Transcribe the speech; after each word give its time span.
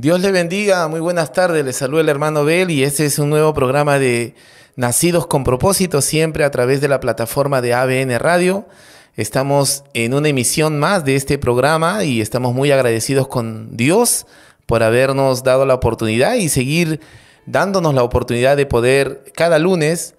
Dios 0.00 0.20
le 0.20 0.30
bendiga, 0.30 0.86
muy 0.86 1.00
buenas 1.00 1.32
tardes, 1.32 1.64
le 1.64 1.72
saluda 1.72 2.02
el 2.02 2.08
hermano 2.08 2.44
Bel 2.44 2.70
y 2.70 2.84
este 2.84 3.04
es 3.04 3.18
un 3.18 3.30
nuevo 3.30 3.52
programa 3.52 3.98
de 3.98 4.36
Nacidos 4.76 5.26
con 5.26 5.42
propósito, 5.42 6.02
siempre 6.02 6.44
a 6.44 6.52
través 6.52 6.80
de 6.80 6.86
la 6.86 7.00
plataforma 7.00 7.60
de 7.60 7.74
ABN 7.74 8.16
Radio. 8.20 8.68
Estamos 9.16 9.82
en 9.94 10.14
una 10.14 10.28
emisión 10.28 10.78
más 10.78 11.04
de 11.04 11.16
este 11.16 11.36
programa 11.36 12.04
y 12.04 12.20
estamos 12.20 12.54
muy 12.54 12.70
agradecidos 12.70 13.26
con 13.26 13.76
Dios 13.76 14.28
por 14.66 14.84
habernos 14.84 15.42
dado 15.42 15.66
la 15.66 15.74
oportunidad 15.74 16.36
y 16.36 16.48
seguir 16.48 17.00
dándonos 17.46 17.92
la 17.92 18.04
oportunidad 18.04 18.56
de 18.56 18.66
poder 18.66 19.24
cada 19.34 19.58
lunes 19.58 20.14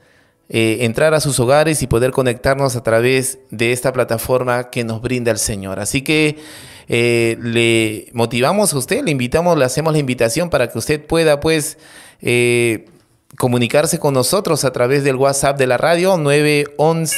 eh, 0.50 0.80
entrar 0.82 1.14
a 1.14 1.21
sus 1.21 1.39
hogares 1.39 1.82
y 1.84 1.88
poder 1.88 2.11
conectarnos 2.11 2.75
a 2.75 2.84
través 2.84 3.39
de 3.50 3.71
esta 3.71 3.93
plataforma 3.93 4.71
que 4.71 4.84
nos 4.84 5.00
brinda 5.02 5.32
el 5.32 5.38
Señor. 5.38 5.80
Así 5.80 6.02
que 6.02 6.38
eh, 6.90 7.38
le 7.40 8.10
motivamos 8.14 8.74
a 8.74 8.78
usted, 8.78 9.04
le 9.04 9.12
invitamos, 9.12 9.58
le 9.58 9.64
hacemos 9.64 9.94
la 9.94 10.00
invitación 10.00 10.50
para 10.50 10.70
que 10.72 10.78
usted 10.80 11.05
pueda 11.05 11.40
pues 11.40 11.77
eh, 12.20 12.86
comunicarse 13.38 14.00
con 14.00 14.16
nosotros 14.16 14.66
a 14.66 14.72
través 14.72 15.04
del 15.04 15.16
WhatsApp 15.16 15.58
de 15.58 15.68
la 15.68 15.77
radio 15.77 16.18
911 16.18 17.16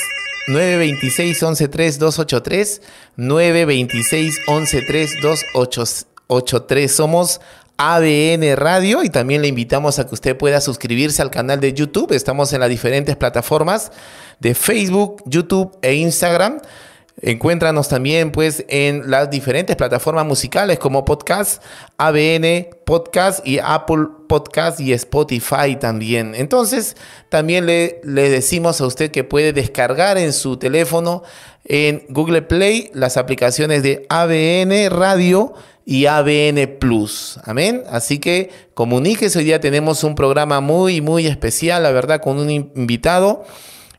926 0.47 1.37
113 1.37 1.99
283 1.99 2.81
926 3.15 4.41
113 4.45 5.19
283 5.21 6.91
somos 6.91 7.39
ABN 7.77 8.55
Radio 8.57 9.03
y 9.03 9.09
también 9.09 9.41
le 9.41 9.47
invitamos 9.47 9.99
a 9.99 10.05
que 10.05 10.13
usted 10.13 10.37
pueda 10.37 10.59
suscribirse 10.61 11.21
al 11.21 11.31
canal 11.31 11.61
de 11.61 11.73
YouTube. 11.73 12.11
Estamos 12.11 12.51
en 12.53 12.59
las 12.59 12.69
diferentes 12.69 13.15
plataformas 13.15 13.91
de 14.39 14.53
Facebook, 14.53 15.23
YouTube 15.25 15.75
e 15.81 15.95
Instagram. 15.95 16.59
Encuéntranos 17.21 17.87
también 17.87 18.31
pues 18.31 18.65
en 18.67 19.11
las 19.11 19.29
diferentes 19.29 19.75
plataformas 19.75 20.25
musicales 20.25 20.79
como 20.79 21.05
podcast, 21.05 21.63
ABN 21.97 22.69
Podcast 22.83 23.45
y 23.45 23.59
Apple 23.59 24.07
Podcast 24.27 24.79
y 24.79 24.91
Spotify 24.93 25.75
también. 25.79 26.33
Entonces 26.33 26.97
también 27.29 27.67
le, 27.67 27.99
decimos 28.03 28.81
a 28.81 28.87
usted 28.87 29.11
que 29.11 29.23
puede 29.23 29.53
descargar 29.53 30.17
en 30.17 30.33
su 30.33 30.57
teléfono 30.57 31.21
en 31.63 32.05
Google 32.09 32.41
Play 32.41 32.89
las 32.95 33.17
aplicaciones 33.17 33.83
de 33.83 34.07
ABN 34.09 34.89
Radio 34.89 35.53
y 35.85 36.07
ABN 36.07 36.77
Plus. 36.79 37.39
Amén. 37.43 37.83
Así 37.91 38.17
que 38.17 38.49
comuníquese. 38.73 39.37
Hoy 39.37 39.45
día 39.45 39.59
tenemos 39.59 40.03
un 40.03 40.15
programa 40.15 40.59
muy, 40.59 41.01
muy 41.01 41.27
especial, 41.27 41.83
la 41.83 41.91
verdad, 41.91 42.19
con 42.19 42.39
un 42.39 42.49
invitado 42.49 43.45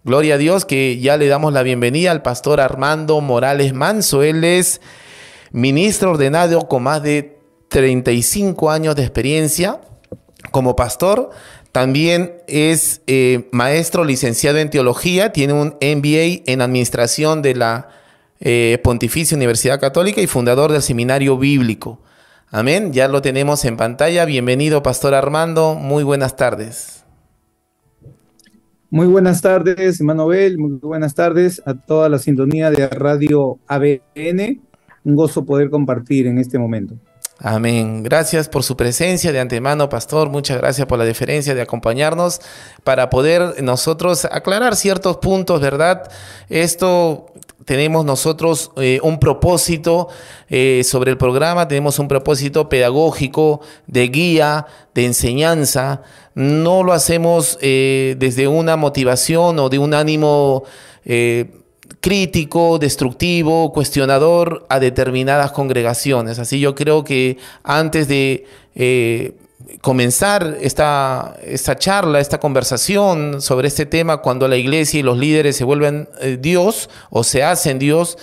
Gloria 0.05 0.35
a 0.35 0.39
Dios 0.39 0.65
que 0.65 0.99
ya 0.99 1.17
le 1.17 1.29
damos 1.29 1.53
la 1.53 1.63
bienvenida 1.63 2.11
al 2.11 2.23
pastor 2.23 2.61
Armando 2.61 3.21
Morales 3.21 3.73
Manso. 3.73 4.25
Él 4.25 4.43
es 4.43 4.81
ministro 5.53 6.11
ordenado 6.11 6.67
con 6.67 6.83
más 6.83 7.05
de 7.05 7.39
35 7.69 8.73
años 8.73 8.97
de 8.97 9.03
experiencia 9.03 9.81
como 10.51 10.75
pastor. 10.75 11.31
También 11.71 12.43
es 12.49 13.03
eh, 13.07 13.49
maestro 13.53 14.05
licenciado 14.05 14.59
en 14.59 14.71
teología, 14.71 15.33
tiene 15.33 15.53
un 15.53 15.77
MBA 15.81 16.43
en 16.51 16.63
administración 16.63 17.41
de 17.41 17.55
la 17.55 17.89
eh, 18.41 18.81
Pontificia 18.83 19.37
Universidad 19.37 19.79
Católica 19.79 20.21
y 20.21 20.27
fundador 20.27 20.73
del 20.73 20.83
Seminario 20.83 21.39
Bíblico. 21.39 22.01
Amén, 22.51 22.93
ya 22.93 23.07
lo 23.07 23.23
tenemos 23.23 23.65
en 23.65 23.77
pantalla. 23.77 24.25
Bienvenido, 24.25 24.83
Pastor 24.83 25.15
Armando. 25.15 25.77
Muy 25.77 26.03
buenas 26.03 26.35
tardes. 26.35 27.02
Muy 28.93 29.07
buenas 29.07 29.41
tardes, 29.41 30.03
Manuel. 30.03 30.59
Muy 30.59 30.73
buenas 30.73 31.15
tardes 31.15 31.63
a 31.65 31.73
toda 31.73 32.11
la 32.11 32.19
sintonía 32.19 32.71
de 32.71 32.89
Radio 32.89 33.59
ABN. 33.67 34.61
Un 35.05 35.17
gozo 35.17 35.47
poder 35.47 35.71
compartir 35.71 36.27
en 36.27 36.37
este 36.37 36.59
momento. 36.59 36.97
Amén. 37.45 38.05
Gracias 38.05 38.49
por 38.49 38.63
su 38.63 38.77
presencia 38.77 39.33
de 39.33 39.41
antemano, 39.41 39.89
pastor. 39.89 40.31
Muchas 40.31 40.59
gracias 40.59 40.87
por 40.87 40.97
la 40.97 41.05
deferencia 41.05 41.57
de 41.57 41.63
acompañarnos 41.63 42.41
para 42.85 43.11
poder 43.11 43.61
nosotros 43.65 44.27
aclarar 44.27 44.77
ciertos 44.77 45.17
puntos, 45.17 45.61
¿verdad? 45.61 46.09
Esto 46.49 47.27
tenemos 47.65 48.05
nosotros 48.05 48.71
eh, 48.77 49.01
un 49.03 49.19
propósito 49.19 50.07
eh, 50.51 50.83
sobre 50.85 51.11
el 51.11 51.19
programa, 51.19 51.67
tenemos 51.67 51.99
un 51.99 52.07
propósito 52.07 52.69
pedagógico, 52.69 53.61
de 53.89 54.07
guía, 54.07 54.67
de 54.95 55.07
enseñanza. 55.07 56.03
No 56.37 56.85
lo 56.85 56.93
hacemos 56.93 57.59
eh, 57.61 58.15
desde 58.21 58.47
una 58.47 58.77
motivación 58.77 59.59
o 59.59 59.69
de 59.69 59.81
un 59.81 59.95
ánimo 59.95 60.63
crítico, 62.03 62.79
destructivo, 62.79 63.73
cuestionador 63.73 64.67
a 64.69 64.79
determinadas 64.79 65.53
congregaciones. 65.53 66.39
Así 66.39 66.61
yo 66.61 66.75
creo 66.75 67.05
que 67.05 67.39
antes 67.65 68.07
de 68.09 68.45
comenzar 69.81 70.59
esta, 70.61 71.37
esta, 71.45 71.77
charla, 71.77 72.21
esta 72.21 72.39
conversación 72.39 73.41
sobre 73.41 73.69
este 73.69 73.87
tema 73.87 74.19
cuando 74.19 74.49
la 74.49 74.57
iglesia 74.57 75.01
y 75.01 75.03
los 75.03 75.19
líderes 75.19 75.57
se 75.57 75.65
vuelven 75.65 76.09
eh, 76.21 76.39
Dios 76.41 76.91
o 77.11 77.25
se 77.25 77.43
hacen 77.43 77.79
Dios, 77.79 78.19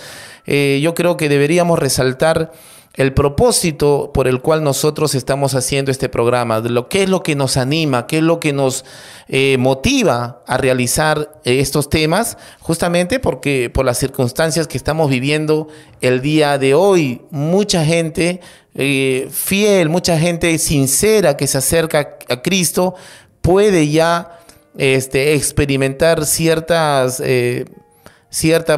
eh, 0.46 0.80
yo 0.82 0.94
creo 0.94 1.18
que 1.18 1.30
deberíamos 1.30 1.80
resaltar 1.80 2.52
el 3.00 3.14
propósito 3.14 4.12
por 4.14 4.28
el 4.28 4.42
cual 4.42 4.62
nosotros 4.62 5.16
estamos 5.16 5.56
haciendo 5.56 5.90
este 5.90 6.10
programa, 6.10 6.60
lo 6.60 6.90
que 6.90 7.04
es 7.04 7.10
lo 7.10 7.24
que 7.24 7.34
nos 7.34 7.56
anima, 7.56 8.08
qué 8.08 8.18
es 8.18 8.24
lo 8.24 8.42
que 8.42 8.52
nos 8.52 8.84
eh, 9.30 9.56
motiva 9.58 10.44
a 10.46 10.58
realizar 10.58 11.40
estos 11.46 11.90
temas, 11.90 12.38
justamente 12.60 13.22
porque 13.22 13.70
por 13.70 13.86
las 13.86 14.00
circunstancias 14.00 14.68
que 14.68 14.78
estamos 14.78 15.10
viviendo 15.10 15.70
el 16.02 16.20
día 16.20 16.58
de 16.58 16.74
hoy, 16.74 17.22
mucha 17.32 17.86
gente 17.86 18.42
eh, 18.76 19.30
fiel, 19.32 19.88
mucha 19.88 20.20
gente 20.20 20.58
sincera 20.58 21.38
que 21.38 21.48
se 21.48 21.58
acerca 21.58 22.18
a 22.28 22.42
Cristo 22.42 22.96
puede 23.42 23.88
ya 23.88 24.42
este, 24.78 25.36
experimentar 25.36 26.26
ciertas, 26.26 27.22
eh, 27.26 27.64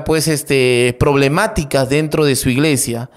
pues, 0.06 0.28
este, 0.28 0.96
problemáticas 1.00 1.90
dentro 1.90 2.24
de 2.24 2.36
su 2.36 2.52
iglesia. 2.52 3.10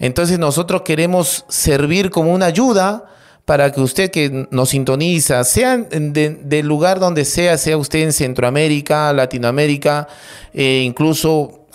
Entonces 0.00 0.38
nosotros 0.38 0.82
queremos 0.82 1.44
servir 1.48 2.10
como 2.10 2.32
una 2.32 2.46
ayuda 2.46 3.04
para 3.44 3.70
que 3.70 3.80
usted 3.80 4.10
que 4.10 4.48
nos 4.50 4.70
sintoniza, 4.70 5.44
sea 5.44 5.76
del 5.76 6.66
lugar 6.66 7.00
donde 7.00 7.24
sea, 7.24 7.58
sea 7.58 7.76
usted 7.76 8.00
en 8.00 8.12
Centroamérica, 8.12 9.12
Latinoamérica, 9.12 10.08
e 10.54 10.82
incluso 10.84 11.66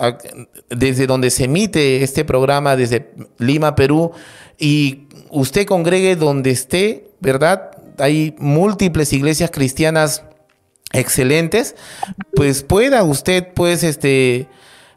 desde 0.69 1.07
donde 1.07 1.29
se 1.29 1.45
emite 1.45 2.03
este 2.03 2.25
programa, 2.25 2.75
desde 2.75 3.11
Lima, 3.37 3.75
Perú, 3.75 4.11
y 4.57 5.07
usted 5.29 5.65
congregue 5.65 6.15
donde 6.15 6.51
esté, 6.51 7.09
¿verdad? 7.19 7.71
Hay 7.97 8.35
múltiples 8.39 9.13
iglesias 9.13 9.51
cristianas 9.51 10.23
excelentes, 10.93 11.75
pues 12.35 12.63
pueda 12.63 13.03
usted, 13.03 13.49
pues, 13.53 13.83
este, 13.83 14.47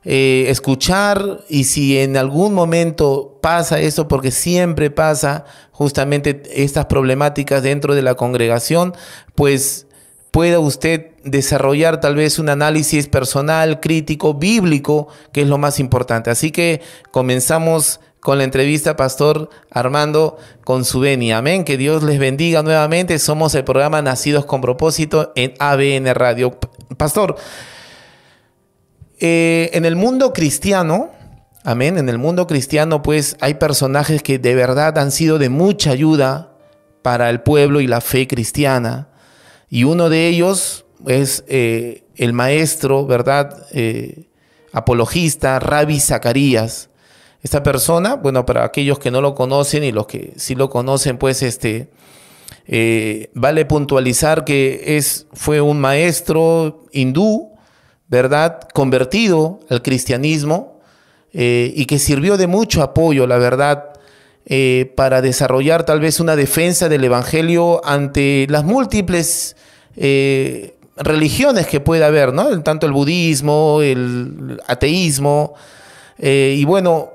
eh, 0.04 0.46
escuchar 0.48 1.40
y 1.48 1.64
si 1.64 1.98
en 1.98 2.16
algún 2.16 2.54
momento 2.54 3.38
pasa 3.42 3.80
eso, 3.80 4.08
porque 4.08 4.30
siempre 4.30 4.90
pasa 4.90 5.44
justamente 5.72 6.42
estas 6.54 6.86
problemáticas 6.86 7.62
dentro 7.62 7.94
de 7.94 8.02
la 8.02 8.14
congregación, 8.14 8.94
pues 9.34 9.86
pueda 10.30 10.60
usted 10.60 11.12
desarrollar 11.24 12.00
tal 12.00 12.14
vez 12.14 12.38
un 12.38 12.48
análisis 12.48 13.08
personal, 13.08 13.80
crítico, 13.80 14.34
bíblico, 14.34 15.08
que 15.32 15.42
es 15.42 15.48
lo 15.48 15.58
más 15.58 15.80
importante. 15.80 16.30
Así 16.30 16.50
que 16.50 16.80
comenzamos 17.10 18.00
con 18.20 18.38
la 18.38 18.44
entrevista 18.44 18.96
Pastor 18.96 19.48
Armando 19.70 20.36
con 20.64 20.84
su 20.84 21.00
venia. 21.00 21.38
Amén. 21.38 21.64
Que 21.64 21.76
Dios 21.76 22.02
les 22.02 22.18
bendiga 22.18 22.62
nuevamente. 22.62 23.18
Somos 23.18 23.54
el 23.54 23.64
programa 23.64 24.02
Nacidos 24.02 24.44
con 24.44 24.60
propósito 24.60 25.32
en 25.36 25.54
ABN 25.58 26.14
Radio. 26.14 26.58
Pastor, 26.96 27.36
eh, 29.20 29.70
en 29.72 29.84
el 29.84 29.96
mundo 29.96 30.32
cristiano, 30.32 31.10
amén, 31.64 31.98
en 31.98 32.08
el 32.08 32.18
mundo 32.18 32.46
cristiano 32.46 33.02
pues 33.02 33.36
hay 33.40 33.54
personajes 33.54 34.22
que 34.22 34.38
de 34.38 34.54
verdad 34.54 34.98
han 34.98 35.10
sido 35.10 35.38
de 35.38 35.48
mucha 35.48 35.90
ayuda 35.90 36.52
para 37.02 37.30
el 37.30 37.40
pueblo 37.40 37.80
y 37.80 37.86
la 37.86 38.00
fe 38.00 38.26
cristiana. 38.26 39.08
Y 39.68 39.84
uno 39.84 40.08
de 40.08 40.28
ellos 40.28 40.86
es 41.06 41.44
eh, 41.48 42.04
el 42.16 42.32
maestro, 42.32 43.06
¿verdad? 43.06 43.66
Eh, 43.72 44.28
apologista, 44.72 45.58
Rabbi 45.58 46.00
Zacarías. 46.00 46.90
Esta 47.42 47.62
persona, 47.62 48.14
bueno, 48.14 48.46
para 48.46 48.64
aquellos 48.64 48.98
que 48.98 49.10
no 49.10 49.20
lo 49.20 49.34
conocen 49.34 49.84
y 49.84 49.92
los 49.92 50.06
que 50.06 50.32
sí 50.36 50.54
lo 50.54 50.70
conocen, 50.70 51.18
pues 51.18 51.42
este, 51.42 51.90
vale 53.34 53.64
puntualizar 53.64 54.44
que 54.44 54.96
es, 54.96 55.26
fue 55.32 55.60
un 55.60 55.80
maestro 55.80 56.86
hindú, 56.92 57.57
¿verdad? 58.08 58.60
Convertido 58.74 59.60
al 59.68 59.82
cristianismo 59.82 60.80
eh, 61.32 61.72
y 61.74 61.86
que 61.86 61.98
sirvió 61.98 62.36
de 62.36 62.46
mucho 62.46 62.82
apoyo, 62.82 63.26
la 63.26 63.38
verdad, 63.38 63.92
eh, 64.46 64.92
para 64.96 65.20
desarrollar 65.20 65.84
tal 65.84 66.00
vez 66.00 66.20
una 66.20 66.36
defensa 66.36 66.88
del 66.88 67.04
Evangelio 67.04 67.84
ante 67.84 68.46
las 68.48 68.64
múltiples 68.64 69.56
religiones 70.96 71.66
que 71.66 71.80
puede 71.80 72.04
haber, 72.04 72.32
¿no? 72.32 72.62
Tanto 72.62 72.86
el 72.86 72.92
budismo, 72.92 73.82
el 73.82 74.60
ateísmo. 74.66 75.54
y 76.18 76.64
bueno, 76.64 77.10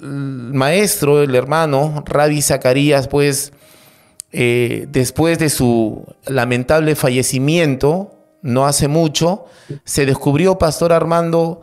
maestro, 0.00 1.22
el 1.22 1.34
hermano, 1.34 2.02
Rabbi 2.06 2.42
Zacarías, 2.42 3.08
pues, 3.08 3.52
eh, 4.32 4.86
después 4.88 5.38
de 5.38 5.50
su 5.50 6.04
lamentable 6.26 6.94
fallecimiento, 6.94 8.19
no 8.42 8.66
hace 8.66 8.88
mucho, 8.88 9.44
se 9.84 10.06
descubrió, 10.06 10.58
Pastor 10.58 10.92
Armando, 10.92 11.62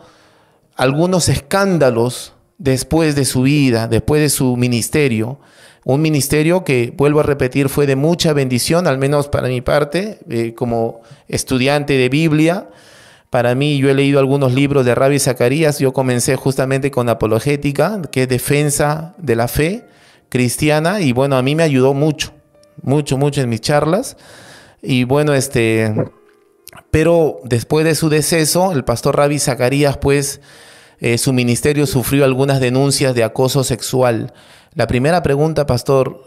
algunos 0.76 1.30
escándalos 1.30 2.34
después 2.58 3.16
de 3.16 3.26
su 3.26 3.44
vida, 3.44 3.88
después 3.88 4.22
de 4.22 4.30
su 4.30 4.56
ministerio. 4.58 5.40
Un 5.84 6.02
ministerio 6.02 6.64
que, 6.64 6.94
vuelvo 6.96 7.22
a 7.22 7.24
repetir, 7.24 7.70
fue 7.70 7.88
de 7.88 7.96
mucha 7.96 8.34
bendición, 8.34 8.88
al 8.88 8.98
menos 8.98 9.28
para 9.30 9.48
mi 9.48 9.62
parte, 9.62 10.20
eh, 10.30 10.54
como 10.54 11.02
estudiante 11.28 11.94
de 11.94 12.10
Biblia. 12.10 12.68
Para 13.30 13.56
mí, 13.56 13.78
yo 13.78 13.90
he 13.90 13.94
leído 13.94 14.20
algunos 14.20 14.54
libros 14.54 14.86
de 14.86 14.96
Rabbi 14.96 15.20
Zacarías. 15.20 15.80
Yo 15.80 15.94
comencé 15.94 16.36
justamente 16.36 16.92
con 16.92 17.10
apologética, 17.10 18.02
que 18.12 18.24
es 18.24 18.30
defensa 18.30 19.16
de 19.18 19.36
la 19.36 19.48
fe 19.48 19.86
cristiana, 20.30 21.00
y 21.00 21.14
bueno, 21.14 21.38
a 21.38 21.42
mí 21.42 21.56
me 21.56 21.64
ayudó 21.64 21.94
mucho, 21.94 22.34
mucho, 22.82 23.18
mucho 23.18 23.42
en 23.42 23.50
mis 23.50 23.62
charlas. 23.62 24.18
Y 24.82 25.06
bueno, 25.06 25.34
este, 25.34 25.94
pero 27.00 27.42
después 27.44 27.86
de 27.86 27.94
su 27.94 28.10
deceso, 28.10 28.72
el 28.72 28.84
pastor 28.84 29.18
Rabbi 29.18 29.38
Zacarías, 29.38 29.98
pues, 29.98 30.42
eh, 31.00 31.20
su 31.20 31.32
ministerio 31.32 31.86
sufrió 31.86 32.26
algunas 32.26 32.60
denuncias 32.60 33.14
de 33.14 33.24
acoso 33.24 33.64
sexual. 33.64 34.34
La 34.74 34.88
primera 34.88 35.22
pregunta, 35.22 35.68
pastor, 35.68 36.24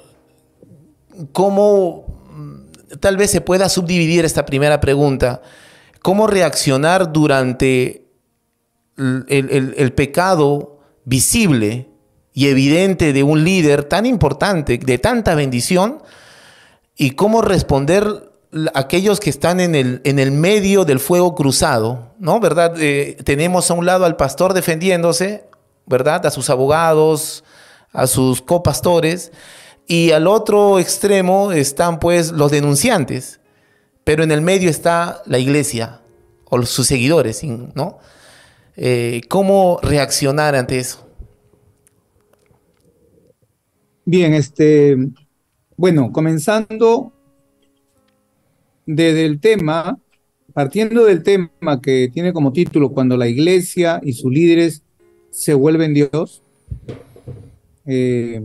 ¿cómo 1.32 2.22
mm, 2.30 2.98
tal 3.00 3.16
vez 3.16 3.32
se 3.32 3.40
pueda 3.40 3.68
subdividir 3.68 4.24
esta 4.24 4.46
primera 4.46 4.78
pregunta? 4.78 5.42
¿Cómo 6.02 6.28
reaccionar 6.28 7.12
durante 7.12 8.06
el 8.96 9.92
pecado 9.96 10.78
visible 11.04 11.88
y 12.32 12.46
evidente 12.46 13.12
de 13.12 13.24
un 13.24 13.42
líder 13.42 13.82
tan 13.82 14.06
importante, 14.06 14.78
de 14.78 14.98
tanta 14.98 15.34
bendición? 15.34 16.00
¿Y 16.94 17.10
cómo 17.16 17.42
responder 17.42 18.29
aquellos 18.74 19.20
que 19.20 19.30
están 19.30 19.60
en 19.60 19.74
el, 19.74 20.00
en 20.04 20.18
el 20.18 20.32
medio 20.32 20.84
del 20.84 20.98
fuego 20.98 21.34
cruzado, 21.34 22.14
¿no? 22.18 22.40
¿Verdad? 22.40 22.74
Eh, 22.80 23.16
tenemos 23.24 23.70
a 23.70 23.74
un 23.74 23.86
lado 23.86 24.04
al 24.04 24.16
pastor 24.16 24.54
defendiéndose, 24.54 25.44
¿verdad? 25.86 26.26
A 26.26 26.30
sus 26.30 26.50
abogados, 26.50 27.44
a 27.92 28.06
sus 28.06 28.42
copastores, 28.42 29.32
y 29.86 30.10
al 30.12 30.26
otro 30.26 30.78
extremo 30.78 31.52
están 31.52 31.98
pues 31.98 32.32
los 32.32 32.50
denunciantes, 32.50 33.40
pero 34.04 34.22
en 34.22 34.30
el 34.32 34.40
medio 34.40 34.70
está 34.70 35.22
la 35.26 35.38
iglesia 35.38 36.00
o 36.44 36.62
sus 36.62 36.86
seguidores, 36.86 37.42
¿no? 37.44 37.98
Eh, 38.76 39.20
¿Cómo 39.28 39.78
reaccionar 39.82 40.54
ante 40.54 40.78
eso? 40.78 41.06
Bien, 44.04 44.34
este, 44.34 44.96
bueno, 45.76 46.10
comenzando 46.12 47.12
desde 48.94 49.24
el 49.24 49.38
tema, 49.40 49.98
partiendo 50.52 51.04
del 51.04 51.22
tema 51.22 51.80
que 51.80 52.10
tiene 52.12 52.32
como 52.32 52.52
título 52.52 52.90
Cuando 52.90 53.16
la 53.16 53.28
iglesia 53.28 54.00
y 54.02 54.14
sus 54.14 54.32
líderes 54.32 54.82
se 55.30 55.54
vuelven 55.54 55.94
Dios, 55.94 56.42
eh, 57.86 58.42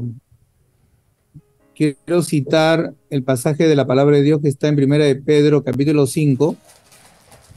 quiero 1.76 2.22
citar 2.22 2.94
el 3.10 3.24
pasaje 3.24 3.68
de 3.68 3.76
la 3.76 3.88
palabra 3.88 4.18
de 4.18 4.24
Dios 4.24 4.40
que 4.40 4.50
está 4.50 4.68
en 4.68 4.76
Primera 4.76 5.06
de 5.06 5.16
Pedro, 5.16 5.64
capítulo 5.64 6.06
5, 6.06 6.56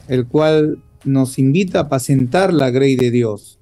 el 0.08 0.26
cual 0.26 0.82
nos 1.04 1.38
invita 1.38 1.80
a 1.80 1.82
apacentar 1.82 2.54
la 2.54 2.70
grey 2.70 2.96
de 2.96 3.10
Dios. 3.10 3.58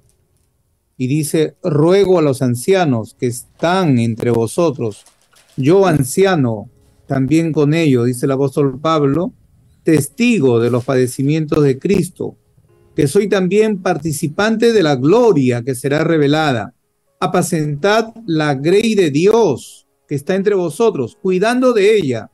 Y 0.97 1.07
dice, 1.07 1.55
ruego 1.61 2.17
a 2.17 2.21
los 2.21 2.41
ancianos 2.41 3.13
que 3.19 3.27
están 3.27 3.99
entre 3.99 4.31
vosotros, 4.31 5.03
yo 5.57 5.85
anciano, 5.85 6.69
también 7.07 7.51
con 7.53 7.73
ello, 7.73 8.03
dice 8.03 8.25
el 8.25 8.33
apóstol 8.33 8.79
Pablo, 8.79 9.33
testigo 9.83 10.59
de 10.59 10.69
los 10.69 10.83
padecimientos 10.83 11.63
de 11.63 11.79
Cristo, 11.79 12.35
que 12.95 13.07
soy 13.07 13.29
también 13.29 13.81
participante 13.81 14.73
de 14.73 14.83
la 14.83 14.95
gloria 14.95 15.63
que 15.63 15.75
será 15.75 16.03
revelada. 16.03 16.73
Apacentad 17.19 18.13
la 18.25 18.53
grey 18.55 18.95
de 18.95 19.11
Dios 19.11 19.87
que 20.07 20.15
está 20.15 20.35
entre 20.35 20.55
vosotros, 20.55 21.17
cuidando 21.21 21.73
de 21.73 21.97
ella, 21.97 22.31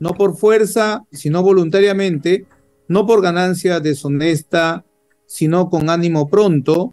no 0.00 0.14
por 0.14 0.36
fuerza, 0.36 1.04
sino 1.12 1.42
voluntariamente, 1.42 2.46
no 2.88 3.06
por 3.06 3.22
ganancia 3.22 3.80
deshonesta, 3.80 4.84
sino 5.26 5.68
con 5.68 5.90
ánimo 5.90 6.28
pronto, 6.28 6.92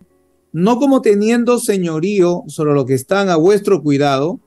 no 0.52 0.80
como 0.80 1.02
teniendo 1.02 1.60
señorío 1.60 2.44
sobre 2.48 2.74
lo 2.74 2.86
que 2.86 2.94
están 2.96 3.30
a 3.30 3.36
vuestro 3.36 3.82
cuidado, 3.82 4.40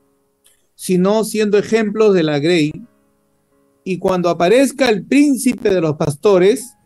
sino 0.78 1.24
siendo 1.24 1.58
ejemplos 1.58 2.14
de 2.14 2.22
la 2.22 2.38
grey. 2.38 2.70
Y 3.82 3.98
cuando 3.98 4.28
aparezca 4.28 4.88
el 4.88 5.04
príncipe 5.04 5.70
de 5.70 5.80
los 5.80 5.96
pastores, 5.96 6.76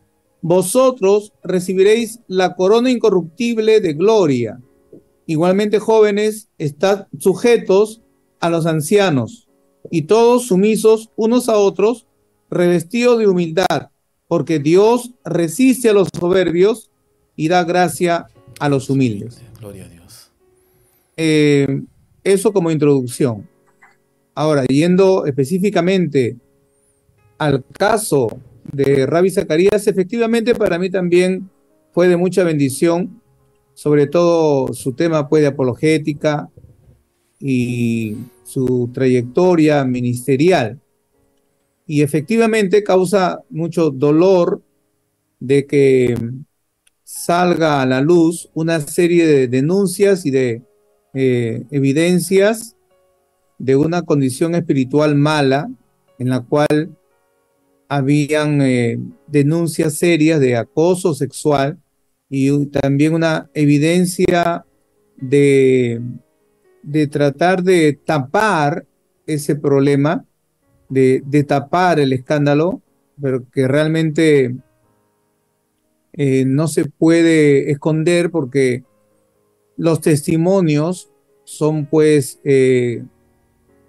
vosotros 0.40 1.34
recibiréis 1.44 2.20
la 2.26 2.56
corona 2.56 2.90
incorruptible 2.90 3.82
de 3.82 3.92
gloria. 3.92 4.58
Igualmente, 5.26 5.78
jóvenes, 5.78 6.48
estad 6.56 7.06
sujetos 7.18 8.00
a 8.40 8.48
los 8.48 8.64
ancianos 8.64 9.46
y 9.90 10.02
todos 10.02 10.46
sumisos 10.46 11.10
unos 11.14 11.50
a 11.50 11.58
otros, 11.58 12.06
revestidos 12.48 13.18
de 13.18 13.28
humildad, 13.28 13.90
porque 14.26 14.58
Dios 14.58 15.10
resiste 15.22 15.90
a 15.90 15.92
los 15.92 16.08
soberbios 16.18 16.90
y 17.36 17.48
da 17.48 17.62
gracia 17.64 18.26
a 18.58 18.70
los 18.70 18.88
humildes. 18.88 19.42
Gloria 19.60 19.84
a 19.84 19.88
Dios. 19.88 20.30
Eh, 21.18 21.82
eso 22.24 22.54
como 22.54 22.70
introducción. 22.70 23.51
Ahora, 24.34 24.64
yendo 24.64 25.26
específicamente 25.26 26.37
al 27.38 27.64
caso 27.67 28.29
de 28.73 29.06
Rabbi 29.06 29.31
Zacarías, 29.31 29.87
efectivamente 29.87 30.55
para 30.55 30.79
mí 30.79 30.88
también 30.88 31.50
fue 31.93 32.08
de 32.08 32.17
mucha 32.17 32.43
bendición, 32.44 33.20
sobre 33.75 34.06
todo 34.06 34.73
su 34.73 34.94
tema 34.94 35.29
pues, 35.29 35.43
de 35.43 35.49
apologética 35.49 36.49
y 37.38 38.17
su 38.44 38.90
trayectoria 38.94 39.84
ministerial. 39.84 40.81
Y 41.87 42.02
efectivamente 42.02 42.82
causa 42.82 43.40
mucho 43.50 43.90
dolor 43.90 44.62
de 45.40 45.67
que 45.67 46.14
salga 47.02 47.82
a 47.82 47.87
la 47.87 48.00
luz 48.00 48.49
una 48.55 48.81
serie 48.81 49.26
de 49.26 49.49
denuncias 49.49 50.25
y 50.25 50.31
de 50.31 50.62
eh, 51.12 51.64
evidencias 51.70 52.71
de 53.62 53.76
una 53.76 54.03
condición 54.03 54.56
espiritual 54.56 55.14
mala 55.14 55.71
en 56.19 56.28
la 56.28 56.40
cual 56.40 56.97
habían 57.88 58.61
eh, 58.61 58.99
denuncias 59.28 59.95
serias 59.95 60.40
de 60.40 60.57
acoso 60.57 61.14
sexual 61.14 61.78
y 62.28 62.66
también 62.66 63.14
una 63.14 63.50
evidencia 63.54 64.66
de, 65.16 66.02
de 66.83 67.07
tratar 67.07 67.62
de 67.62 67.92
tapar 68.04 68.85
ese 69.26 69.54
problema, 69.54 70.25
de, 70.88 71.45
tapar 71.47 72.00
el 72.00 72.12
escándalo, 72.12 72.83
pero 73.21 73.49
que 73.49 73.69
realmente 73.69 74.57
eh, 76.14 76.45
no 76.47 76.66
se 76.66 76.87
puede 76.87 77.71
esconder 77.71 78.33
porque 78.33 78.83
los 79.76 80.00
testimonios 80.00 81.12
son 81.45 81.87
pues 81.87 82.40
eh, 82.42 83.04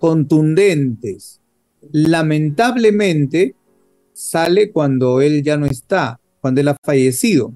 contundentes. 0.03 1.39
Lamentablemente 1.93 3.55
sale 4.11 4.69
cuando 4.69 5.21
él 5.21 5.43
ya 5.43 5.55
no 5.55 5.65
está, 5.65 6.19
cuando 6.41 6.59
él 6.59 6.67
ha 6.67 6.75
fallecido, 6.83 7.53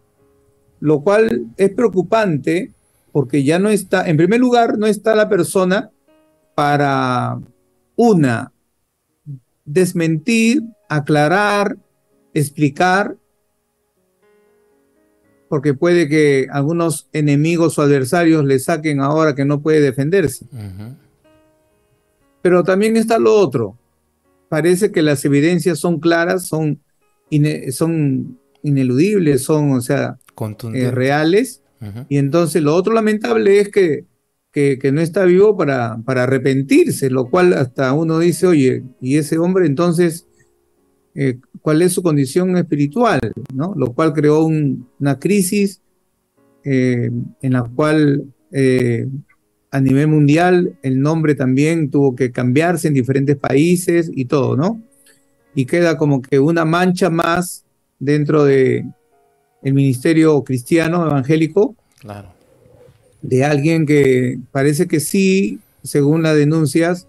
lo 0.80 1.02
cual 1.02 1.48
es 1.58 1.72
preocupante 1.72 2.72
porque 3.12 3.44
ya 3.44 3.60
no 3.60 3.68
está, 3.68 4.08
en 4.08 4.16
primer 4.16 4.40
lugar, 4.40 4.78
no 4.78 4.88
está 4.88 5.14
la 5.14 5.28
persona 5.28 5.92
para 6.56 7.38
una, 7.98 8.54
desmentir, 9.66 10.64
aclarar, 10.88 11.76
explicar, 12.34 13.18
porque 15.50 15.74
puede 15.74 16.08
que 16.08 16.48
algunos 16.50 17.10
enemigos 17.12 17.78
o 17.78 17.82
adversarios 17.82 18.46
le 18.46 18.58
saquen 18.60 19.02
ahora 19.02 19.36
que 19.36 19.44
no 19.44 19.60
puede 19.60 19.82
defenderse. 19.82 20.46
Pero 22.42 22.64
también 22.64 22.98
está 22.98 23.20
lo 23.20 23.34
otro. 23.36 23.78
Parece 24.50 24.92
que 24.92 25.02
las 25.02 25.24
evidencias 25.26 25.80
son 25.80 26.00
claras, 26.00 26.48
son, 26.48 26.80
son 27.72 28.40
ineludibles, 28.64 29.44
son, 29.44 29.72
o 29.72 29.82
sea, 29.82 30.18
eh, 30.74 30.92
reales. 30.92 31.62
Y 32.10 32.18
entonces 32.18 32.64
lo 32.64 32.74
otro 32.74 32.94
lamentable 32.94 33.60
es 33.60 33.70
que, 33.70 34.06
que, 34.52 34.92
no 34.92 35.02
está 35.02 35.26
vivo 35.26 35.56
para, 35.56 36.00
para, 36.04 36.24
arrepentirse, 36.24 37.12
lo 37.12 37.30
cual 37.30 37.54
hasta 37.54 37.94
uno 37.94 38.18
dice, 38.18 38.48
oye, 38.48 38.84
y 39.00 39.18
ese 39.18 39.38
hombre 39.38 39.68
entonces, 39.68 40.26
eh, 41.14 41.40
¿cuál 41.62 41.84
es 41.84 41.94
su 41.94 42.02
condición 42.02 42.58
espiritual? 42.58 43.20
¿no? 43.54 43.74
Lo 43.76 43.94
cual 43.94 44.14
creó 44.14 44.44
una 44.46 45.20
crisis 45.20 45.82
eh, 46.64 47.12
en 47.42 47.54
la 47.54 47.64
cual 47.64 48.34
a 49.72 49.82
nivel 49.82 50.08
mundial, 50.08 50.78
el 50.82 51.02
nombre 51.02 51.36
también 51.36 51.90
tuvo 51.90 52.16
que 52.16 52.32
cambiarse 52.32 52.88
en 52.88 52.94
diferentes 52.94 53.36
países 53.36 54.10
y 54.14 54.26
todo, 54.26 54.56
¿no? 54.56 54.82
Y 55.56 55.66
queda 55.66 55.98
como 55.98 56.22
que 56.22 56.40
una 56.40 56.66
mancha 56.66 57.10
más 57.10 57.66
dentro 58.00 58.44
de 58.44 58.86
el 59.64 59.74
ministerio 59.74 60.44
cristiano 60.44 61.06
evangélico. 61.06 61.76
Claro. 62.00 62.30
De 63.22 63.44
alguien 63.44 63.86
que 63.86 64.40
parece 64.52 64.88
que 64.88 65.00
sí, 65.00 65.60
según 65.84 66.24
las 66.24 66.36
denuncias, 66.36 67.08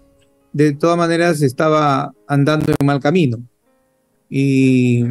de 0.51 0.73
todas 0.73 0.97
maneras 0.97 1.41
estaba 1.41 2.13
andando 2.27 2.73
en 2.77 2.85
mal 2.85 2.99
camino. 2.99 3.37
Y 4.29 5.05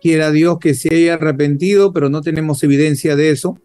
quiera 0.00 0.30
Dios 0.30 0.58
que 0.58 0.74
se 0.74 0.94
haya 0.94 1.14
arrepentido, 1.14 1.92
pero 1.92 2.08
no 2.08 2.20
tenemos 2.20 2.62
evidencia 2.62 3.16
de 3.16 3.30
eso. 3.30 3.58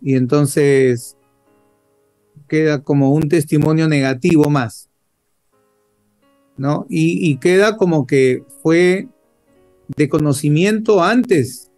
Y 0.00 0.14
entonces 0.14 1.16
queda 2.48 2.82
como 2.82 3.12
un 3.12 3.28
testimonio 3.28 3.88
negativo 3.88 4.50
más. 4.50 4.88
¿No? 6.56 6.86
Y, 6.88 7.36
queda 7.38 7.76
como 7.76 8.06
que 8.06 8.44
fue 8.62 9.08
de 9.96 10.08
conocimiento 10.08 11.02
antes 11.02 11.72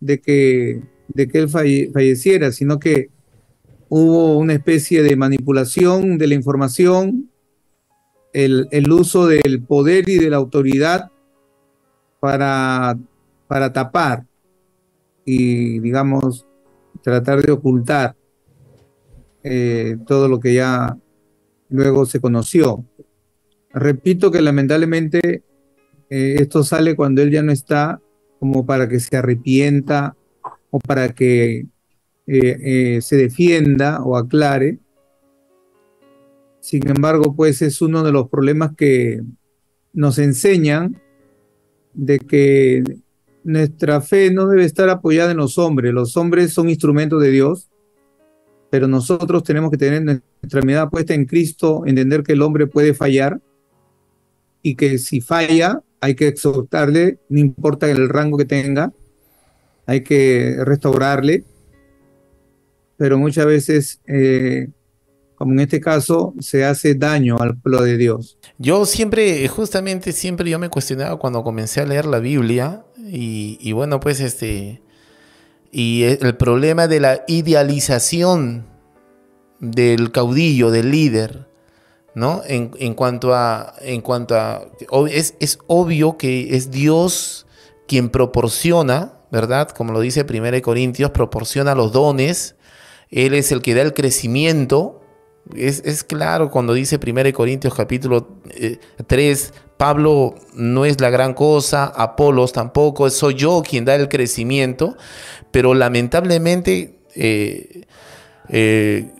de 0.00 0.20
que, 0.20 0.82
de 1.08 1.28
que 1.28 1.38
él 1.38 1.50
falleciera, 1.50 2.50
sino 2.50 2.78
que 2.78 3.10
hubo 3.90 4.38
una 4.38 4.54
especie 4.54 5.02
de 5.02 5.16
manipulación 5.16 6.16
de 6.16 6.28
la 6.28 6.34
información, 6.34 7.30
el, 8.32 8.68
el 8.70 8.90
uso 8.90 9.26
del 9.26 9.62
poder 9.62 10.08
y 10.08 10.16
de 10.16 10.30
la 10.30 10.38
autoridad 10.38 11.10
para, 12.20 12.98
para 13.46 13.72
tapar 13.72 14.24
y, 15.24 15.78
digamos, 15.80 16.46
tratar 17.02 17.42
de 17.42 17.52
ocultar 17.52 18.16
eh, 19.42 19.96
todo 20.06 20.28
lo 20.28 20.40
que 20.40 20.54
ya 20.54 20.96
luego 21.68 22.06
se 22.06 22.20
conoció. 22.20 22.84
Repito 23.72 24.30
que 24.30 24.42
lamentablemente 24.42 25.42
eh, 26.10 26.36
esto 26.38 26.64
sale 26.64 26.96
cuando 26.96 27.22
él 27.22 27.30
ya 27.30 27.42
no 27.42 27.52
está 27.52 28.00
como 28.38 28.64
para 28.64 28.88
que 28.88 29.00
se 29.00 29.16
arrepienta 29.16 30.16
o 30.70 30.78
para 30.78 31.10
que 31.10 31.66
eh, 32.26 32.98
se 33.00 33.16
defienda 33.16 34.02
o 34.02 34.16
aclare. 34.16 34.78
Sin 36.60 36.86
embargo, 36.88 37.34
pues 37.34 37.62
es 37.62 37.80
uno 37.80 38.02
de 38.02 38.12
los 38.12 38.28
problemas 38.28 38.74
que 38.76 39.22
nos 39.92 40.18
enseñan 40.18 41.00
de 41.94 42.18
que 42.18 42.84
nuestra 43.44 44.00
fe 44.00 44.30
no 44.30 44.46
debe 44.46 44.64
estar 44.64 44.88
apoyada 44.88 45.32
en 45.32 45.38
los 45.38 45.58
hombres. 45.58 45.92
Los 45.92 46.16
hombres 46.16 46.52
son 46.52 46.68
instrumentos 46.68 47.22
de 47.22 47.30
Dios, 47.30 47.68
pero 48.70 48.86
nosotros 48.88 49.42
tenemos 49.42 49.70
que 49.70 49.76
tener 49.76 50.02
nuestra 50.02 50.62
mirada 50.62 50.90
puesta 50.90 51.14
en 51.14 51.24
Cristo, 51.24 51.84
entender 51.86 52.22
que 52.22 52.32
el 52.32 52.42
hombre 52.42 52.66
puede 52.66 52.94
fallar 52.94 53.40
y 54.62 54.74
que 54.74 54.98
si 54.98 55.20
falla 55.20 55.82
hay 56.00 56.14
que 56.14 56.28
exhortarle, 56.28 57.18
no 57.28 57.40
importa 57.40 57.90
el 57.90 58.08
rango 58.08 58.38
que 58.38 58.44
tenga, 58.44 58.92
hay 59.86 60.02
que 60.02 60.56
restaurarle, 60.64 61.44
pero 62.96 63.18
muchas 63.18 63.46
veces 63.46 64.00
eh, 64.06 64.68
como 65.38 65.52
en 65.52 65.60
este 65.60 65.80
caso, 65.80 66.34
se 66.40 66.64
hace 66.64 66.96
daño 66.96 67.38
al 67.38 67.56
pueblo 67.56 67.84
de 67.84 67.96
Dios. 67.96 68.36
Yo 68.58 68.84
siempre, 68.84 69.46
justamente 69.46 70.10
siempre 70.10 70.50
yo 70.50 70.58
me 70.58 70.68
cuestionaba 70.68 71.16
cuando 71.16 71.44
comencé 71.44 71.80
a 71.80 71.86
leer 71.86 72.06
la 72.06 72.18
Biblia 72.18 72.84
y, 73.06 73.70
bueno, 73.70 74.00
pues 74.00 74.18
este, 74.18 74.82
y 75.70 76.04
el 76.04 76.36
problema 76.36 76.86
de 76.86 77.00
la 77.00 77.24
idealización 77.26 78.66
del 79.60 80.12
caudillo, 80.12 80.70
del 80.70 80.90
líder, 80.90 81.48
¿no? 82.14 82.42
En, 82.46 82.94
cuanto 82.94 83.34
a, 83.34 83.74
en 83.80 84.00
cuanto 84.00 84.34
a, 84.36 84.66
es, 85.10 85.34
es 85.40 85.58
obvio 85.66 86.16
que 86.16 86.56
es 86.56 86.70
Dios 86.70 87.46
quien 87.86 88.08
proporciona, 88.08 89.14
¿verdad? 89.30 89.68
Como 89.70 89.92
lo 89.92 90.00
dice 90.00 90.26
1 90.28 90.62
Corintios, 90.62 91.10
proporciona 91.10 91.74
los 91.74 91.92
dones, 91.92 92.56
Él 93.10 93.34
es 93.34 93.52
el 93.52 93.62
que 93.62 93.74
da 93.74 93.82
el 93.82 93.94
crecimiento, 93.94 95.00
es, 95.54 96.04
claro 96.04 96.50
cuando 96.50 96.74
dice 96.74 96.98
1 97.02 97.32
Corintios 97.32 97.74
capítulo 97.74 98.40
3, 99.06 99.44
eh, 99.44 99.60
Pablo 99.78 100.34
no 100.54 100.84
es 100.84 101.00
la 101.00 101.08
gran 101.08 101.34
cosa, 101.34 101.86
Apolos 101.86 102.52
tampoco, 102.52 103.08
soy 103.10 103.34
yo 103.34 103.62
quien 103.62 103.84
da 103.84 103.94
el 103.94 104.08
crecimiento, 104.08 104.96
pero 105.50 105.74
lamentablemente 105.74 106.98
eh, 107.14 107.82
eh, 108.48 109.10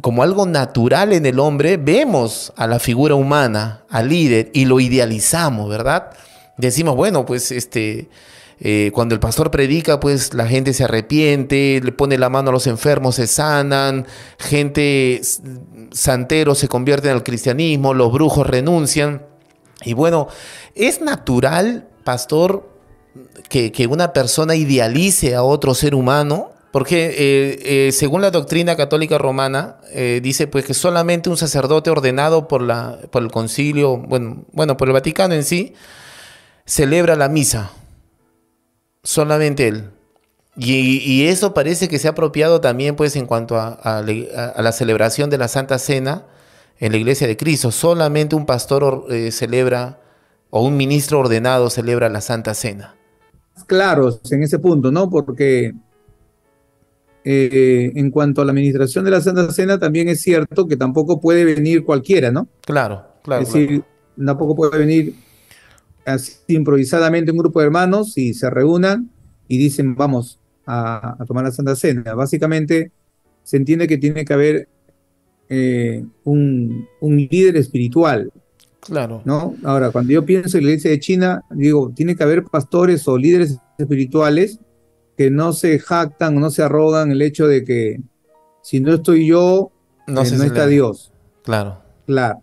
como 0.00 0.22
algo 0.22 0.46
natural 0.46 1.12
en 1.12 1.26
el 1.26 1.38
hombre, 1.40 1.76
vemos 1.76 2.52
a 2.56 2.66
la 2.66 2.78
figura 2.78 3.14
humana, 3.14 3.84
al 3.90 4.08
líder, 4.08 4.50
y 4.54 4.64
lo 4.64 4.80
idealizamos, 4.80 5.68
¿verdad? 5.68 6.10
Decimos, 6.56 6.96
bueno, 6.96 7.26
pues 7.26 7.50
este 7.52 8.08
eh, 8.60 8.90
cuando 8.92 9.14
el 9.14 9.20
pastor 9.20 9.50
predica, 9.50 10.00
pues 10.00 10.34
la 10.34 10.46
gente 10.46 10.72
se 10.72 10.84
arrepiente, 10.84 11.80
le 11.82 11.92
pone 11.92 12.18
la 12.18 12.28
mano 12.28 12.50
a 12.50 12.52
los 12.52 12.66
enfermos, 12.66 13.14
se 13.16 13.26
sanan, 13.26 14.06
gente 14.38 15.20
santero 15.92 16.54
se 16.54 16.68
convierte 16.68 17.10
el 17.10 17.22
cristianismo, 17.22 17.94
los 17.94 18.12
brujos 18.12 18.46
renuncian. 18.46 19.22
Y 19.84 19.92
bueno, 19.92 20.26
es 20.74 21.00
natural, 21.00 21.88
pastor, 22.02 22.68
que, 23.48 23.86
una 23.88 24.12
persona 24.12 24.54
idealice 24.54 25.34
a 25.34 25.42
otro 25.42 25.74
ser 25.74 25.94
humano, 25.94 26.52
porque 26.72 27.06
eh, 27.06 27.86
eh, 27.88 27.92
según 27.92 28.20
la 28.20 28.30
doctrina 28.30 28.76
católica 28.76 29.18
romana, 29.18 29.76
dice 30.22 30.46
pues 30.46 30.64
que 30.64 30.74
solamente 30.74 31.30
un 31.30 31.36
sacerdote 31.36 31.90
ordenado 31.90 32.46
por, 32.46 32.62
la, 32.62 32.98
por 33.10 33.22
el 33.22 33.30
concilio, 33.30 33.96
bueno, 33.96 34.44
bueno, 34.52 34.76
por 34.76 34.88
el 34.88 34.94
Vaticano 34.94 35.34
en 35.34 35.44
sí, 35.44 35.74
celebra 36.66 37.16
la 37.16 37.28
misa 37.28 37.72
solamente 39.02 39.68
él. 39.68 39.90
Y, 40.60 41.26
eso 41.26 41.54
parece 41.54 41.88
que 41.88 42.00
se 42.00 42.08
ha 42.08 42.12
apropiado 42.12 42.60
también 42.60 42.96
pues 42.96 43.14
en 43.14 43.26
cuanto 43.26 43.56
a, 43.56 44.02
la 44.04 44.72
celebración 44.72 45.30
de 45.30 45.38
la 45.38 45.46
Santa 45.48 45.78
Cena 45.78 46.26
en 46.80 46.92
la 46.92 46.98
Iglesia 46.98 47.26
de 47.28 47.36
Cristo. 47.36 47.70
Solamente 47.70 48.34
un 48.34 48.44
pastor 48.44 49.06
eh, 49.08 49.30
celebra 49.30 50.00
o 50.50 50.62
un 50.62 50.76
ministro 50.76 51.20
ordenado 51.20 51.70
celebra 51.70 52.08
la 52.08 52.20
Santa 52.20 52.54
Cena. 52.54 52.97
Claros 53.64 54.20
en 54.30 54.42
ese 54.42 54.58
punto, 54.58 54.90
¿no? 54.90 55.10
Porque 55.10 55.74
eh, 57.24 57.92
en 57.94 58.10
cuanto 58.10 58.40
a 58.40 58.44
la 58.44 58.52
administración 58.52 59.04
de 59.04 59.10
la 59.10 59.20
Santa 59.20 59.50
Cena 59.52 59.78
también 59.78 60.08
es 60.08 60.22
cierto 60.22 60.66
que 60.66 60.76
tampoco 60.76 61.20
puede 61.20 61.44
venir 61.44 61.84
cualquiera, 61.84 62.30
¿no? 62.30 62.48
Claro, 62.62 63.04
claro. 63.22 63.42
Es 63.42 63.52
decir, 63.52 63.82
tampoco 64.24 64.56
puede 64.56 64.78
venir 64.78 65.14
así 66.04 66.36
improvisadamente 66.48 67.30
un 67.30 67.38
grupo 67.38 67.60
de 67.60 67.66
hermanos 67.66 68.16
y 68.16 68.34
se 68.34 68.48
reúnan 68.48 69.10
y 69.46 69.58
dicen 69.58 69.94
vamos 69.94 70.38
a, 70.66 71.16
tomar 71.26 71.44
la 71.44 71.50
Santa 71.50 71.74
Cena. 71.76 72.14
Básicamente 72.14 72.92
se 73.42 73.56
entiende 73.56 73.88
que 73.88 73.98
tiene 73.98 74.24
que 74.24 74.32
haber 74.32 74.68
eh, 75.48 76.04
un, 76.24 76.86
líder 77.00 77.56
espiritual. 77.56 78.30
Claro. 78.88 79.22
¿no? 79.24 79.54
Ahora, 79.64 79.90
cuando 79.90 80.12
yo 80.12 80.24
pienso 80.24 80.58
en 80.58 80.64
la 80.64 80.70
iglesia 80.70 80.90
de 80.90 81.00
China, 81.00 81.44
digo, 81.50 81.92
tiene 81.94 82.16
que 82.16 82.24
haber 82.24 82.44
pastores 82.44 83.06
o 83.06 83.16
líderes 83.16 83.58
espirituales 83.78 84.58
que 85.16 85.30
no 85.30 85.52
se 85.52 85.78
jactan 85.78 86.36
o 86.36 86.40
no 86.40 86.50
se 86.50 86.62
arrogan 86.62 87.12
el 87.12 87.22
hecho 87.22 87.46
de 87.46 87.64
que 87.64 88.00
si 88.62 88.80
no 88.80 88.94
estoy 88.94 89.26
yo, 89.26 89.70
no, 90.06 90.22
eh, 90.22 90.30
no 90.36 90.44
está 90.44 90.66
Dios. 90.66 91.12
Claro. 91.42 91.82
Claro. 92.06 92.42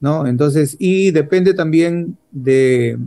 ¿no? 0.00 0.26
Entonces, 0.26 0.76
y 0.78 1.10
depende 1.10 1.54
también 1.54 2.18
de, 2.30 2.98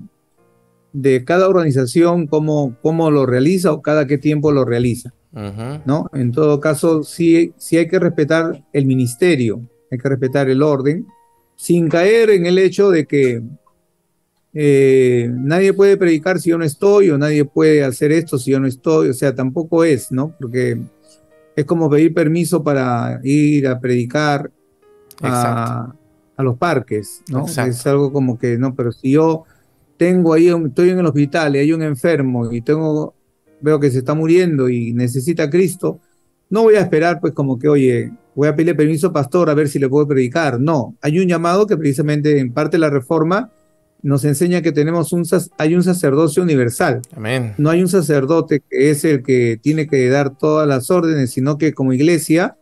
de 0.94 1.24
cada 1.24 1.48
organización 1.48 2.28
cómo, 2.28 2.76
cómo 2.82 3.12
lo 3.12 3.26
realiza 3.26 3.72
o 3.72 3.82
cada 3.82 4.08
qué 4.08 4.18
tiempo 4.18 4.52
lo 4.52 4.66
realiza, 4.66 5.14
¿no? 5.86 6.10
En 6.14 6.32
todo 6.32 6.60
caso, 6.60 7.04
sí, 7.04 7.54
sí 7.58 7.78
hay 7.78 7.88
que 7.88 8.00
respetar 8.00 8.66
el 8.74 8.86
ministerio, 8.86 9.62
hay 9.92 9.98
que 9.98 10.10
respetar 10.10 10.50
el 10.50 10.64
orden, 10.64 11.08
sin 11.60 11.90
caer 11.90 12.30
en 12.30 12.46
el 12.46 12.58
hecho 12.58 12.90
de 12.90 13.06
que 13.06 13.42
eh, 14.54 15.30
nadie 15.30 15.74
puede 15.74 15.98
predicar 15.98 16.40
si 16.40 16.52
yo 16.52 16.58
no 16.58 16.64
estoy 16.64 17.10
o 17.10 17.18
nadie 17.18 17.44
puede 17.44 17.84
hacer 17.84 18.14
esto 18.14 18.38
si 18.38 18.52
yo 18.52 18.62
no 18.62 18.66
estoy, 18.66 19.10
o 19.10 19.14
sea, 19.14 19.36
tampoco 19.36 19.84
es, 19.84 20.10
¿no? 20.10 20.34
Porque 20.40 20.80
es 21.58 21.66
como 21.66 21.90
pedir 21.90 22.14
permiso 22.14 22.64
para 22.64 23.20
ir 23.26 23.68
a 23.68 23.78
predicar 23.78 24.50
a, 25.22 25.94
a 26.38 26.44
los 26.44 26.58
parques, 26.58 27.24
¿no? 27.28 27.46
Es 27.46 27.86
algo 27.86 28.14
como 28.14 28.40
que, 28.40 28.58
no, 28.58 28.74
pero 28.74 28.94
si 28.94 29.12
yo 29.12 29.44
tengo 29.98 30.32
ahí, 30.32 30.48
estoy 30.48 30.92
en 30.92 31.00
el 31.00 31.08
hospital 31.08 31.58
y 31.58 31.60
hay 31.60 31.74
un 31.74 31.84
enfermo 31.84 32.50
y 32.54 32.62
tengo, 32.62 33.16
veo 33.60 33.82
que 33.82 33.92
se 33.92 33.98
está 33.98 34.14
muriendo 34.14 34.70
y 34.70 34.94
necesita 34.94 35.44
a 35.44 35.50
Cristo, 35.50 36.00
no 36.50 36.64
voy 36.64 36.76
a 36.76 36.80
esperar 36.80 37.20
pues 37.20 37.34
como 37.34 37.60
que, 37.60 37.68
oye, 37.68 38.14
voy 38.40 38.48
a 38.48 38.56
pedirle 38.56 38.74
permiso 38.74 39.12
pastor 39.12 39.50
a 39.50 39.54
ver 39.54 39.68
si 39.68 39.80
le 39.80 39.90
puedo 39.90 40.08
predicar. 40.08 40.62
No, 40.62 40.96
hay 41.02 41.20
un 41.20 41.28
llamado 41.28 41.68
que 41.68 41.76
precisamente 41.76 42.40
en 42.40 42.54
parte 42.54 42.78
de 42.78 42.80
la 42.80 42.90
reforma 42.90 43.52
nos 44.02 44.24
enseña 44.24 44.62
que 44.62 44.72
tenemos 44.72 45.12
un, 45.12 45.26
hay 45.58 45.76
un 45.76 45.84
sacerdocio 45.84 46.42
universal. 46.42 47.02
Amén. 47.14 47.54
No 47.58 47.70
hay 47.70 47.82
un 47.82 47.90
sacerdote 47.90 48.62
que 48.62 48.92
es 48.92 49.04
el 49.04 49.24
que 49.24 49.60
tiene 49.62 49.88
que 49.88 50.08
dar 50.08 50.38
todas 50.38 50.66
las 50.66 50.90
órdenes, 50.90 51.32
sino 51.32 51.58
que 51.58 51.74
como 51.74 51.92
iglesia 51.92 52.56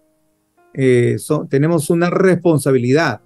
eh, 0.73 1.17
tenemos 1.47 1.91
una 1.91 2.09
responsabilidad. 2.09 3.21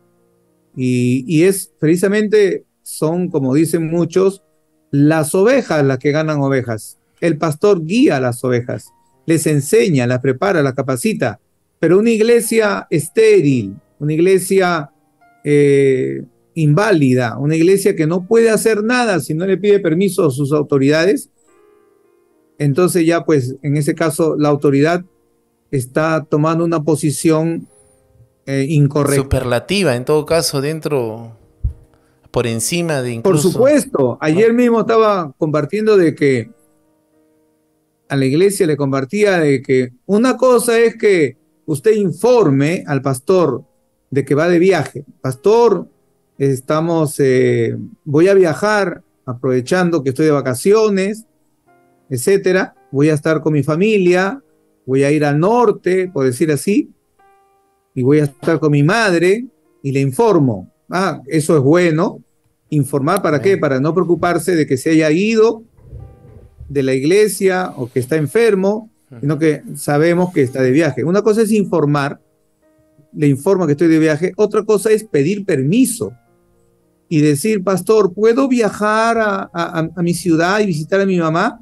Y, 0.75 1.23
y, 1.27 1.43
es 1.43 1.71
precisamente, 1.79 2.65
son, 2.81 3.29
como 3.29 3.53
dicen 3.53 3.89
muchos, 3.89 4.43
las 4.89 5.33
ovejas 5.35 5.85
las 5.85 5.99
que 5.99 6.11
ganan 6.11 6.41
ovejas. 6.41 6.97
El 7.21 7.37
pastor 7.37 7.85
guía 7.85 8.17
a 8.17 8.19
las 8.19 8.43
ovejas, 8.43 8.89
les 9.25 9.47
enseña, 9.47 10.05
las 10.05 10.19
prepara, 10.19 10.61
las 10.61 10.73
capacita. 10.73 11.39
Pero 11.81 11.97
una 11.97 12.11
iglesia 12.11 12.85
estéril, 12.91 13.75
una 13.97 14.13
iglesia 14.13 14.91
eh, 15.43 16.23
inválida, 16.53 17.39
una 17.39 17.55
iglesia 17.55 17.95
que 17.95 18.05
no 18.05 18.27
puede 18.27 18.51
hacer 18.51 18.83
nada 18.83 19.19
si 19.19 19.33
no 19.33 19.47
le 19.47 19.57
pide 19.57 19.79
permiso 19.79 20.27
a 20.27 20.29
sus 20.29 20.51
autoridades, 20.53 21.31
entonces 22.59 23.03
ya 23.07 23.25
pues 23.25 23.55
en 23.63 23.77
ese 23.77 23.95
caso 23.95 24.35
la 24.37 24.49
autoridad 24.49 25.03
está 25.71 26.23
tomando 26.29 26.63
una 26.63 26.83
posición 26.83 27.67
eh, 28.45 28.67
incorrecta. 28.69 29.23
Superlativa 29.23 29.95
en 29.95 30.05
todo 30.05 30.23
caso 30.23 30.61
dentro, 30.61 31.35
por 32.29 32.45
encima 32.45 33.01
de 33.01 33.13
incluso... 33.13 33.41
Por 33.41 33.51
supuesto, 33.53 34.19
ayer 34.21 34.53
mismo 34.53 34.81
estaba 34.81 35.33
compartiendo 35.35 35.97
de 35.97 36.13
que 36.13 36.51
a 38.07 38.15
la 38.15 38.25
iglesia 38.25 38.67
le 38.67 38.77
compartía 38.77 39.39
de 39.39 39.63
que 39.63 39.93
una 40.05 40.37
cosa 40.37 40.77
es 40.77 40.95
que 40.95 41.40
usted 41.71 41.93
informe 41.93 42.83
al 42.85 43.01
pastor 43.01 43.63
de 44.09 44.25
que 44.25 44.35
va 44.35 44.49
de 44.49 44.59
viaje. 44.59 45.05
Pastor, 45.21 45.87
estamos, 46.37 47.17
eh, 47.19 47.77
voy 48.03 48.27
a 48.27 48.33
viajar 48.33 49.03
aprovechando 49.25 50.03
que 50.03 50.09
estoy 50.09 50.25
de 50.25 50.31
vacaciones, 50.31 51.25
etcétera. 52.09 52.75
Voy 52.91 53.09
a 53.09 53.13
estar 53.13 53.39
con 53.39 53.53
mi 53.53 53.63
familia, 53.63 54.43
voy 54.85 55.05
a 55.05 55.11
ir 55.11 55.23
al 55.23 55.39
norte, 55.39 56.09
por 56.09 56.25
decir 56.25 56.51
así, 56.51 56.91
y 57.95 58.01
voy 58.01 58.19
a 58.19 58.25
estar 58.25 58.59
con 58.59 58.73
mi 58.73 58.83
madre 58.83 59.45
y 59.81 59.93
le 59.93 60.01
informo. 60.01 60.69
Ah, 60.89 61.21
eso 61.27 61.55
es 61.55 61.63
bueno. 61.63 62.21
Informar 62.69 63.21
para 63.21 63.41
qué? 63.41 63.57
Para 63.57 63.79
no 63.79 63.93
preocuparse 63.93 64.55
de 64.57 64.67
que 64.67 64.75
se 64.75 64.89
haya 64.89 65.09
ido 65.09 65.63
de 66.67 66.83
la 66.83 66.93
iglesia 66.93 67.71
o 67.77 67.89
que 67.89 67.99
está 67.99 68.17
enfermo, 68.17 68.90
sino 69.19 69.37
que 69.37 69.63
sabemos 69.75 70.31
que 70.33 70.43
está 70.43 70.61
de 70.61 70.71
viaje. 70.71 71.03
Una 71.03 71.21
cosa 71.21 71.41
es 71.41 71.51
informar 71.51 72.19
le 73.13 73.27
informo 73.27 73.65
que 73.65 73.73
estoy 73.73 73.87
de 73.87 73.99
viaje. 73.99 74.33
Otra 74.37 74.63
cosa 74.63 74.91
es 74.91 75.03
pedir 75.03 75.45
permiso 75.45 76.13
y 77.09 77.21
decir, 77.21 77.63
pastor, 77.63 78.13
¿puedo 78.13 78.47
viajar 78.47 79.17
a, 79.19 79.87
mi 79.97 80.13
ciudad 80.13 80.59
y 80.59 80.65
visitar 80.65 81.01
a 81.01 81.05
mi 81.05 81.17
mamá? 81.17 81.59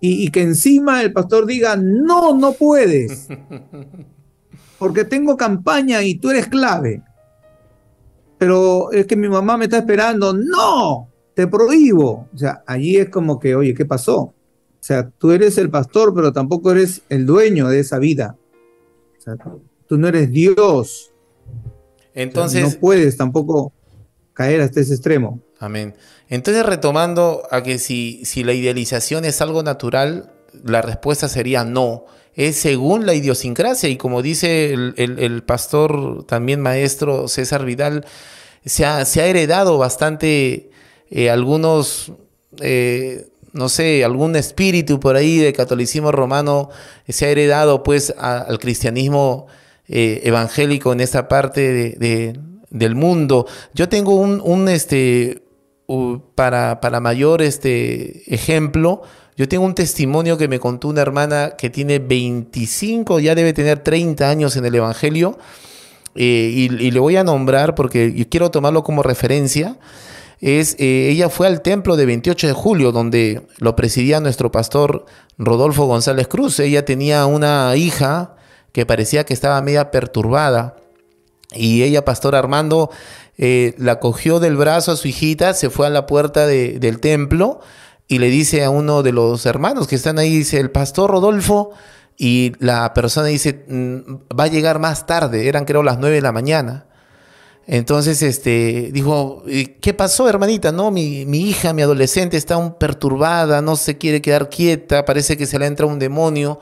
Y, 0.00 0.30
que 0.30 0.42
encima 0.42 1.02
el 1.02 1.12
pastor 1.12 1.44
diga, 1.44 1.76
no, 1.76 2.34
no 2.34 2.52
puedes, 2.52 3.28
porque 4.78 5.04
tengo 5.04 5.36
campaña 5.36 6.02
y 6.02 6.14
tú 6.14 6.30
eres 6.30 6.46
clave. 6.46 7.02
Pero 8.38 8.90
es 8.92 9.06
que 9.06 9.16
mi 9.16 9.28
mamá 9.28 9.58
me 9.58 9.66
está 9.66 9.78
esperando, 9.78 10.32
no, 10.32 11.10
te 11.34 11.46
prohíbo. 11.46 12.28
O 12.32 12.38
sea, 12.38 12.62
allí 12.66 12.96
es 12.96 13.10
como 13.10 13.38
que, 13.38 13.54
oye, 13.54 13.74
¿qué 13.74 13.84
pasó? 13.84 14.32
O 14.80 14.82
sea, 14.82 15.10
tú 15.10 15.30
eres 15.32 15.58
el 15.58 15.68
pastor, 15.70 16.14
pero 16.14 16.32
tampoco 16.32 16.72
eres 16.72 17.02
el 17.10 17.26
dueño 17.26 17.68
de 17.68 17.80
esa 17.80 17.98
vida. 17.98 18.36
O 19.18 19.20
sea, 19.20 19.34
tú 19.86 19.98
no 19.98 20.08
eres 20.08 20.30
Dios. 20.30 21.12
Entonces. 22.14 22.62
no 22.62 22.80
puedes 22.80 23.16
tampoco 23.16 23.72
caer 24.32 24.62
hasta 24.62 24.80
ese 24.80 24.94
extremo. 24.94 25.40
Amén. 25.58 25.94
Entonces, 26.28 26.64
retomando 26.64 27.42
a 27.50 27.62
que 27.62 27.78
si, 27.78 28.24
si 28.24 28.42
la 28.42 28.54
idealización 28.54 29.26
es 29.26 29.42
algo 29.42 29.62
natural, 29.62 30.32
la 30.64 30.80
respuesta 30.80 31.28
sería 31.28 31.64
no. 31.64 32.06
Es 32.34 32.56
según 32.56 33.06
la 33.06 33.14
idiosincrasia 33.14 33.88
y 33.88 33.96
como 33.96 34.22
dice 34.22 34.72
el, 34.72 35.42
pastor, 35.42 36.24
también 36.24 36.60
maestro 36.60 37.28
César 37.28 37.64
Vidal, 37.64 38.06
se 38.64 38.86
ha, 38.86 39.04
se 39.04 39.20
ha 39.20 39.26
heredado 39.26 39.78
bastante 39.78 40.70
eh, 41.10 41.28
algunos, 41.28 42.12
eh, 42.60 43.26
no 43.52 43.68
sé, 43.68 44.04
algún 44.04 44.36
espíritu 44.36 45.00
por 45.00 45.16
ahí 45.16 45.38
de 45.38 45.52
catolicismo 45.52 46.12
romano, 46.12 46.70
se 47.08 47.26
ha 47.26 47.28
heredado 47.30 47.82
pues 47.82 48.14
al 48.18 48.58
cristianismo 48.58 49.46
eh, 49.88 50.20
evangélico 50.24 50.92
en 50.92 51.00
esta 51.00 51.26
parte 51.26 51.96
de, 51.98 52.38
del 52.70 52.94
mundo. 52.94 53.46
Yo 53.74 53.88
tengo 53.88 54.14
un, 54.14 54.68
este, 54.68 55.42
para, 56.34 56.80
para, 56.80 57.00
mayor 57.00 57.42
este, 57.42 58.32
ejemplo, 58.32 59.02
yo 59.36 59.48
tengo 59.48 59.64
un 59.64 59.74
testimonio 59.74 60.38
que 60.38 60.48
me 60.48 60.60
contó 60.60 60.88
una 60.88 61.02
hermana 61.02 61.54
que 61.56 61.70
tiene 61.70 61.98
25, 61.98 63.20
ya 63.20 63.34
debe 63.34 63.52
tener 63.52 63.80
30 63.80 64.28
años 64.28 64.56
en 64.56 64.64
el 64.66 64.74
Evangelio, 64.76 65.38
eh, 66.14 66.52
y, 66.54 66.68
le 66.68 67.00
voy 67.00 67.16
a 67.16 67.24
nombrar 67.24 67.74
porque 67.74 68.12
yo 68.12 68.28
quiero 68.28 68.50
tomarlo 68.50 68.82
como 68.82 69.02
referencia. 69.02 69.76
Es, 70.40 70.74
eh, 70.78 71.08
ella 71.10 71.28
fue 71.28 71.46
al 71.46 71.60
templo 71.60 71.96
de 71.96 72.06
28 72.06 72.46
de 72.46 72.52
julio, 72.52 72.92
donde 72.92 73.46
lo 73.58 73.76
presidía 73.76 74.20
nuestro 74.20 74.50
pastor 74.50 75.04
Rodolfo 75.36 75.84
González 75.84 76.28
Cruz. 76.28 76.58
Ella 76.60 76.84
tenía 76.84 77.26
una 77.26 77.76
hija 77.76 78.36
que 78.72 78.86
parecía 78.86 79.24
que 79.24 79.34
estaba 79.34 79.60
media 79.60 79.90
perturbada. 79.90 80.76
Y 81.52 81.82
ella, 81.82 82.04
Pastor 82.04 82.36
Armando, 82.36 82.90
eh, 83.36 83.74
la 83.76 83.98
cogió 83.98 84.38
del 84.38 84.56
brazo 84.56 84.92
a 84.92 84.96
su 84.96 85.08
hijita, 85.08 85.52
se 85.52 85.68
fue 85.68 85.86
a 85.86 85.90
la 85.90 86.06
puerta 86.06 86.46
del 86.46 87.00
templo 87.00 87.60
y 88.06 88.18
le 88.18 88.28
dice 88.28 88.64
a 88.64 88.70
uno 88.70 89.02
de 89.02 89.12
los 89.12 89.46
hermanos 89.46 89.88
que 89.88 89.96
están 89.96 90.18
ahí, 90.18 90.38
dice, 90.38 90.58
el 90.58 90.70
Pastor 90.70 91.10
Rodolfo, 91.10 91.70
y 92.16 92.52
la 92.58 92.92
persona 92.92 93.28
dice, 93.28 93.64
mm, 93.66 94.36
va 94.38 94.44
a 94.44 94.48
llegar 94.48 94.78
más 94.78 95.06
tarde, 95.06 95.48
eran 95.48 95.64
creo 95.64 95.82
las 95.82 95.98
nueve 95.98 96.16
de 96.16 96.20
la 96.20 96.32
mañana. 96.32 96.86
Entonces, 97.72 98.20
este, 98.22 98.90
dijo, 98.90 99.44
¿qué 99.80 99.94
pasó, 99.94 100.28
hermanita? 100.28 100.72
No, 100.72 100.90
mi, 100.90 101.24
mi, 101.24 101.42
hija, 101.48 101.72
mi 101.72 101.82
adolescente 101.82 102.36
está 102.36 102.56
un 102.56 102.74
perturbada, 102.74 103.62
no 103.62 103.76
se 103.76 103.96
quiere 103.96 104.20
quedar 104.20 104.48
quieta, 104.48 105.04
parece 105.04 105.36
que 105.36 105.46
se 105.46 105.56
le 105.56 105.66
entra 105.66 105.86
un 105.86 106.00
demonio. 106.00 106.58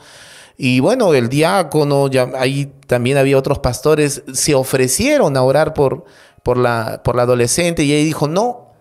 Y 0.58 0.80
bueno, 0.80 1.14
el 1.14 1.30
diácono, 1.30 2.08
ya, 2.08 2.30
ahí 2.36 2.70
también 2.86 3.16
había 3.16 3.38
otros 3.38 3.58
pastores, 3.60 4.22
se 4.34 4.54
ofrecieron 4.54 5.34
a 5.38 5.42
orar 5.42 5.72
por, 5.72 6.04
por, 6.42 6.58
la, 6.58 7.02
por 7.02 7.16
la 7.16 7.22
adolescente 7.22 7.84
y 7.84 7.94
ella 7.94 8.04
dijo, 8.04 8.28
no, 8.28 8.72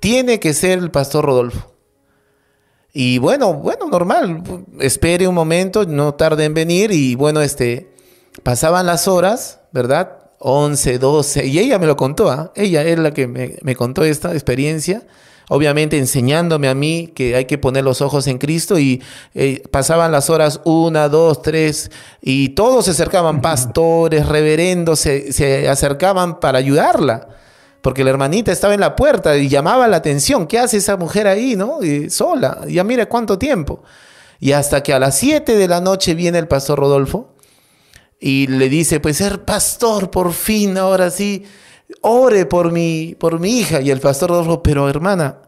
tiene 0.00 0.40
que 0.40 0.54
ser 0.54 0.78
el 0.78 0.90
pastor 0.90 1.26
Rodolfo. 1.26 1.74
Y 2.94 3.18
bueno, 3.18 3.52
bueno, 3.52 3.90
normal, 3.90 4.42
espere 4.80 5.28
un 5.28 5.34
momento, 5.34 5.84
no 5.84 6.14
tarde 6.14 6.46
en 6.46 6.54
venir 6.54 6.90
y 6.90 7.16
bueno, 7.16 7.42
este, 7.42 7.92
pasaban 8.42 8.86
las 8.86 9.08
horas, 9.08 9.60
¿verdad? 9.72 10.23
11, 10.46 10.98
12, 10.98 11.46
y 11.46 11.58
ella 11.58 11.78
me 11.78 11.86
lo 11.86 11.96
contó, 11.96 12.30
¿ah? 12.30 12.52
ella 12.54 12.82
es 12.82 12.98
la 12.98 13.12
que 13.12 13.26
me, 13.26 13.56
me 13.62 13.74
contó 13.74 14.04
esta 14.04 14.32
experiencia 14.32 15.06
obviamente 15.48 15.98
enseñándome 15.98 16.68
a 16.68 16.74
mí 16.74 17.12
que 17.14 17.36
hay 17.36 17.44
que 17.44 17.58
poner 17.58 17.84
los 17.84 18.00
ojos 18.00 18.26
en 18.26 18.38
Cristo 18.38 18.78
y 18.78 19.02
eh, 19.34 19.62
pasaban 19.70 20.12
las 20.12 20.30
horas 20.30 20.60
una, 20.64 21.08
dos, 21.08 21.42
tres 21.42 21.90
y 22.20 22.50
todos 22.50 22.86
se 22.86 22.92
acercaban, 22.92 23.40
pastores, 23.40 24.26
reverendos, 24.26 25.00
se, 25.00 25.68
acercaban 25.68 26.40
para 26.40 26.58
ayudarla. 26.58 27.28
Porque 27.82 28.02
la 28.02 28.10
hermanita 28.10 28.50
estaba 28.50 28.72
en 28.72 28.80
la 28.80 28.96
puerta 28.96 29.36
y 29.36 29.46
llamaba 29.46 29.86
la 29.86 29.98
atención. 29.98 30.46
¿Qué 30.46 30.58
hace 30.58 30.78
esa 30.78 30.96
mujer 30.96 31.26
ahí, 31.26 31.54
no? 31.54 31.80
sola. 32.08 32.60
Ya 32.66 32.82
mire 32.82 33.06
cuánto 33.08 33.38
tiempo. 33.38 33.82
Y 34.40 34.52
hasta 34.52 34.82
que 34.82 34.94
a 34.94 34.98
las 34.98 35.18
7 35.18 35.54
de 35.54 35.68
la 35.68 35.82
noche 35.82 36.14
viene 36.14 36.38
el 36.38 36.48
pastor 36.48 36.78
Rodolfo 36.78 37.33
y 38.26 38.46
le 38.46 38.70
dice, 38.70 39.00
pues 39.00 39.18
ser 39.18 39.44
pastor, 39.44 40.10
por 40.10 40.32
fin, 40.32 40.78
ahora 40.78 41.10
sí, 41.10 41.44
ore 42.00 42.46
por 42.46 42.72
mi, 42.72 43.14
por 43.20 43.38
mi 43.38 43.58
hija. 43.58 43.82
Y 43.82 43.90
el 43.90 44.00
pastor 44.00 44.30
Rodolfo, 44.30 44.62
pero 44.62 44.88
hermana, 44.88 45.40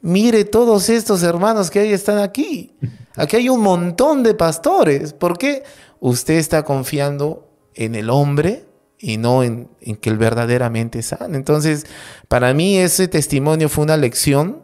mire 0.00 0.44
todos 0.44 0.90
estos 0.90 1.24
hermanos 1.24 1.72
que 1.72 1.80
ahí 1.80 1.92
están 1.92 2.18
aquí. 2.18 2.76
Aquí 3.16 3.34
hay 3.34 3.48
un 3.48 3.62
montón 3.62 4.22
de 4.22 4.34
pastores. 4.34 5.12
¿Por 5.12 5.38
qué? 5.38 5.64
Usted 5.98 6.34
está 6.34 6.62
confiando 6.62 7.48
en 7.74 7.96
el 7.96 8.08
hombre 8.10 8.64
y 8.96 9.16
no 9.16 9.42
en, 9.42 9.70
que 10.00 10.08
él 10.08 10.16
verdaderamente 10.16 11.02
sana. 11.02 11.36
Entonces, 11.36 11.84
para 12.28 12.54
mí 12.54 12.78
ese 12.78 13.08
testimonio 13.08 13.68
fue 13.68 13.82
una 13.82 13.96
lección. 13.96 14.62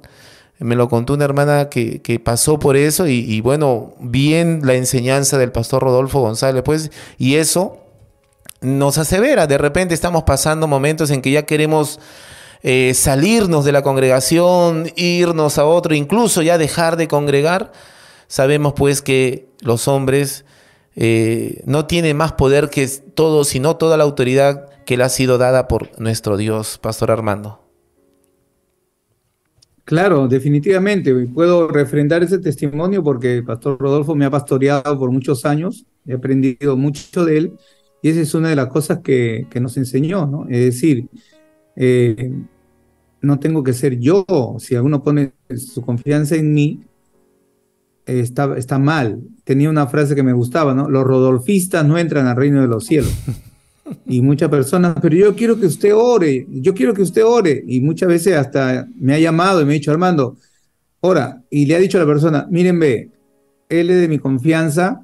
Me 0.61 0.77
lo 0.77 0.89
contó 0.89 1.15
una 1.15 1.25
hermana 1.25 1.71
que, 1.71 2.21
pasó 2.23 2.59
por 2.59 2.77
eso 2.77 3.07
y, 3.07 3.41
bueno, 3.41 3.95
bien 3.99 4.61
la 4.65 4.75
enseñanza 4.75 5.39
del 5.39 5.53
pastor 5.53 5.83
Rodolfo 5.83 6.21
González, 6.21 6.63
pues, 6.63 6.91
y 7.19 7.37
eso 7.37 7.79
nos 8.61 8.99
asevera. 8.99 9.47
De 9.47 9.57
repente 9.59 9.95
estamos 9.95 10.25
pasando 10.25 10.67
momentos 10.67 11.11
en 11.11 11.23
que 11.23 11.31
ya 11.31 11.47
queremos 11.47 11.99
eh, 12.63 12.93
salirnos 12.95 13.65
de 13.65 13.73
la 13.73 13.83
congregación, 13.83 14.93
irnos 14.97 15.57
a 15.57 15.65
otro, 15.65 15.95
incluso 15.95 16.43
ya 16.43 16.59
dejar 16.59 16.97
de 16.97 17.09
congregar. 17.09 17.73
Sabemos 18.29 18.75
pues 18.75 19.01
que 19.01 19.49
los 19.61 19.89
hombres 19.89 20.45
eh, 20.95 21.63
no 21.65 21.87
tienen 21.87 22.17
más 22.17 22.33
poder 22.33 22.69
que 22.69 22.87
todo, 22.87 23.45
sino 23.45 23.77
toda 23.77 23.97
la 23.97 24.05
autoridad 24.05 24.69
que 24.85 24.97
le 24.97 25.05
ha 25.05 25.09
sido 25.09 25.39
dada 25.39 25.69
por 25.69 25.99
nuestro 25.99 26.37
Dios, 26.37 26.79
Pastor 26.79 27.11
Armando. 27.11 27.70
Claro, 29.85 30.29
definitivamente. 30.29 31.15
Puedo 31.27 31.69
refrendar 31.69 32.23
ese 32.23 32.39
testimonio 32.39 33.03
porque 33.03 33.39
el 33.39 33.45
pastor 33.45 33.79
Rodolfo 33.79 34.15
me 34.15 34.25
ha 34.25 34.31
pastoreado 34.31 34.99
por 34.99 35.11
muchos 35.11 35.45
años, 35.45 35.87
he 36.07 36.15
aprendido 36.15 36.77
mucho 36.77 37.25
de 37.25 37.39
él 37.39 37.53
y 38.03 38.09
esa 38.11 38.21
es 38.21 38.35
una 38.35 38.49
de 38.49 38.57
las 38.57 38.69
cosas 38.69 39.01
que, 39.01 39.47
nos 39.61 39.77
enseñó, 39.77 40.27
¿no? 40.27 40.47
Es 40.49 40.61
decir, 40.61 41.09
eh, 41.77 42.33
no 43.21 43.39
tengo 43.39 43.63
que 43.63 43.73
ser 43.73 43.99
yo. 43.99 44.25
Si 44.59 44.75
alguno 44.75 45.03
pone 45.03 45.33
su 45.57 45.83
confianza 45.83 46.37
en 46.37 46.55
mí, 46.55 46.81
está, 48.07 48.57
está 48.57 48.79
mal. 48.79 49.21
Tenía 49.45 49.69
una 49.69 49.87
frase 49.87 50.15
que 50.15 50.23
me 50.23 50.33
gustaba, 50.33 50.75
¿no? 50.75 50.89
Los 50.89 51.05
rodolfistas 51.05 51.87
no 51.87 51.99
entran 51.99 52.27
al 52.27 52.37
reino 52.37 52.61
de 52.63 52.69
los 52.69 52.87
cielos. 52.87 53.13
Y 54.07 54.23
muchas 54.23 54.49
personas, 54.49 54.97
pero 55.01 55.15
yo 55.17 55.35
quiero 55.35 55.59
que 55.59 55.67
usted 55.67 55.95
ore, 55.95 56.47
yo 56.51 56.75
quiero 56.75 56.95
que 56.95 57.03
usted 57.03 57.25
ore. 57.25 57.63
Y 57.67 57.81
muchas 57.81 58.09
veces 58.09 58.35
hasta 58.35 58.87
me 58.99 59.15
ha 59.15 59.19
llamado 59.19 59.61
y 59.61 59.65
me 59.65 59.73
ha 59.73 59.75
dicho, 59.75 59.91
Armando, 59.91 60.37
ora. 61.01 61.43
Y 61.51 61.67
le 61.67 61.77
ha 61.77 61.79
dicho 61.79 61.99
a 61.99 62.01
la 62.01 62.07
persona, 62.07 62.47
miren, 62.51 62.79
ve, 62.79 63.11
él 63.69 63.91
es 63.91 64.01
de 64.01 64.09
mi 64.09 64.19
confianza, 64.19 65.01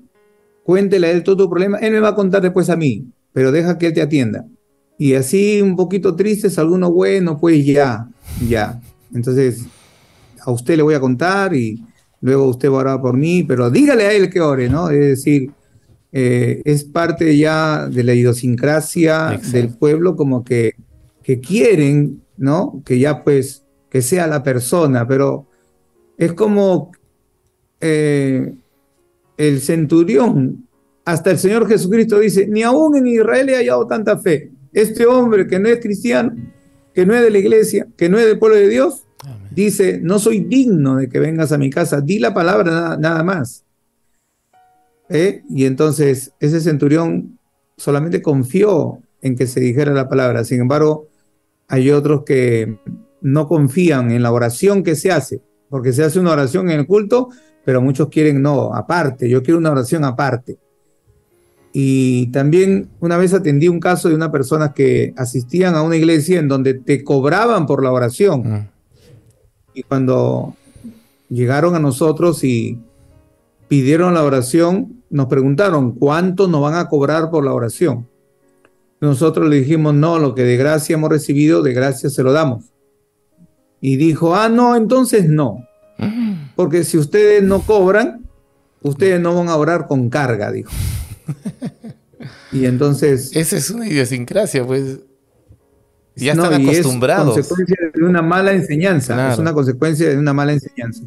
cuéntele 0.64 1.06
a 1.06 1.10
él 1.12 1.22
todo 1.22 1.36
tu 1.36 1.50
problema, 1.50 1.78
él 1.78 1.92
me 1.92 2.00
va 2.00 2.08
a 2.08 2.14
contar 2.14 2.42
después 2.42 2.68
a 2.68 2.76
mí, 2.76 3.06
pero 3.32 3.52
deja 3.52 3.78
que 3.78 3.86
él 3.86 3.92
te 3.94 4.02
atienda. 4.02 4.44
Y 4.98 5.14
así 5.14 5.60
un 5.60 5.76
poquito 5.76 6.16
tristes, 6.16 6.58
algunos 6.58 6.90
bueno, 6.90 7.38
pues 7.38 7.64
ya, 7.64 8.08
ya. 8.48 8.80
Entonces, 9.14 9.66
a 10.44 10.50
usted 10.50 10.76
le 10.76 10.82
voy 10.82 10.94
a 10.94 11.00
contar 11.00 11.54
y 11.54 11.82
luego 12.20 12.48
usted 12.48 12.70
va 12.70 12.76
a 12.76 12.80
orar 12.80 13.00
por 13.00 13.16
mí, 13.16 13.44
pero 13.44 13.70
dígale 13.70 14.04
a 14.04 14.12
él 14.12 14.30
que 14.30 14.40
ore, 14.40 14.68
¿no? 14.68 14.90
Es 14.90 14.98
decir, 14.98 15.50
eh, 16.12 16.62
es 16.64 16.84
parte 16.84 17.36
ya 17.36 17.88
de 17.88 18.04
la 18.04 18.14
idiosincrasia 18.14 19.38
del 19.52 19.70
pueblo, 19.76 20.16
como 20.16 20.44
que, 20.44 20.74
que 21.22 21.40
quieren, 21.40 22.22
¿no? 22.36 22.82
Que 22.84 22.98
ya 22.98 23.22
pues, 23.24 23.64
que 23.90 24.02
sea 24.02 24.26
la 24.26 24.42
persona, 24.42 25.06
pero 25.06 25.46
es 26.16 26.32
como 26.32 26.92
eh, 27.80 28.54
el 29.36 29.60
centurión, 29.60 30.66
hasta 31.04 31.30
el 31.30 31.38
Señor 31.38 31.68
Jesucristo 31.68 32.18
dice, 32.18 32.46
ni 32.48 32.62
aún 32.62 32.96
en 32.96 33.06
Israel 33.06 33.48
he 33.48 33.56
hallado 33.56 33.86
tanta 33.86 34.18
fe. 34.18 34.50
Este 34.72 35.06
hombre 35.06 35.46
que 35.46 35.58
no 35.58 35.68
es 35.68 35.80
cristiano, 35.80 36.34
que 36.94 37.06
no 37.06 37.14
es 37.14 37.22
de 37.22 37.30
la 37.30 37.38
iglesia, 37.38 37.86
que 37.96 38.08
no 38.08 38.18
es 38.18 38.24
del 38.24 38.38
pueblo 38.38 38.56
de 38.56 38.68
Dios, 38.68 39.04
dice, 39.50 40.00
no 40.02 40.18
soy 40.18 40.40
digno 40.40 40.96
de 40.96 41.08
que 41.08 41.20
vengas 41.20 41.52
a 41.52 41.58
mi 41.58 41.70
casa, 41.70 42.00
di 42.00 42.18
la 42.18 42.34
palabra 42.34 42.96
nada, 42.98 43.22
más. 43.22 43.65
¿Eh? 45.08 45.42
Y 45.48 45.64
entonces 45.66 46.32
ese 46.40 46.60
centurión 46.60 47.38
solamente 47.76 48.22
confió 48.22 49.00
en 49.22 49.36
que 49.36 49.46
se 49.46 49.60
dijera 49.60 49.92
la 49.92 50.08
palabra. 50.08 50.44
Sin 50.44 50.60
embargo, 50.60 51.08
hay 51.68 51.90
otros 51.90 52.24
que 52.24 52.78
no 53.20 53.48
confían 53.48 54.10
en 54.10 54.22
la 54.22 54.32
oración 54.32 54.82
que 54.82 54.94
se 54.94 55.10
hace, 55.10 55.40
porque 55.68 55.92
se 55.92 56.04
hace 56.04 56.18
una 56.18 56.32
oración 56.32 56.70
en 56.70 56.80
el 56.80 56.86
culto, 56.86 57.28
pero 57.64 57.80
muchos 57.80 58.08
quieren 58.08 58.42
no, 58.42 58.72
aparte, 58.74 59.28
yo 59.28 59.42
quiero 59.42 59.58
una 59.58 59.72
oración 59.72 60.04
aparte. 60.04 60.58
Y 61.72 62.28
también 62.28 62.88
una 63.00 63.18
vez 63.18 63.34
atendí 63.34 63.68
un 63.68 63.80
caso 63.80 64.08
de 64.08 64.14
una 64.14 64.32
persona 64.32 64.72
que 64.72 65.12
asistían 65.16 65.74
a 65.74 65.82
una 65.82 65.96
iglesia 65.96 66.38
en 66.38 66.48
donde 66.48 66.74
te 66.74 67.04
cobraban 67.04 67.66
por 67.66 67.82
la 67.82 67.92
oración. 67.92 68.40
Mm. 68.40 68.68
Y 69.74 69.82
cuando 69.82 70.54
llegaron 71.28 71.74
a 71.74 71.78
nosotros 71.78 72.44
y 72.44 72.78
pidieron 73.68 74.14
la 74.14 74.24
oración, 74.24 74.95
nos 75.16 75.26
preguntaron, 75.28 75.92
¿cuánto 75.92 76.46
nos 76.46 76.60
van 76.60 76.74
a 76.74 76.90
cobrar 76.90 77.30
por 77.30 77.42
la 77.42 77.54
oración? 77.54 78.06
Nosotros 79.00 79.48
le 79.48 79.56
dijimos, 79.56 79.94
no, 79.94 80.18
lo 80.18 80.34
que 80.34 80.42
de 80.42 80.58
gracia 80.58 80.94
hemos 80.94 81.08
recibido, 81.08 81.62
de 81.62 81.72
gracia 81.72 82.10
se 82.10 82.22
lo 82.22 82.32
damos. 82.32 82.66
Y 83.80 83.96
dijo, 83.96 84.36
ah, 84.36 84.50
no, 84.50 84.76
entonces 84.76 85.26
no. 85.28 85.66
Porque 86.54 86.84
si 86.84 86.98
ustedes 86.98 87.42
no 87.42 87.62
cobran, 87.62 88.26
ustedes 88.82 89.18
no 89.18 89.34
van 89.34 89.48
a 89.48 89.56
orar 89.56 89.86
con 89.86 90.10
carga, 90.10 90.52
dijo. 90.52 90.70
Y 92.52 92.66
entonces... 92.66 93.34
Esa 93.34 93.56
es 93.56 93.70
una 93.70 93.88
idiosincrasia, 93.88 94.66
pues. 94.66 95.00
Ya 96.14 96.32
están 96.32 96.52
acostumbrados. 96.52 97.38
Es 97.38 97.48
consecuencia 97.48 97.90
de 97.94 98.04
una 98.04 98.20
mala 98.20 98.52
enseñanza. 98.52 99.32
Es 99.32 99.38
una 99.38 99.54
consecuencia 99.54 100.10
de 100.10 100.18
una 100.18 100.34
mala 100.34 100.52
enseñanza. 100.52 101.04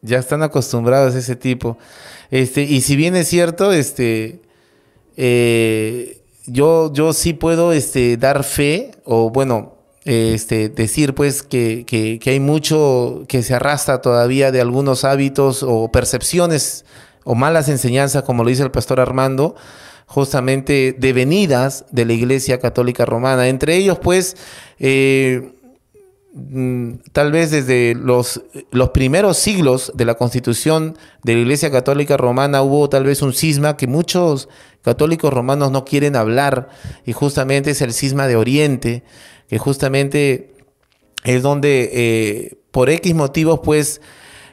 Ya 0.00 0.18
están 0.18 0.42
acostumbrados 0.42 1.14
a 1.14 1.18
ese 1.18 1.36
tipo. 1.36 1.76
Este, 2.32 2.62
y 2.62 2.80
si 2.80 2.96
bien 2.96 3.14
es 3.14 3.28
cierto, 3.28 3.72
este, 3.72 4.40
eh, 5.18 6.22
yo, 6.46 6.90
yo 6.90 7.12
sí 7.12 7.34
puedo 7.34 7.74
este, 7.74 8.16
dar 8.16 8.42
fe, 8.42 8.92
o 9.04 9.28
bueno, 9.28 9.74
este, 10.06 10.70
decir 10.70 11.14
pues 11.14 11.42
que, 11.42 11.84
que, 11.86 12.30
hay 12.30 12.40
mucho 12.40 13.26
que 13.28 13.42
se 13.42 13.54
arrastra 13.54 14.00
todavía 14.00 14.50
de 14.50 14.62
algunos 14.62 15.04
hábitos 15.04 15.62
o 15.62 15.92
percepciones 15.92 16.86
o 17.24 17.34
malas 17.34 17.68
enseñanzas, 17.68 18.22
como 18.22 18.44
lo 18.44 18.48
dice 18.48 18.62
el 18.62 18.70
pastor 18.70 18.98
Armando, 18.98 19.54
justamente 20.06 20.96
devenidas 20.98 21.84
de 21.90 22.06
la 22.06 22.14
Iglesia 22.14 22.58
Católica 22.58 23.04
Romana. 23.04 23.48
Entre 23.48 23.76
ellos, 23.76 23.98
pues, 23.98 24.38
eh, 24.78 25.52
tal 27.12 27.30
vez 27.30 27.50
desde 27.50 27.94
los, 27.94 28.42
los 28.70 28.90
primeros 28.90 29.36
siglos 29.36 29.92
de 29.94 30.06
la 30.06 30.14
constitución 30.14 30.96
de 31.22 31.34
la 31.34 31.40
Iglesia 31.40 31.70
Católica 31.70 32.16
Romana 32.16 32.62
hubo 32.62 32.88
tal 32.88 33.04
vez 33.04 33.20
un 33.20 33.34
cisma 33.34 33.76
que 33.76 33.86
muchos 33.86 34.48
católicos 34.80 35.32
romanos 35.32 35.70
no 35.70 35.84
quieren 35.84 36.16
hablar, 36.16 36.70
y 37.04 37.12
justamente 37.12 37.70
es 37.72 37.82
el 37.82 37.92
cisma 37.92 38.26
de 38.26 38.36
Oriente 38.36 39.02
que 39.52 39.58
justamente 39.58 40.54
es 41.24 41.42
donde 41.42 41.90
eh, 41.92 42.56
por 42.70 42.88
X 42.88 43.14
motivos, 43.14 43.60
pues, 43.62 44.00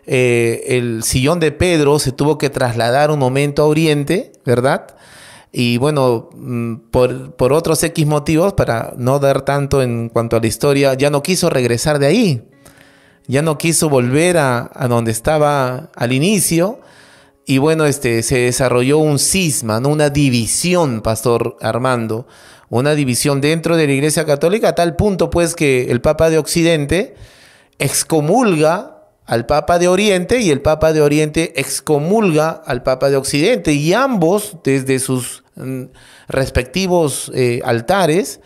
eh, 0.05 0.63
el 0.67 1.03
sillón 1.03 1.39
de 1.39 1.53
Pedro 1.53 1.99
se 1.99 2.11
tuvo 2.11 2.37
que 2.37 2.49
trasladar 2.49 3.09
un 3.09 3.17
momento 3.17 3.63
a 3.63 3.67
Oriente, 3.67 4.33
¿verdad? 4.45 4.87
Y 5.51 5.77
bueno, 5.77 6.29
mm, 6.33 6.75
por, 6.91 7.35
por, 7.35 7.53
otros 7.53 7.81
X 7.83 8.05
motivos, 8.05 8.53
para 8.53 8.93
no 8.97 9.19
dar 9.19 9.41
tanto 9.41 9.81
en 9.81 10.09
cuanto 10.09 10.35
a 10.35 10.39
la 10.39 10.47
historia, 10.47 10.93
ya 10.93 11.09
no 11.09 11.23
quiso 11.23 11.49
regresar 11.49 11.99
de 11.99 12.07
ahí. 12.07 12.43
Ya 13.27 13.41
no 13.41 13.57
quiso 13.57 13.89
volver 13.89 14.37
a, 14.37 14.69
a 14.73 14.87
donde 14.87 15.11
estaba 15.11 15.91
al 15.95 16.13
inicio. 16.13 16.79
Y 17.45 17.57
bueno, 17.57 17.85
este, 17.85 18.21
se 18.21 18.37
desarrolló 18.39 18.99
un 18.99 19.17
cisma, 19.17 19.79
¿no? 19.79 19.89
una 19.89 20.09
división, 20.09 21.01
Pastor 21.01 21.57
Armando, 21.61 22.27
una 22.69 22.93
división 22.93 23.41
dentro 23.41 23.75
de 23.75 23.87
la 23.87 23.93
Iglesia 23.93 24.25
Católica 24.25 24.69
a 24.69 24.75
tal 24.75 24.95
punto 24.95 25.31
pues 25.31 25.55
que 25.55 25.89
el 25.89 26.01
Papa 26.01 26.29
de 26.29 26.37
Occidente 26.37 27.15
excomulga 27.79 28.98
al 29.29 29.45
Papa 29.45 29.77
de 29.77 29.87
Oriente 29.87 30.41
y 30.41 30.49
el 30.49 30.59
Papa 30.59 30.91
de 30.91 31.03
Oriente 31.03 31.53
excomulga 31.55 32.49
al 32.65 32.81
Papa 32.81 33.11
de 33.11 33.15
Occidente 33.15 33.73
y 33.73 33.93
ambos 33.93 34.57
desde 34.63 34.97
sus 34.97 35.43
mm, 35.55 35.83
respectivos 36.27 37.31
eh, 37.35 37.61
altares 37.63 38.39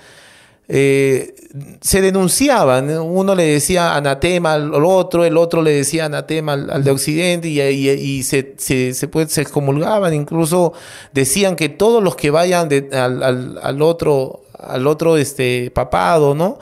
eh, 0.68 1.36
se 1.80 2.02
denunciaban. 2.02 2.90
Uno 3.00 3.34
le 3.34 3.46
decía 3.46 3.96
anatema 3.96 4.56
al, 4.56 4.74
otro, 4.74 5.24
el 5.24 5.38
otro 5.38 5.62
le 5.62 5.72
decía 5.72 6.04
anatema 6.04 6.52
al, 6.52 6.84
de 6.84 6.92
Occidente 6.92 7.48
y, 7.48 8.24
se, 8.24 8.56
se, 8.58 8.90
excomulgaban. 8.90 10.14
Incluso 10.14 10.74
decían 11.14 11.56
que 11.56 11.70
todos 11.70 12.04
los 12.04 12.18
que 12.18 12.30
vayan 12.30 12.68
al, 12.92 13.82
otro, 13.82 14.42
al 14.60 14.86
otro 14.86 15.16
este, 15.16 15.72
papado, 15.72 16.36
¿no? 16.36 16.60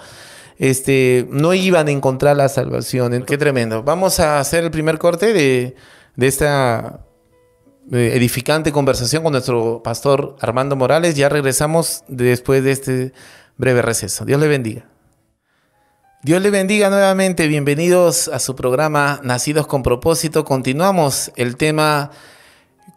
Este, 0.61 1.25
no 1.31 1.55
iban 1.55 1.87
a 1.87 1.91
encontrar 1.91 2.37
la 2.37 2.47
salvación. 2.47 3.23
Qué 3.23 3.35
tremendo. 3.39 3.81
Vamos 3.81 4.19
a 4.19 4.39
hacer 4.39 4.63
el 4.63 4.69
primer 4.69 4.99
corte 4.99 5.33
de, 5.33 5.75
de 6.15 6.27
esta 6.27 7.03
edificante 7.89 8.71
conversación 8.71 9.23
con 9.23 9.31
nuestro 9.31 9.81
pastor 9.83 10.35
Armando 10.39 10.75
Morales. 10.75 11.15
Ya 11.15 11.29
regresamos 11.29 12.03
después 12.07 12.63
de 12.63 12.71
este 12.73 13.13
breve 13.57 13.81
receso. 13.81 14.23
Dios 14.23 14.39
le 14.39 14.47
bendiga. 14.47 14.85
Dios 16.21 16.43
le 16.43 16.51
bendiga 16.51 16.91
nuevamente. 16.91 17.47
Bienvenidos 17.47 18.27
a 18.27 18.37
su 18.37 18.55
programa 18.55 19.19
Nacidos 19.23 19.65
con 19.65 19.81
propósito. 19.81 20.45
Continuamos 20.45 21.31
el 21.37 21.57
tema 21.57 22.11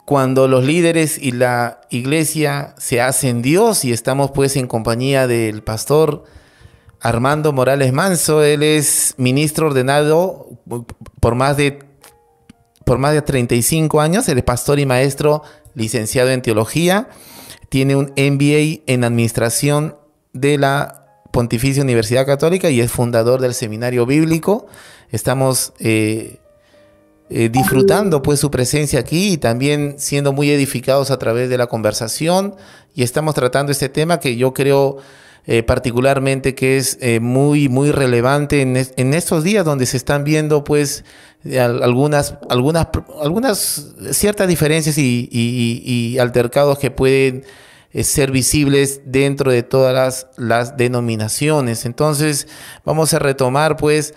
cuando 0.04 0.48
los 0.48 0.64
líderes 0.64 1.16
y 1.16 1.32
la 1.32 1.80
iglesia 1.88 2.74
se 2.76 3.00
hacen 3.00 3.40
Dios 3.40 3.86
y 3.86 3.92
estamos 3.92 4.32
pues 4.32 4.54
en 4.56 4.66
compañía 4.66 5.26
del 5.26 5.62
pastor 5.62 6.24
Armando 7.04 7.52
Morales 7.52 7.92
Manso. 7.92 8.42
Él 8.42 8.62
es 8.62 9.14
ministro 9.18 9.66
ordenado 9.66 10.48
por 11.20 11.34
más 11.34 11.56
de 11.56 11.78
por 12.84 12.98
más 12.98 13.14
de 13.14 13.22
35 13.22 14.00
años, 14.00 14.28
él 14.28 14.38
es 14.38 14.44
pastor 14.44 14.78
y 14.78 14.84
maestro 14.84 15.42
licenciado 15.74 16.30
en 16.30 16.42
teología, 16.42 17.08
tiene 17.70 17.96
un 17.96 18.12
MBA 18.16 18.82
en 18.86 19.04
administración 19.04 19.96
de 20.34 20.58
la 20.58 21.06
Pontificia 21.32 21.82
Universidad 21.82 22.26
Católica 22.26 22.68
y 22.68 22.80
es 22.80 22.90
fundador 22.90 23.40
del 23.40 23.54
Seminario 23.54 24.04
Bíblico. 24.04 24.66
Estamos 25.10 25.72
eh, 25.78 26.40
eh, 27.30 27.48
disfrutando 27.48 28.22
pues 28.22 28.38
su 28.38 28.50
presencia 28.50 29.00
aquí 29.00 29.32
y 29.32 29.36
también 29.38 29.96
siendo 29.98 30.32
muy 30.34 30.50
edificados 30.50 31.10
a 31.10 31.18
través 31.18 31.48
de 31.48 31.56
la 31.56 31.68
conversación 31.68 32.54
y 32.94 33.02
estamos 33.02 33.34
tratando 33.34 33.72
este 33.72 33.88
tema 33.88 34.20
que 34.20 34.36
yo 34.36 34.52
creo 34.52 34.98
eh, 35.46 35.62
particularmente 35.62 36.54
que 36.54 36.78
es 36.78 36.96
eh, 37.02 37.20
muy, 37.20 37.68
muy 37.68 37.90
relevante 37.90 38.62
en, 38.62 38.76
en, 38.76 39.14
estos 39.14 39.44
días 39.44 39.64
donde 39.64 39.84
se 39.84 39.98
están 39.98 40.24
viendo 40.24 40.64
pues 40.64 41.04
algunas, 41.58 42.36
algunas, 42.48 42.88
algunas 43.20 43.94
ciertas 44.12 44.48
diferencias 44.48 44.96
y, 44.96 46.16
altercados 46.18 46.78
que 46.78 46.90
pueden 46.90 47.44
ser 48.02 48.30
visibles 48.30 49.02
dentro 49.04 49.52
de 49.52 49.62
todas 49.62 49.94
las, 49.94 50.26
las, 50.38 50.78
denominaciones. 50.78 51.84
Entonces 51.84 52.48
vamos 52.86 53.12
a 53.12 53.18
retomar 53.18 53.76
pues 53.76 54.14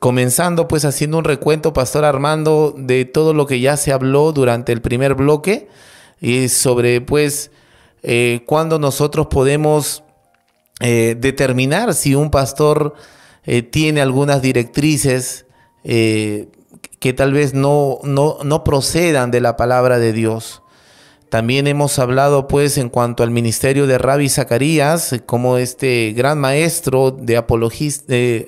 comenzando 0.00 0.66
pues 0.66 0.84
haciendo 0.84 1.18
un 1.18 1.24
recuento, 1.24 1.72
Pastor 1.72 2.04
Armando, 2.04 2.74
de 2.76 3.04
todo 3.04 3.34
lo 3.34 3.46
que 3.46 3.60
ya 3.60 3.76
se 3.76 3.92
habló 3.92 4.32
durante 4.32 4.72
el 4.72 4.80
primer 4.80 5.14
bloque 5.14 5.68
y 6.20 6.48
sobre 6.48 7.00
pues 7.00 7.52
eh, 8.02 8.42
cuando 8.46 8.78
nosotros 8.78 9.28
podemos 9.28 10.02
eh, 10.80 11.16
determinar 11.18 11.94
si 11.94 12.14
un 12.14 12.30
pastor 12.30 12.94
eh, 13.44 13.62
tiene 13.62 14.00
algunas 14.00 14.42
directrices 14.42 15.46
que 15.84 17.12
tal 17.16 17.32
vez 17.32 17.54
no, 17.54 17.98
no, 18.04 18.38
no 18.44 18.62
procedan 18.62 19.32
de 19.32 19.40
la 19.40 19.56
palabra 19.56 19.98
de 19.98 20.12
Dios. 20.12 20.62
También 21.28 21.66
hemos 21.66 21.98
hablado 21.98 22.46
pues 22.46 22.78
en 22.78 22.88
cuanto 22.88 23.24
al 23.24 23.32
ministerio 23.32 23.88
de 23.88 23.98
Rabbi 23.98 24.28
Zacarías, 24.28 25.16
como 25.26 25.56
este 25.56 26.12
gran 26.12 26.38
maestro 26.38 27.10
de, 27.10 27.42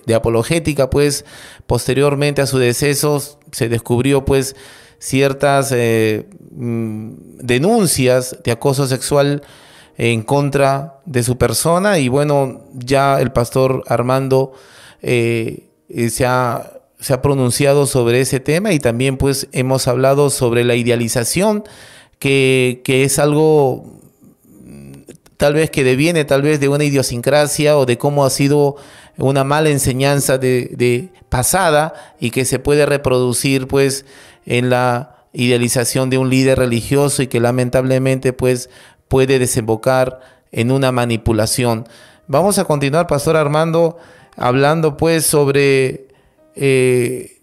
de, 0.07 0.15
apologética, 0.15 0.91
pues 0.91 1.25
posteriormente 1.67 2.43
a 2.43 2.47
su 2.47 2.59
deceso 2.59 3.21
se 3.51 3.69
descubrió 3.69 4.25
pues 4.25 4.55
ciertas 4.99 5.73
eh, 5.73 6.27
mm, 6.53 7.39
denuncias 7.39 8.39
de 8.45 8.53
acoso 8.53 8.87
sexual 8.87 9.43
en 9.97 10.23
contra 10.23 11.01
de 11.05 11.23
su 11.23 11.39
persona. 11.39 11.99
Y 11.99 12.09
bueno, 12.09 12.63
ya 12.75 13.21
el 13.21 13.33
pastor 13.33 13.85
Armando 13.87 14.53
eh, 15.03 15.69
eh, 15.89 16.11
se, 16.11 16.27
ha, 16.27 16.73
se, 16.99 17.13
ha, 17.13 17.23
pronunciado 17.23 17.87
sobre 17.87 18.21
ese 18.21 18.41
tema 18.41 18.73
y 18.73 18.79
también 18.79 19.17
pues 19.17 19.49
hemos 19.53 19.87
hablado 19.87 20.31
sobre 20.31 20.65
la 20.65 20.75
idealización 20.75 21.65
que, 22.19 22.81
que 22.85 23.05
es 23.05 23.19
algo 23.19 24.01
mm, 24.65 24.93
tal 25.37 25.55
vez 25.55 25.71
que 25.71 25.85
deviene 25.85 26.25
tal 26.25 26.43
vez 26.43 26.59
de 26.61 26.69
una 26.69 26.85
idiosincrasia 26.85 27.77
o 27.77 27.87
de 27.87 27.99
cómo 27.99 28.25
ha 28.25 28.31
sido 28.31 28.77
una 29.19 29.45
mala 29.45 29.69
enseñanza 29.69 30.39
de, 30.39 30.71
de 30.73 31.11
pasada 31.29 31.93
y 32.19 32.31
que 32.31 32.45
se 32.45 32.59
puede 32.59 32.87
reproducir 32.87 33.69
pues 33.69 34.07
en 34.47 34.71
la 34.71 35.17
idealización 35.33 36.11
de 36.11 36.19
un 36.19 36.31
líder 36.31 36.59
religioso 36.59 37.23
y 37.23 37.27
que 37.27 37.41
lamentablemente 37.41 38.33
pues 38.33 38.71
puede 39.09 39.39
desembocar 39.39 40.21
en 40.53 40.71
una 40.71 40.93
manipulación. 40.93 41.87
Vamos 42.27 42.59
a 42.59 42.65
continuar, 42.65 43.07
Pastor 43.07 43.37
Armando, 43.37 43.99
hablando 44.37 44.97
pues 44.97 45.27
sobre 45.27 46.09
eh, 46.55 47.41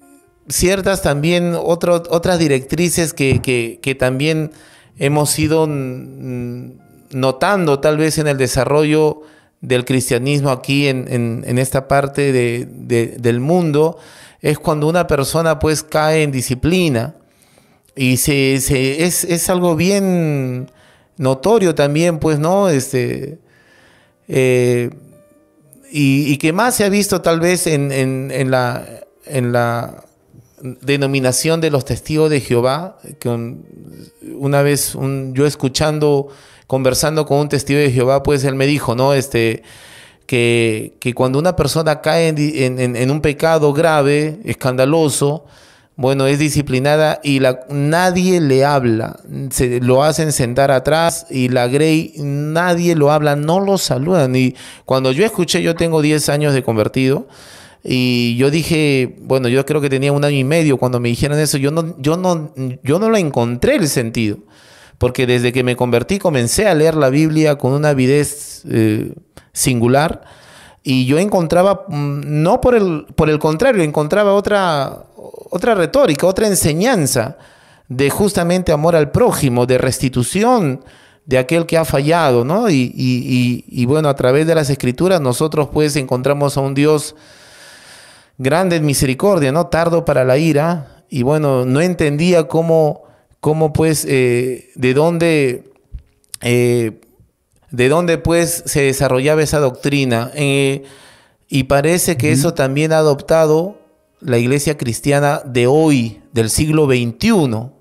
ciertas 0.47 1.01
también 1.01 1.55
otras 1.55 2.39
directrices 2.39 3.13
que, 3.13 3.97
también 3.99 4.51
hemos 4.97 5.37
ido 5.37 5.67
notando 5.67 7.79
tal 7.79 7.97
vez 7.97 8.17
en 8.17 8.27
el 8.27 8.37
desarrollo 8.37 9.21
del 9.61 9.85
cristianismo 9.85 10.49
aquí 10.49 10.87
en, 10.87 11.57
esta 11.57 11.87
parte 11.87 12.33
del 12.33 13.39
mundo 13.39 13.97
es 14.41 14.57
cuando 14.59 14.87
una 14.87 15.07
persona 15.07 15.59
pues 15.59 15.83
cae 15.83 16.23
en 16.23 16.31
disciplina 16.31 17.15
y 17.95 18.17
se, 18.17 18.55
es, 18.55 19.49
algo 19.49 19.75
bien 19.75 20.71
notorio 21.17 21.75
también 21.75 22.19
pues, 22.19 22.39
¿no? 22.39 22.69
Este, 22.69 23.39
eh, 24.27 24.89
y, 25.91 26.37
que 26.37 26.53
más 26.53 26.75
se 26.75 26.85
ha 26.85 26.89
visto 26.89 27.21
tal 27.21 27.39
vez 27.41 27.67
en, 27.67 28.49
la, 28.49 28.87
en 29.25 29.51
la 29.51 30.05
denominación 30.61 31.59
de 31.59 31.69
los 31.69 31.83
testigos 31.83 32.29
de 32.29 32.39
Jehová, 32.39 32.97
que 33.19 33.29
una 34.37 34.61
vez 34.61 34.93
yo 35.33 35.45
escuchando, 35.45 36.29
conversando 36.65 37.25
con 37.25 37.39
un 37.39 37.49
testigo 37.49 37.79
de 37.79 37.91
Jehová, 37.91 38.23
pues 38.23 38.45
él 38.45 38.55
me 38.55 38.67
dijo, 38.67 38.95
¿no? 38.95 39.13
Este, 39.13 39.63
que, 40.31 41.13
cuando 41.13 41.39
una 41.39 41.57
persona 41.57 41.99
cae 41.99 42.29
en, 42.29 43.11
un 43.11 43.19
pecado 43.19 43.73
grave, 43.73 44.39
escandaloso, 44.45 45.43
bueno, 45.97 46.25
es 46.25 46.39
disciplinada 46.39 47.19
y 47.21 47.41
nadie 47.69 48.39
le 48.39 48.63
habla, 48.63 49.19
se 49.49 49.81
lo 49.81 50.03
hacen 50.03 50.31
sentar 50.31 50.71
atrás 50.71 51.27
y 51.29 51.49
la 51.49 51.67
Grey, 51.67 52.13
nadie 52.17 52.95
lo 52.95 53.11
habla, 53.11 53.35
no 53.35 53.59
lo 53.59 53.77
saludan. 53.77 54.33
Y 54.37 54.55
cuando 54.85 55.11
yo 55.11 55.25
escuché, 55.25 55.61
yo 55.61 55.75
tengo 55.75 56.01
10 56.01 56.29
años 56.29 56.53
de 56.53 56.63
convertido, 56.63 57.27
y 57.83 58.37
yo 58.37 58.51
dije, 58.51 59.17
bueno, 59.23 59.49
yo 59.49 59.65
creo 59.65 59.81
que 59.81 59.89
tenía 59.89 60.13
un 60.13 60.23
año 60.23 60.37
y 60.37 60.45
medio 60.45 60.77
cuando 60.77 61.01
me 61.01 61.09
dijeron 61.09 61.39
eso, 61.39 61.57
yo 61.57 61.71
no, 61.71 61.99
yo 61.99 62.15
no, 62.15 62.53
yo 62.83 62.99
no 62.99 63.09
lo 63.09 63.17
encontré 63.17 63.75
el 63.75 63.89
sentido, 63.89 64.37
porque 64.97 65.27
desde 65.27 65.51
que 65.51 65.63
me 65.63 65.75
convertí 65.75 66.19
comencé 66.19 66.67
a 66.67 66.75
leer 66.75 66.95
la 66.95 67.09
Biblia 67.09 67.57
con 67.57 67.73
una 67.73 67.89
avidez 67.89 68.61
eh, 68.69 69.13
singular 69.53 70.21
y 70.83 71.05
yo 71.05 71.19
encontraba, 71.19 71.85
mm, 71.87 72.21
no 72.25 72.59
por 72.61 72.75
el, 72.75 73.05
por 73.15 73.29
el 73.29 73.39
contrario, 73.39 73.83
encontraba 73.83 74.33
otra, 74.33 75.03
otra 75.49 75.75
retórica, 75.75 76.25
otra 76.25 76.47
enseñanza 76.47 77.37
de 77.87 78.09
justamente 78.09 78.71
amor 78.71 78.95
al 78.95 79.11
prójimo, 79.11 79.65
de 79.65 79.77
restitución 79.77 80.83
de 81.25 81.37
aquel 81.37 81.65
que 81.67 81.77
ha 81.77 81.85
fallado, 81.85 82.43
¿no? 82.43 82.69
Y, 82.69 82.91
y, 82.95 83.85
bueno, 83.85 84.09
a 84.09 84.15
través 84.15 84.47
de 84.47 84.55
las 84.55 84.69
escrituras 84.69 85.21
nosotros 85.21 85.69
pues 85.71 85.95
encontramos 85.95 86.57
a 86.57 86.61
un 86.61 86.73
Dios 86.73 87.15
grande 88.37 88.77
en 88.77 88.85
misericordia, 88.85 89.51
¿no? 89.51 89.67
Tardo 89.67 90.03
para 90.03 90.25
la 90.25 90.37
ira, 90.37 91.03
y 91.09 91.21
bueno, 91.21 91.65
no 91.65 91.79
entendía 91.79 92.47
cómo, 92.47 93.03
cómo 93.39 93.71
pues, 93.71 94.05
eh, 94.09 94.69
de 94.75 94.93
dónde... 94.93 95.71
Eh, 96.41 97.01
de 97.71 97.89
dónde 97.89 98.17
pues 98.17 98.63
se 98.65 98.83
desarrollaba 98.83 99.41
esa 99.41 99.59
doctrina. 99.59 100.31
Eh, 100.35 100.83
y 101.47 101.63
parece 101.63 102.17
que 102.17 102.31
eso 102.31 102.53
también 102.53 102.93
ha 102.93 102.97
adoptado 102.97 103.77
la 104.19 104.37
iglesia 104.37 104.77
cristiana 104.77 105.41
de 105.45 105.67
hoy, 105.67 106.21
del 106.31 106.49
siglo 106.49 106.85
XXI. 106.85 107.71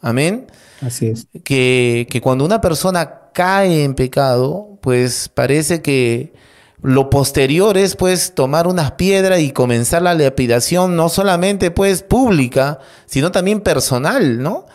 Amén. 0.00 0.46
Así 0.80 1.06
es. 1.06 1.26
Que, 1.44 2.06
que 2.10 2.20
cuando 2.20 2.44
una 2.44 2.60
persona 2.60 3.30
cae 3.32 3.84
en 3.84 3.94
pecado, 3.94 4.78
pues 4.80 5.30
parece 5.32 5.80
que 5.80 6.34
lo 6.82 7.08
posterior 7.08 7.76
es 7.78 7.96
pues 7.96 8.34
tomar 8.34 8.66
unas 8.66 8.92
piedras 8.92 9.40
y 9.40 9.50
comenzar 9.50 10.02
la 10.02 10.14
lapidación 10.14 10.94
no 10.96 11.08
solamente 11.08 11.70
pues 11.70 12.02
pública, 12.02 12.78
sino 13.06 13.32
también 13.32 13.60
personal, 13.60 14.42
¿no? 14.42 14.66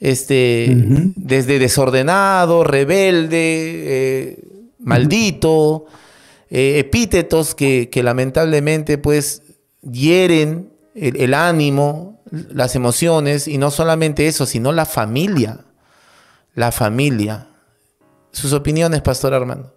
Este, 0.00 0.74
desde 1.16 1.58
desordenado, 1.58 2.64
rebelde, 2.64 3.38
eh, 3.38 4.38
maldito, 4.78 5.86
eh, 6.50 6.78
epítetos 6.78 7.54
que, 7.54 7.88
lamentablemente 8.02 8.98
pues 8.98 9.42
hieren 9.82 10.70
el, 10.94 11.34
ánimo, 11.34 12.20
las 12.30 12.74
emociones, 12.74 13.48
y 13.48 13.58
no 13.58 13.70
solamente 13.70 14.26
eso, 14.26 14.46
sino 14.46 14.72
la 14.72 14.86
familia, 14.86 15.64
la 16.54 16.72
familia. 16.72 17.48
Sus 18.32 18.52
opiniones, 18.52 19.02
Pastor 19.02 19.34
Armando. 19.34 19.72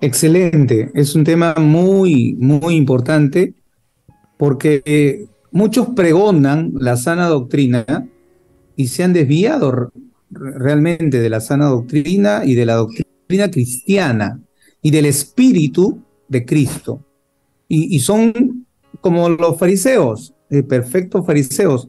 Excelente, 0.00 0.90
es 0.94 1.14
un 1.14 1.24
tema 1.24 1.54
muy, 1.54 2.34
muy 2.38 2.76
importante 2.76 3.54
porque 4.36 4.82
eh, 4.84 5.26
muchos 5.50 5.88
pregonan 5.96 6.72
la 6.78 6.96
sana 6.96 7.28
doctrina, 7.28 7.84
y 8.76 8.88
se 8.88 9.02
han 9.02 9.12
desviado 9.12 9.90
realmente 10.30 11.20
de 11.20 11.30
la 11.30 11.40
sana 11.40 11.66
doctrina 11.66 12.42
y 12.44 12.54
de 12.54 12.66
la 12.66 12.74
doctrina 12.74 13.50
cristiana 13.50 14.40
y 14.82 14.90
del 14.90 15.06
espíritu 15.06 16.02
de 16.28 16.44
Cristo. 16.44 17.02
Y, 17.68 17.98
son 17.98 18.64
como 19.00 19.28
los 19.28 19.58
fariseos, 19.58 20.34
eh, 20.50 20.62
perfectos 20.62 21.26
fariseos, 21.26 21.88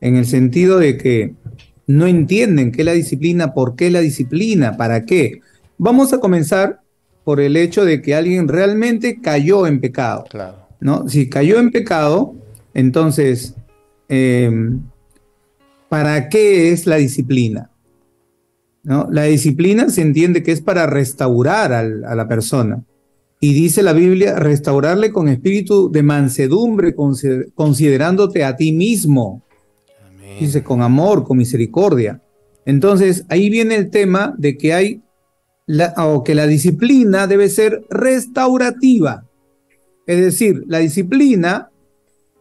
en 0.00 0.16
el 0.16 0.24
sentido 0.24 0.78
de 0.78 0.96
que 0.96 1.34
no 1.86 2.06
entienden 2.06 2.72
qué 2.72 2.82
es 2.82 2.86
la 2.86 2.92
disciplina, 2.92 3.52
por 3.52 3.76
qué 3.76 3.90
la 3.90 4.00
disciplina, 4.00 4.76
para 4.78 5.04
qué. 5.04 5.40
Vamos 5.76 6.12
a 6.14 6.20
comenzar 6.20 6.80
por 7.24 7.40
el 7.40 7.56
hecho 7.56 7.84
de 7.84 8.00
que 8.00 8.14
alguien 8.14 8.48
realmente 8.48 9.20
cayó 9.20 9.66
en 9.66 9.80
pecado. 9.80 10.24
Claro. 10.30 10.66
¿no? 10.80 11.08
Si 11.08 11.28
cayó 11.28 11.58
en 11.58 11.70
pecado, 11.70 12.34
entonces 12.72 13.54
eh, 14.08 14.50
¿para 15.94 16.28
qué 16.28 16.72
es 16.72 16.88
la 16.88 16.96
disciplina? 16.96 17.70
¿No? 18.82 19.06
La 19.12 19.22
disciplina 19.22 19.90
se 19.90 20.02
entiende 20.02 20.42
que 20.42 20.50
es 20.50 20.60
para 20.60 20.88
restaurar 20.88 21.72
a 21.72 22.14
la 22.16 22.26
persona. 22.26 22.82
Y 23.38 23.54
dice 23.54 23.80
la 23.84 23.92
Biblia, 23.92 24.40
restaurarle 24.40 25.12
con 25.12 25.28
espíritu 25.28 25.92
de 25.92 26.02
mansedumbre, 26.02 26.96
considerándote 27.54 28.42
a 28.42 28.56
ti 28.56 28.72
mismo. 28.72 29.44
Dice, 30.40 30.64
con 30.64 30.82
amor, 30.82 31.22
con 31.22 31.36
misericordia. 31.36 32.20
Entonces, 32.66 33.24
ahí 33.28 33.48
viene 33.48 33.76
el 33.76 33.90
tema 33.90 34.34
de 34.36 34.58
que 34.58 34.74
hay 34.74 35.00
o 35.96 36.24
que 36.24 36.34
la 36.34 36.48
disciplina 36.48 37.28
debe 37.28 37.48
ser 37.48 37.84
restaurativa. 37.88 39.24
Es 40.08 40.20
decir, 40.20 40.64
la 40.66 40.80
disciplina 40.80 41.70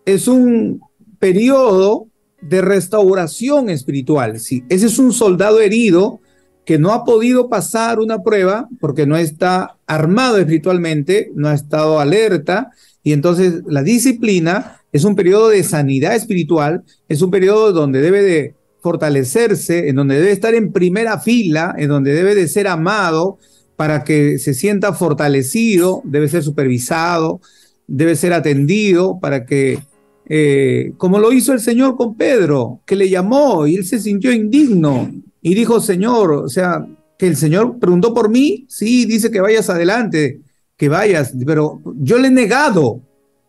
es 0.06 0.28
un 0.28 0.82
periodo 1.20 2.08
de 2.48 2.62
restauración 2.62 3.70
espiritual. 3.70 4.40
Sí, 4.40 4.64
ese 4.70 4.88
es 4.88 5.00
un 5.00 5.14
soldado 5.14 5.60
herido 5.60 6.20
que 6.66 6.80
no 6.80 6.94
ha 6.94 7.04
podido 7.04 7.50
pasar 7.50 8.00
una 8.00 8.24
prueba 8.24 8.70
porque 8.80 9.06
no 9.06 9.18
está 9.18 9.78
armado 9.86 10.38
espiritualmente, 10.38 11.32
no 11.36 11.50
ha 11.50 11.54
estado 11.54 12.00
alerta, 12.00 12.72
y 13.04 13.12
entonces 13.12 13.62
la 13.68 13.84
disciplina 13.84 14.80
es 14.94 15.04
un 15.04 15.16
periodo 15.16 15.50
de 15.50 15.64
sanidad 15.64 16.16
espiritual, 16.16 16.84
es 17.10 17.22
un 17.22 17.32
periodo 17.32 17.74
donde 17.74 18.00
debe 18.02 18.22
de 18.22 18.56
fortalecerse, 18.80 19.90
en 19.90 19.96
donde 19.96 20.16
debe 20.16 20.32
estar 20.32 20.54
en 20.54 20.72
primera 20.72 21.20
fila, 21.20 21.74
en 21.78 21.90
donde 21.90 22.14
debe 22.14 22.36
de 22.36 22.48
ser 22.48 22.68
amado 22.68 23.40
para 23.76 24.04
que 24.04 24.38
se 24.38 24.54
sienta 24.54 24.94
fortalecido, 24.94 26.02
debe 26.06 26.28
ser 26.28 26.44
supervisado, 26.44 27.42
debe 27.88 28.16
ser 28.16 28.34
atendido 28.34 29.20
para 29.20 29.46
que, 29.46 29.80
eh, 30.28 30.94
como 30.98 31.20
lo 31.20 31.32
hizo 31.32 31.54
el 31.54 31.60
Señor 31.60 31.96
con 31.96 32.16
Pedro, 32.16 32.82
que 32.86 32.96
le 32.96 33.10
llamó 33.10 33.68
y 33.68 33.76
él 33.76 33.86
se 33.86 34.00
sintió 34.00 34.32
indigno 34.32 35.12
y 35.42 35.54
dijo, 35.56 35.80
Señor, 35.80 36.32
o 36.32 36.50
sea, 36.50 36.86
que 37.18 37.28
el 37.28 37.36
Señor 37.36 37.80
preguntó 37.80 38.14
por 38.14 38.30
mí, 38.30 38.66
sí, 38.70 39.06
dice 39.06 39.32
que 39.32 39.42
vayas 39.42 39.70
adelante, 39.70 40.42
que 40.78 40.90
vayas, 40.90 41.34
pero 41.46 41.82
yo 41.98 42.18
le 42.18 42.30
he 42.30 42.32
negado, 42.32 43.02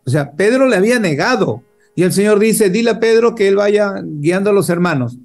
o 0.04 0.10
sea, 0.10 0.32
Pedro 0.32 0.68
le 0.68 0.76
había 0.76 0.98
negado. 0.98 1.62
Y 1.96 2.02
el 2.02 2.12
Señor 2.12 2.38
dice, 2.38 2.70
dile 2.70 2.90
a 2.90 3.00
Pedro 3.00 3.34
que 3.34 3.48
él 3.48 3.56
vaya 3.56 3.94
guiando 4.04 4.50
a 4.50 4.52
los 4.52 4.68
hermanos. 4.68 5.16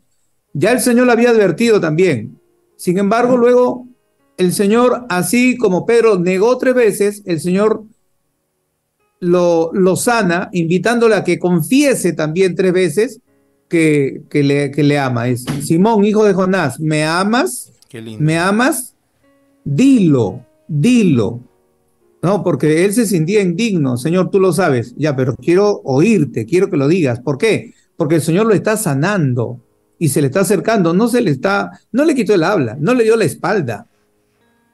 Ya 0.53 0.71
el 0.71 0.79
Señor 0.79 1.07
le 1.07 1.13
había 1.13 1.31
advertido 1.31 1.79
también. 1.79 2.39
Sin 2.75 2.97
embargo, 2.97 3.37
luego 3.37 3.87
el 4.37 4.53
Señor, 4.53 5.05
así 5.09 5.57
como 5.57 5.85
Pedro 5.85 6.19
negó 6.19 6.57
tres 6.57 6.73
veces, 6.73 7.23
el 7.25 7.39
Señor 7.39 7.83
lo, 9.19 9.71
lo 9.73 9.95
sana, 9.95 10.49
invitándole 10.53 11.15
a 11.15 11.23
que 11.23 11.39
confiese 11.39 12.13
también 12.13 12.55
tres 12.55 12.73
veces 12.73 13.19
que, 13.67 14.23
que, 14.29 14.43
le, 14.43 14.71
que 14.71 14.83
le 14.83 14.97
ama. 14.97 15.27
Es 15.27 15.45
Simón, 15.63 16.05
hijo 16.05 16.25
de 16.25 16.33
Jonás, 16.33 16.79
¿me 16.79 17.03
amas? 17.03 17.71
¿Me 18.19 18.37
amas? 18.37 18.95
Dilo, 19.63 20.45
dilo. 20.67 21.41
No, 22.21 22.43
porque 22.43 22.85
él 22.85 22.93
se 22.93 23.05
sentía 23.05 23.41
indigno. 23.41 23.97
Señor, 23.97 24.29
tú 24.29 24.39
lo 24.39 24.51
sabes. 24.51 24.93
Ya, 24.97 25.15
pero 25.15 25.35
quiero 25.35 25.81
oírte, 25.83 26.45
quiero 26.45 26.69
que 26.69 26.77
lo 26.77 26.87
digas. 26.87 27.19
¿Por 27.21 27.37
qué? 27.37 27.73
Porque 27.95 28.15
el 28.15 28.21
Señor 28.21 28.45
lo 28.45 28.53
está 28.53 28.75
sanando 28.75 29.61
y 29.97 30.09
se 30.09 30.21
le 30.21 30.27
está 30.27 30.41
acercando. 30.41 30.93
No 30.93 31.07
se 31.07 31.21
le 31.21 31.31
está, 31.31 31.71
no 31.91 32.03
le 32.03 32.15
quitó 32.15 32.33
el 32.33 32.43
habla, 32.43 32.77
no 32.79 32.93
le 32.93 33.05
dio 33.05 33.15
la 33.15 33.25
espalda. 33.25 33.87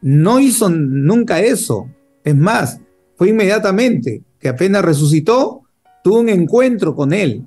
No 0.02 0.40
hizo 0.40 0.70
nunca 0.70 1.40
eso. 1.42 1.88
Es 2.24 2.36
más, 2.36 2.80
fue 3.16 3.30
inmediatamente 3.30 4.24
que 4.46 4.50
apenas 4.50 4.86
resucitó, 4.86 5.64
tuvo 6.04 6.20
un 6.20 6.30
encuentro 6.30 6.96
con 6.96 7.14
él. 7.14 7.46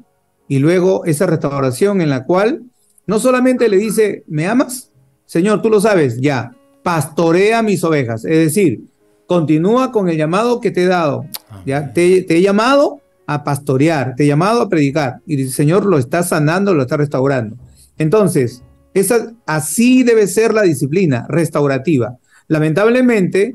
Y 0.48 0.58
luego 0.58 1.04
esa 1.04 1.26
restauración 1.26 2.00
en 2.00 2.10
la 2.10 2.24
cual 2.24 2.64
no 3.06 3.20
solamente 3.20 3.68
le 3.68 3.76
dice, 3.76 4.24
¿me 4.26 4.48
amas? 4.48 4.90
Señor, 5.24 5.62
tú 5.62 5.70
lo 5.70 5.80
sabes, 5.80 6.20
ya, 6.20 6.50
pastorea 6.82 7.62
mis 7.62 7.84
ovejas. 7.84 8.24
Es 8.24 8.36
decir, 8.36 8.80
continúa 9.28 9.92
con 9.92 10.08
el 10.08 10.16
llamado 10.16 10.60
que 10.60 10.72
te 10.72 10.82
he 10.82 10.86
dado. 10.86 11.24
¿ya? 11.64 11.92
Te, 11.92 12.26
he 12.36 12.42
llamado 12.42 13.00
a 13.28 13.44
pastorear, 13.44 14.16
te 14.16 14.24
he 14.24 14.26
llamado 14.26 14.62
a 14.62 14.68
predicar. 14.68 15.20
Y 15.24 15.40
el 15.40 15.52
Señor 15.52 15.86
lo 15.86 15.98
está 15.98 16.24
sanando, 16.24 16.74
lo 16.74 16.82
está 16.82 16.96
restaurando. 16.96 17.56
Entonces, 17.96 18.64
esa, 18.92 19.34
así 19.46 20.02
debe 20.02 20.26
ser 20.26 20.52
la 20.52 20.62
disciplina 20.62 21.26
restaurativa. 21.28 22.18
Lamentablemente, 22.48 23.54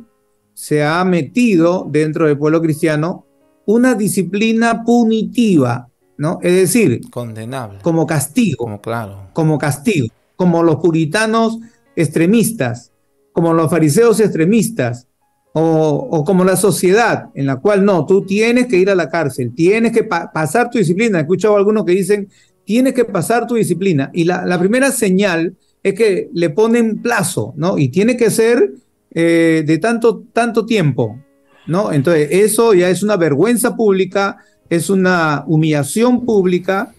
se 0.53 0.85
ha 0.85 1.03
metido 1.03 1.85
dentro 1.91 2.27
del 2.27 2.37
pueblo 2.37 2.61
cristiano 2.61 3.25
una 3.65 3.95
disciplina 3.95 4.83
punitiva, 4.83 5.89
¿no? 6.17 6.39
Es 6.41 6.53
decir, 6.53 7.01
condenable. 7.09 7.79
Como 7.81 8.05
castigo. 8.05 8.57
Como 8.57 8.81
claro. 8.81 9.29
Como 9.33 9.57
castigo. 9.57 10.07
Como 10.35 10.63
los 10.63 10.77
puritanos 10.77 11.59
extremistas, 11.95 12.91
como 13.31 13.53
los 13.53 13.69
fariseos 13.69 14.19
extremistas, 14.19 15.07
o, 15.55 16.23
como 16.25 16.43
la 16.43 16.55
sociedad 16.55 17.29
en 17.35 17.45
la 17.45 17.57
cual 17.57 17.85
no, 17.85 18.05
tú 18.05 18.25
tienes 18.25 18.65
que 18.65 18.77
ir 18.77 18.89
a 18.89 18.95
la 18.95 19.09
cárcel, 19.09 19.53
tienes 19.53 19.91
que 19.91 20.03
pasar 20.03 20.69
tu 20.69 20.79
disciplina. 20.79 21.19
He 21.19 21.21
escuchado 21.21 21.55
a 21.55 21.59
algunos 21.59 21.85
que 21.85 21.91
dicen, 21.91 22.29
tienes 22.65 22.93
que 22.93 23.05
pasar 23.05 23.45
tu 23.45 23.55
disciplina. 23.55 24.09
Y 24.13 24.23
la, 24.23 24.57
primera 24.59 24.91
señal 24.91 25.55
es 25.83 25.93
que 25.93 26.29
le 26.33 26.49
ponen 26.49 27.01
plazo, 27.01 27.53
¿no? 27.55 27.77
Y 27.77 27.89
tiene 27.89 28.17
que 28.17 28.31
ser 28.31 28.73
eh, 29.11 29.63
de 29.65 29.77
tanto, 29.77 30.23
tanto 30.33 30.65
tiempo, 30.65 31.19
¿no? 31.67 31.91
Entonces, 31.91 32.29
eso 32.31 32.73
ya 32.73 32.89
es 32.89 33.03
una 33.03 33.17
vergüenza 33.17 33.75
pública, 33.75 34.37
es 34.69 34.89
una 34.89 35.43
humillación 35.47 36.25
pública, 36.25 36.93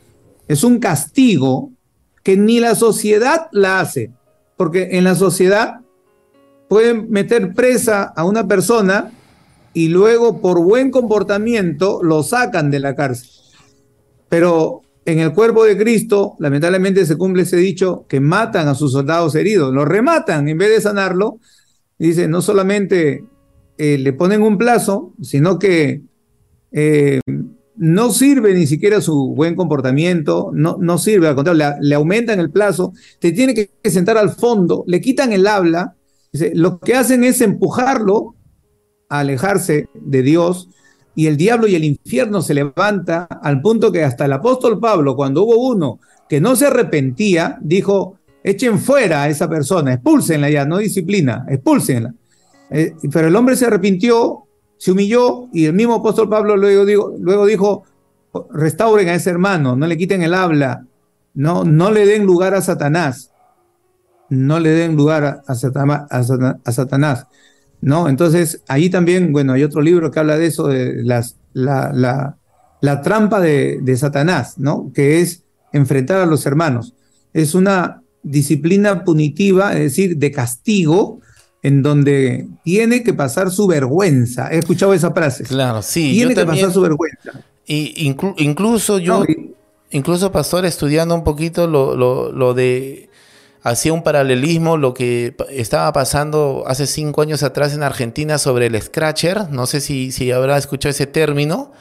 es 0.49 0.65
un 0.65 0.79
castigo 0.79 1.71
que 2.23 2.37
ni 2.37 2.61
la 2.61 2.75
sociedad 2.75 3.49
la 3.53 3.81
hace, 3.81 4.11
porque 4.57 4.91
en 4.93 5.05
la 5.05 5.15
sociedad 5.15 5.81
pueden 6.69 7.11
meter 7.11 7.53
presa 7.55 8.05
a 8.05 8.25
una 8.25 8.47
persona 8.47 9.13
y 9.75 9.89
luego 9.89 10.41
por 10.41 10.63
buen 10.63 10.91
comportamiento 10.91 12.03
lo 12.03 12.23
sacan 12.23 12.71
de 12.71 12.81
la 12.81 12.95
cárcel. 12.95 13.31
Pero 14.29 14.83
en 15.05 15.19
el 15.19 15.33
cuerpo 15.33 15.65
de 15.65 15.77
Cristo, 15.77 16.35
lamentablemente 16.39 17.05
se 17.05 17.17
cumple 17.17 17.43
ese 17.43 17.59
dicho 17.59 18.07
que 18.09 18.21
matan 18.21 18.69
a 18.69 18.75
sus 18.75 18.93
soldados 18.93 19.35
heridos, 19.35 19.75
lo 19.75 19.85
rematan 19.85 20.49
en 20.49 20.57
vez 20.57 20.71
de 20.71 20.81
sanarlo. 20.81 21.39
Dice, 21.99 22.27
no 22.27 22.41
solamente 22.41 23.25
eh, 23.79 23.99
le 23.99 24.13
ponen 24.13 24.43
un 24.43 24.59
plazo, 24.59 25.15
sino 25.23 25.59
que 25.59 26.03
eh, 26.73 27.21
no 27.77 28.11
sirve 28.11 28.55
ni 28.55 28.67
siquiera 28.67 29.01
su 29.01 29.35
buen 29.35 29.57
comportamiento, 29.57 30.51
no, 30.53 30.77
no 30.81 30.99
sirve, 30.99 31.29
al 31.29 31.35
contrario, 31.35 31.77
le, 31.81 31.95
aumentan 31.95 32.41
el 32.41 32.51
plazo, 32.51 32.93
te 33.21 33.33
tiene 33.33 33.55
que 33.55 33.91
sentar 33.91 34.17
al 34.17 34.31
fondo, 34.31 34.85
le 34.87 35.01
quitan 35.01 35.33
el 35.33 35.47
habla 35.47 35.97
lo 36.55 36.79
que 36.81 36.95
hacen 36.95 37.25
es 37.25 37.41
empujarlo 37.41 38.35
a 39.09 39.21
alejarse 39.21 39.89
de 39.95 40.23
Dios 40.23 40.69
y 41.15 41.29
el 41.29 41.37
diablo 41.37 41.69
y 41.69 41.77
el 41.77 41.85
infierno 41.85 42.43
se 42.43 42.55
levanta 42.55 43.25
al 43.25 43.61
punto 43.61 43.93
que 43.93 44.03
hasta 44.03 44.25
el 44.25 44.33
apóstol 44.33 44.81
Pablo, 44.81 45.15
cuando 45.15 45.45
hubo 45.45 45.69
uno 45.69 46.01
que 46.29 46.41
no 46.41 46.57
se 46.57 46.67
arrepentía, 46.67 47.59
dijo, 47.61 48.19
echen 48.43 48.81
fuera 48.81 49.23
a 49.23 49.29
esa 49.29 49.49
persona, 49.49 49.93
expúlsenla 49.93 50.51
ya, 50.51 50.65
no 50.65 50.79
disciplina, 50.79 51.47
expúlsenla. 51.49 52.15
Eh, 52.71 52.95
pero 53.13 53.29
el 53.29 53.37
hombre 53.37 53.57
se 53.57 53.67
arrepintió, 53.67 54.45
se 54.77 54.93
humilló 54.93 55.49
y 55.53 55.67
el 55.67 55.73
mismo 55.73 55.95
apóstol 55.95 56.29
Pablo 56.29 56.57
luego, 56.57 56.85
luego 57.19 57.47
dijo, 57.47 57.85
restauren 58.51 59.09
a 59.09 59.15
ese 59.15 59.31
hermano, 59.31 59.77
no 59.77 59.87
le 59.87 59.97
quiten 59.97 60.23
el 60.23 60.35
habla, 60.35 60.87
no, 61.35 61.65
no 61.65 61.91
le 61.91 62.07
den 62.07 62.25
lugar 62.25 62.55
a 62.55 62.63
Satanás 62.63 63.35
no 64.29 64.61
le 64.61 64.71
den 64.71 64.97
lugar 64.97 65.43
a, 65.47 65.55
Satanás, 66.73 67.27
¿no? 67.81 68.09
Entonces, 68.09 68.63
ahí 68.69 68.91
también, 68.91 69.33
bueno, 69.33 69.53
hay 69.53 69.63
otro 69.63 69.81
libro 69.81 70.11
que 70.11 70.21
habla 70.21 70.37
de 70.37 70.47
eso, 70.47 70.69
de 70.69 71.03
las, 71.03 71.37
la, 71.53 72.37
la, 72.81 73.03
trampa 73.03 73.41
de, 73.41 73.97
Satanás, 73.97 74.59
¿no? 74.59 74.91
Que 74.95 75.21
es 75.21 75.45
enfrentar 75.73 76.21
a 76.21 76.27
los 76.27 76.47
hermanos. 76.47 76.95
Es 77.33 77.55
una 77.55 78.03
disciplina 78.23 79.05
punitiva, 79.05 79.73
es 79.75 79.81
decir, 79.81 80.17
de 80.17 80.31
castigo, 80.31 81.21
en 81.65 81.83
donde 81.83 82.47
tiene 82.63 83.03
que 83.03 83.15
pasar 83.15 83.51
su 83.51 83.67
vergüenza. 83.67 84.53
He 84.53 84.59
escuchado 84.59 84.93
esa 84.93 85.13
frase. 85.13 85.45
Claro, 85.45 85.81
sí. 85.81 86.13
Tiene 86.13 86.35
que 86.35 86.45
pasar 86.45 86.71
su 86.71 86.83
vergüenza. 86.83 87.33
Y 87.67 88.15
incluso 88.37 88.99
yo, 88.99 89.25
incluso 89.91 90.31
pastor, 90.31 90.67
estudiando 90.67 91.15
un 91.15 91.25
poquito 91.25 91.67
lo, 91.67 91.97
lo, 91.97 92.31
lo 92.31 92.53
de 92.53 93.09
hacía 93.63 93.95
un 93.95 94.03
paralelismo 94.03 94.77
lo 94.77 94.93
que 94.93 95.35
estaba 95.49 95.91
pasando 95.95 96.65
hace 96.67 96.87
cinco 96.87 97.23
años 97.23 97.43
atrás 97.43 97.73
en 97.73 97.83
Argentina 97.83 98.37
sobre 98.37 98.67
el 98.67 98.81
scratcher. 98.81 99.49
No 99.49 99.67
sé 99.67 99.81
si, 99.81 100.13
si 100.13 100.33
habrá 100.33 100.59
escuchado 100.59 100.91
ese 100.91 101.07
término. 101.07 101.73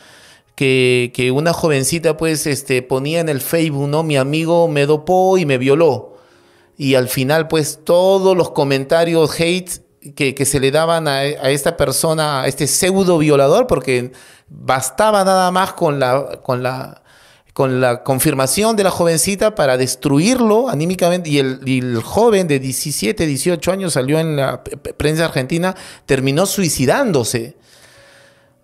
Que, 0.56 1.12
que, 1.14 1.32
una 1.32 1.52
jovencita 1.52 2.16
pues 2.16 2.48
este, 2.48 2.84
ponía 2.84 3.20
en 3.20 3.28
el 3.28 3.42
Facebook, 3.42 3.90
¿no? 3.90 4.04
Mi 4.04 4.16
amigo 4.16 4.70
me 4.70 4.86
dopó 4.86 5.38
y 5.38 5.46
me 5.46 5.58
violó. 5.58 6.13
Y 6.84 6.96
al 6.96 7.08
final 7.08 7.48
pues 7.48 7.80
todos 7.86 8.36
los 8.36 8.52
comentarios 8.52 9.40
hate 9.40 9.70
que, 10.16 10.36
que 10.36 10.46
se 10.46 10.60
le 10.60 10.70
daban 10.70 11.08
a, 11.08 11.20
a, 11.20 11.50
esta 11.50 11.78
persona, 11.78 12.42
a 12.42 12.48
este 12.48 12.68
pseudo 12.68 13.18
violador, 13.18 13.68
porque 13.68 14.12
bastaba 14.50 15.24
nada 15.24 15.50
más 15.50 15.72
con 15.72 15.98
la, 15.98 16.42
con 16.44 16.62
la 16.62 17.02
con 17.54 17.80
la 17.80 18.04
confirmación 18.04 18.76
de 18.76 18.84
la 18.84 18.90
jovencita 18.90 19.56
para 19.56 19.78
destruirlo 19.78 20.68
anímicamente. 20.70 21.30
Y 21.30 21.38
el, 21.38 22.02
joven 22.04 22.48
de 22.48 22.60
17, 22.60 23.28
18 23.28 23.72
años 23.72 23.94
salió 23.94 24.20
en 24.20 24.36
la 24.36 24.62
prensa 24.98 25.26
argentina, 25.26 25.76
terminó 26.06 26.46
suicidándose. 26.48 27.56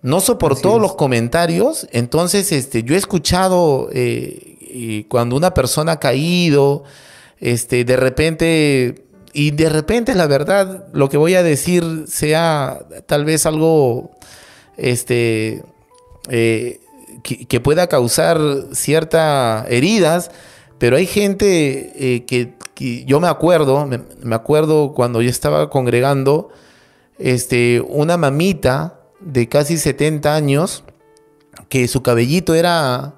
No 0.02 0.20
soportó 0.20 0.78
los 0.78 0.94
comentarios. 0.94 1.86
Entonces, 1.92 2.52
este, 2.52 2.82
yo 2.82 2.94
he 2.96 2.98
escuchado 2.98 3.88
eh, 3.92 5.06
cuando 5.08 5.36
una 5.36 5.54
persona 5.54 5.92
ha 5.92 6.00
caído, 6.00 6.84
este, 7.40 7.84
de 7.84 7.96
repente 7.96 9.04
y 9.32 9.52
de 9.52 9.68
repente 9.68 10.14
la 10.14 10.26
verdad, 10.26 10.86
lo 10.92 11.08
que 11.08 11.16
voy 11.16 11.34
a 11.34 11.42
decir 11.42 12.04
sea 12.06 12.80
tal 13.06 13.24
vez 13.24 13.46
algo 13.46 14.10
este, 14.76 15.62
eh, 16.28 16.80
que, 17.22 17.60
pueda 17.60 17.86
causar 17.86 18.40
ciertas 18.72 19.66
heridas, 19.70 20.30
pero 20.78 20.96
hay 20.96 21.06
gente 21.06 21.92
eh, 21.94 22.24
que, 22.24 22.54
yo 23.04 23.20
me 23.20 23.28
acuerdo, 23.28 23.86
me, 23.86 24.34
acuerdo 24.34 24.94
cuando 24.94 25.20
yo 25.20 25.28
estaba 25.28 25.68
congregando, 25.68 26.48
este, 27.18 27.82
una 27.86 28.16
mamita 28.16 29.00
de 29.20 29.48
casi 29.48 29.76
70 29.76 30.34
años, 30.34 30.82
que 31.68 31.86
su 31.88 32.02
cabellito 32.02 32.54
era, 32.54 33.14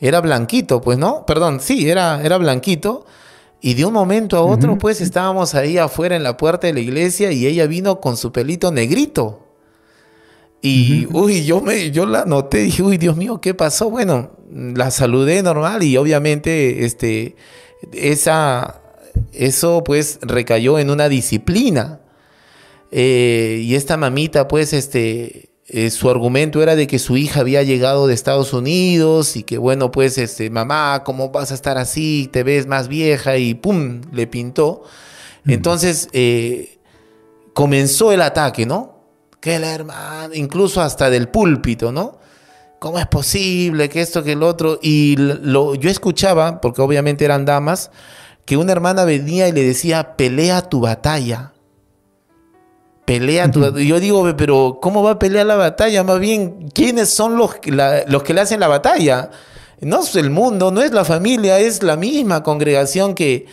era 0.00 0.20
blanquito, 0.20 0.80
pues 0.80 0.96
no, 0.96 1.26
perdón, 1.26 1.60
sí, 1.60 1.90
era, 1.90 2.22
era 2.24 2.38
blanquito. 2.38 3.04
Y 3.64 3.74
de 3.74 3.84
un 3.84 3.92
momento 3.92 4.36
a 4.36 4.42
otro, 4.42 4.76
pues 4.76 5.00
estábamos 5.00 5.54
ahí 5.54 5.78
afuera 5.78 6.16
en 6.16 6.24
la 6.24 6.36
puerta 6.36 6.66
de 6.66 6.72
la 6.72 6.80
iglesia 6.80 7.30
y 7.30 7.46
ella 7.46 7.64
vino 7.68 8.00
con 8.00 8.16
su 8.16 8.32
pelito 8.32 8.72
negrito. 8.72 9.46
Y, 10.60 11.06
uy, 11.12 11.44
yo, 11.44 11.60
me, 11.60 11.92
yo 11.92 12.04
la 12.04 12.24
noté 12.24 12.62
y 12.62 12.64
dije, 12.64 12.82
uy, 12.82 12.98
Dios 12.98 13.16
mío, 13.16 13.40
¿qué 13.40 13.54
pasó? 13.54 13.88
Bueno, 13.88 14.32
la 14.50 14.90
saludé 14.90 15.44
normal 15.44 15.84
y 15.84 15.96
obviamente 15.96 16.84
este, 16.84 17.36
esa, 17.92 18.80
eso 19.32 19.84
pues 19.84 20.18
recayó 20.22 20.80
en 20.80 20.90
una 20.90 21.08
disciplina. 21.08 22.00
Eh, 22.90 23.60
y 23.62 23.76
esta 23.76 23.96
mamita 23.96 24.48
pues 24.48 24.72
este, 24.72 25.51
eh, 25.72 25.90
su 25.90 26.08
argumento 26.10 26.62
era 26.62 26.76
de 26.76 26.86
que 26.86 26.98
su 26.98 27.16
hija 27.16 27.40
había 27.40 27.62
llegado 27.62 28.06
de 28.06 28.14
Estados 28.14 28.52
Unidos 28.52 29.36
y 29.36 29.42
que 29.42 29.58
bueno 29.58 29.90
pues 29.90 30.18
este, 30.18 30.50
mamá, 30.50 31.02
¿cómo 31.04 31.30
vas 31.30 31.50
a 31.50 31.54
estar 31.54 31.78
así? 31.78 32.28
Te 32.32 32.42
ves 32.42 32.66
más 32.66 32.88
vieja 32.88 33.36
y 33.38 33.54
pum, 33.54 34.02
le 34.12 34.26
pintó. 34.26 34.84
Entonces 35.46 36.08
eh, 36.12 36.78
comenzó 37.52 38.12
el 38.12 38.22
ataque, 38.22 38.64
¿no? 38.64 38.92
que 39.42 39.58
la 39.58 39.74
hermana, 39.74 40.36
incluso 40.36 40.80
hasta 40.80 41.10
del 41.10 41.28
púlpito, 41.28 41.90
¿no? 41.90 42.16
¿Cómo 42.78 43.00
es 43.00 43.08
posible 43.08 43.88
que 43.88 44.00
esto, 44.00 44.22
que 44.22 44.32
el 44.32 44.42
otro? 44.44 44.78
Y 44.80 45.16
lo, 45.16 45.74
yo 45.74 45.90
escuchaba, 45.90 46.60
porque 46.60 46.80
obviamente 46.80 47.24
eran 47.24 47.44
damas, 47.44 47.90
que 48.44 48.56
una 48.56 48.70
hermana 48.70 49.04
venía 49.04 49.48
y 49.48 49.52
le 49.52 49.64
decía, 49.64 50.16
pelea 50.16 50.62
tu 50.62 50.80
batalla. 50.80 51.52
Pelea 53.04 53.50
tu 53.50 53.60
batalla. 53.60 53.84
Yo 53.84 53.98
digo, 53.98 54.36
pero 54.36 54.78
¿cómo 54.80 55.02
va 55.02 55.12
a 55.12 55.18
pelear 55.18 55.46
la 55.46 55.56
batalla? 55.56 56.04
Más 56.04 56.20
bien, 56.20 56.68
¿quiénes 56.72 57.10
son 57.10 57.36
los, 57.36 57.56
los 58.06 58.22
que 58.22 58.34
le 58.34 58.40
hacen 58.40 58.60
la 58.60 58.68
batalla? 58.68 59.30
No 59.80 60.00
es 60.00 60.14
el 60.14 60.30
mundo, 60.30 60.70
no 60.70 60.82
es 60.82 60.92
la 60.92 61.04
familia, 61.04 61.58
es 61.58 61.82
la 61.82 61.96
misma 61.96 62.44
congregación 62.44 63.14
que, 63.14 63.46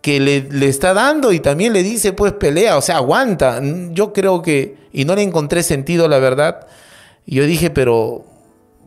que 0.00 0.20
le, 0.20 0.68
está 0.68 0.94
dando 0.94 1.32
y 1.32 1.40
también 1.40 1.72
le 1.72 1.82
dice, 1.82 2.12
pues 2.12 2.32
pelea, 2.32 2.76
o 2.76 2.82
sea, 2.82 2.96
aguanta. 2.96 3.60
Yo 3.92 4.12
creo 4.12 4.42
que, 4.42 4.76
y 4.92 5.04
no 5.04 5.14
le 5.14 5.22
encontré 5.22 5.62
sentido, 5.62 6.08
la 6.08 6.18
verdad. 6.18 6.66
yo 7.26 7.44
dije, 7.44 7.70
pero, 7.70 8.24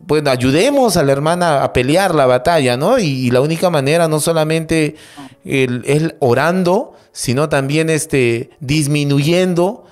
bueno, 0.06 0.30
ayudemos 0.30 0.96
a 0.96 1.02
la 1.02 1.12
hermana 1.12 1.62
a 1.62 1.72
pelear 1.72 2.14
la 2.14 2.26
batalla, 2.26 2.76
¿no? 2.76 2.98
Y, 2.98 3.30
la 3.30 3.40
única 3.40 3.70
manera, 3.70 4.08
no 4.08 4.20
solamente 4.20 4.96
es 5.44 6.14
orando, 6.18 6.94
sino 7.12 7.48
también 7.48 7.88
este, 7.88 8.50
disminuyendo 8.60 9.84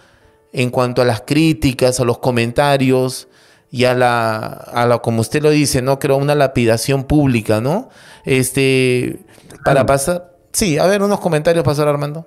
en 0.53 0.70
cuanto 0.70 1.03
a 1.03 1.05
las 1.05 1.22
críticas, 1.22 2.01
a 2.01 2.05
los 2.05 2.18
comentarios 2.18 3.28
y 3.70 3.84
a 3.84 3.94
la, 3.94 4.46
a 4.46 4.86
la, 4.86 4.98
como 4.98 5.20
usted 5.20 5.42
lo 5.42 5.51
dice, 5.51 5.82
¿no? 5.82 5.98
Creo 5.98 6.16
una 6.16 6.34
lapidación 6.34 7.05
pública, 7.05 7.61
¿no? 7.61 7.88
Este, 8.24 9.20
para 9.64 9.86
pasar, 9.86 10.30
Sí, 10.53 10.78
a 10.78 10.86
ver, 10.86 11.03
unos 11.03 11.20
comentarios, 11.20 11.64
Pastor 11.64 11.88
Armando. 11.88 12.26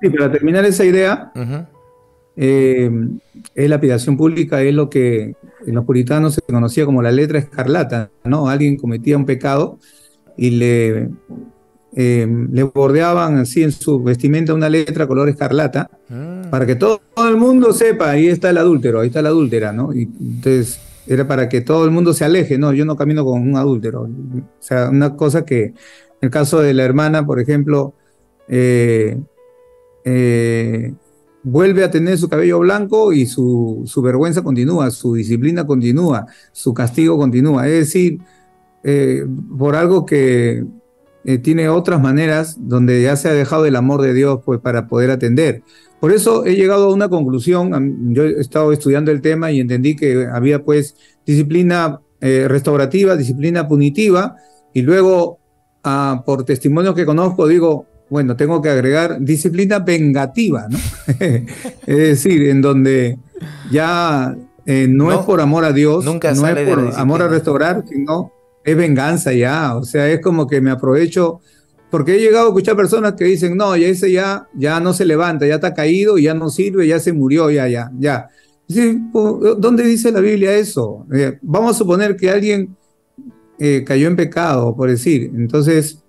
Sí, 0.00 0.10
para 0.10 0.32
terminar 0.32 0.64
esa 0.64 0.84
idea, 0.84 1.32
eh, 2.36 2.90
es 3.54 3.68
la 3.68 3.76
lapidación 3.76 4.16
pública, 4.16 4.62
es 4.62 4.74
lo 4.74 4.90
que 4.90 5.34
en 5.66 5.74
los 5.74 5.84
puritanos 5.84 6.34
se 6.34 6.42
conocía 6.42 6.84
como 6.84 7.02
la 7.02 7.12
letra 7.12 7.38
escarlata, 7.38 8.10
¿no? 8.24 8.48
Alguien 8.48 8.76
cometía 8.76 9.16
un 9.16 9.26
pecado 9.26 9.78
y 10.36 10.50
le, 10.50 11.10
eh, 11.94 12.26
le 12.50 12.62
bordeaban 12.64 13.38
así 13.38 13.62
en 13.62 13.72
su 13.72 14.02
vestimenta 14.02 14.52
una 14.52 14.68
letra 14.68 15.06
color 15.06 15.28
escarlata 15.28 15.88
mm. 16.08 16.50
para 16.50 16.66
que 16.66 16.74
todo, 16.74 17.00
todo, 17.14 17.28
el 17.28 17.36
mundo 17.36 17.72
sepa, 17.72 18.10
ahí 18.10 18.26
está 18.26 18.50
el 18.50 18.58
adúltero, 18.58 19.00
ahí 19.00 19.08
está 19.08 19.22
la 19.22 19.30
adúltera, 19.30 19.72
¿no? 19.72 19.94
Y 19.94 20.02
entonces 20.02 20.80
era 21.06 21.26
para 21.26 21.48
que 21.48 21.60
todo 21.60 21.84
el 21.84 21.90
mundo 21.90 22.12
se 22.12 22.24
aleje, 22.24 22.58
no, 22.58 22.72
yo 22.72 22.84
no 22.84 22.96
camino 22.96 23.24
con 23.24 23.40
un 23.40 23.56
adúltero. 23.56 24.02
O 24.02 24.08
sea, 24.58 24.90
una 24.90 25.16
cosa 25.16 25.44
que 25.44 25.64
en 25.64 25.74
el 26.20 26.30
caso 26.30 26.60
de 26.60 26.74
la 26.74 26.84
hermana, 26.84 27.24
por 27.24 27.40
ejemplo, 27.40 27.94
eh, 28.48 29.18
eh, 30.04 30.94
vuelve 31.42 31.84
a 31.84 31.90
tener 31.90 32.18
su 32.18 32.28
cabello 32.28 32.58
blanco 32.60 33.12
y 33.12 33.26
su, 33.26 33.84
vergüenza 34.02 34.42
continúa, 34.42 34.90
su 34.90 35.14
disciplina 35.14 35.66
continúa, 35.66 36.26
su 36.52 36.74
castigo 36.74 37.16
continúa. 37.18 37.68
Es 37.68 37.72
decir, 37.72 38.18
eh, 38.82 39.24
por 39.56 39.76
algo 39.76 40.06
que 40.06 40.64
tiene 41.42 41.68
otras 41.68 42.00
maneras 42.00 42.56
donde 42.58 43.02
ya 43.02 43.16
se 43.16 43.28
ha 43.28 43.32
dejado 43.32 43.66
el 43.66 43.74
amor 43.76 44.00
de 44.02 44.14
Dios 44.14 44.40
pues, 44.44 44.60
para 44.60 44.86
poder 44.86 45.10
atender. 45.10 45.62
Por 46.00 46.12
eso 46.12 46.44
he 46.44 46.54
llegado 46.54 46.90
a 46.90 46.94
una 46.94 47.08
conclusión. 47.08 48.14
Yo 48.14 48.24
he 48.24 48.40
estado 48.40 48.72
estudiando 48.72 49.10
el 49.10 49.20
tema 49.20 49.50
y 49.50 49.60
entendí 49.60 49.96
que 49.96 50.28
había 50.32 50.62
pues 50.62 50.94
disciplina 51.26 52.00
restaurativa, 52.20 53.16
disciplina 53.16 53.66
punitiva 53.66 54.36
y 54.72 54.82
luego 54.82 55.38
por 56.24 56.44
testimonio 56.44 56.94
que 56.94 57.06
conozco, 57.06 57.46
digo, 57.46 57.86
bueno, 58.08 58.36
tengo 58.36 58.62
que 58.62 58.70
agregar 58.70 59.20
disciplina 59.20 59.78
vengativa, 59.80 60.66
¿no? 60.68 60.78
es 61.86 61.96
decir, 61.96 62.48
en 62.48 62.60
donde 62.60 63.18
ya 63.70 64.36
eh, 64.64 64.86
no, 64.88 65.12
es 65.12 65.18
por 65.18 65.40
amor 65.40 65.64
a 65.64 65.72
Dios, 65.72 66.04
nunca 66.04 66.32
no 66.32 66.46
es 66.46 66.68
por 66.68 66.92
amor 66.96 67.22
a 67.22 67.28
restaurar, 67.28 67.84
sino 67.88 68.32
es 68.66 68.76
venganza 68.76 69.32
ya. 69.32 69.76
O 69.76 69.84
sea, 69.84 70.10
es 70.10 70.20
como 70.20 70.46
que 70.46 70.60
me 70.60 70.70
aprovecho, 70.70 71.40
porque 71.90 72.16
he 72.16 72.20
llegado 72.20 72.46
a 72.46 72.48
escuchar 72.48 72.76
personas 72.76 73.14
que 73.14 73.24
dicen, 73.24 73.56
no, 73.56 73.74
ya 73.76 73.86
ese 73.86 74.10
ya, 74.12 74.48
ya 74.54 74.80
no 74.80 74.92
se 74.92 75.06
levanta, 75.06 75.46
ya 75.46 75.54
está 75.54 75.72
caído, 75.72 76.18
ya 76.18 76.34
no 76.34 76.50
sirve, 76.50 76.86
ya 76.86 76.98
se 76.98 77.12
murió, 77.12 77.50
ya, 77.50 77.68
ya, 77.68 77.90
ya. 77.98 78.28
¿Dónde 78.68 79.84
dice 79.84 80.10
la 80.10 80.20
Biblia 80.20 80.52
eso? 80.56 81.06
Eh, 81.14 81.38
vamos 81.40 81.76
a 81.76 81.78
suponer 81.78 82.16
que 82.16 82.28
alguien 82.28 82.76
eh, 83.60 83.84
cayó 83.86 84.08
en 84.08 84.16
pecado, 84.16 84.74
por 84.74 84.90
decir. 84.90 85.30
Entonces, 85.36 86.02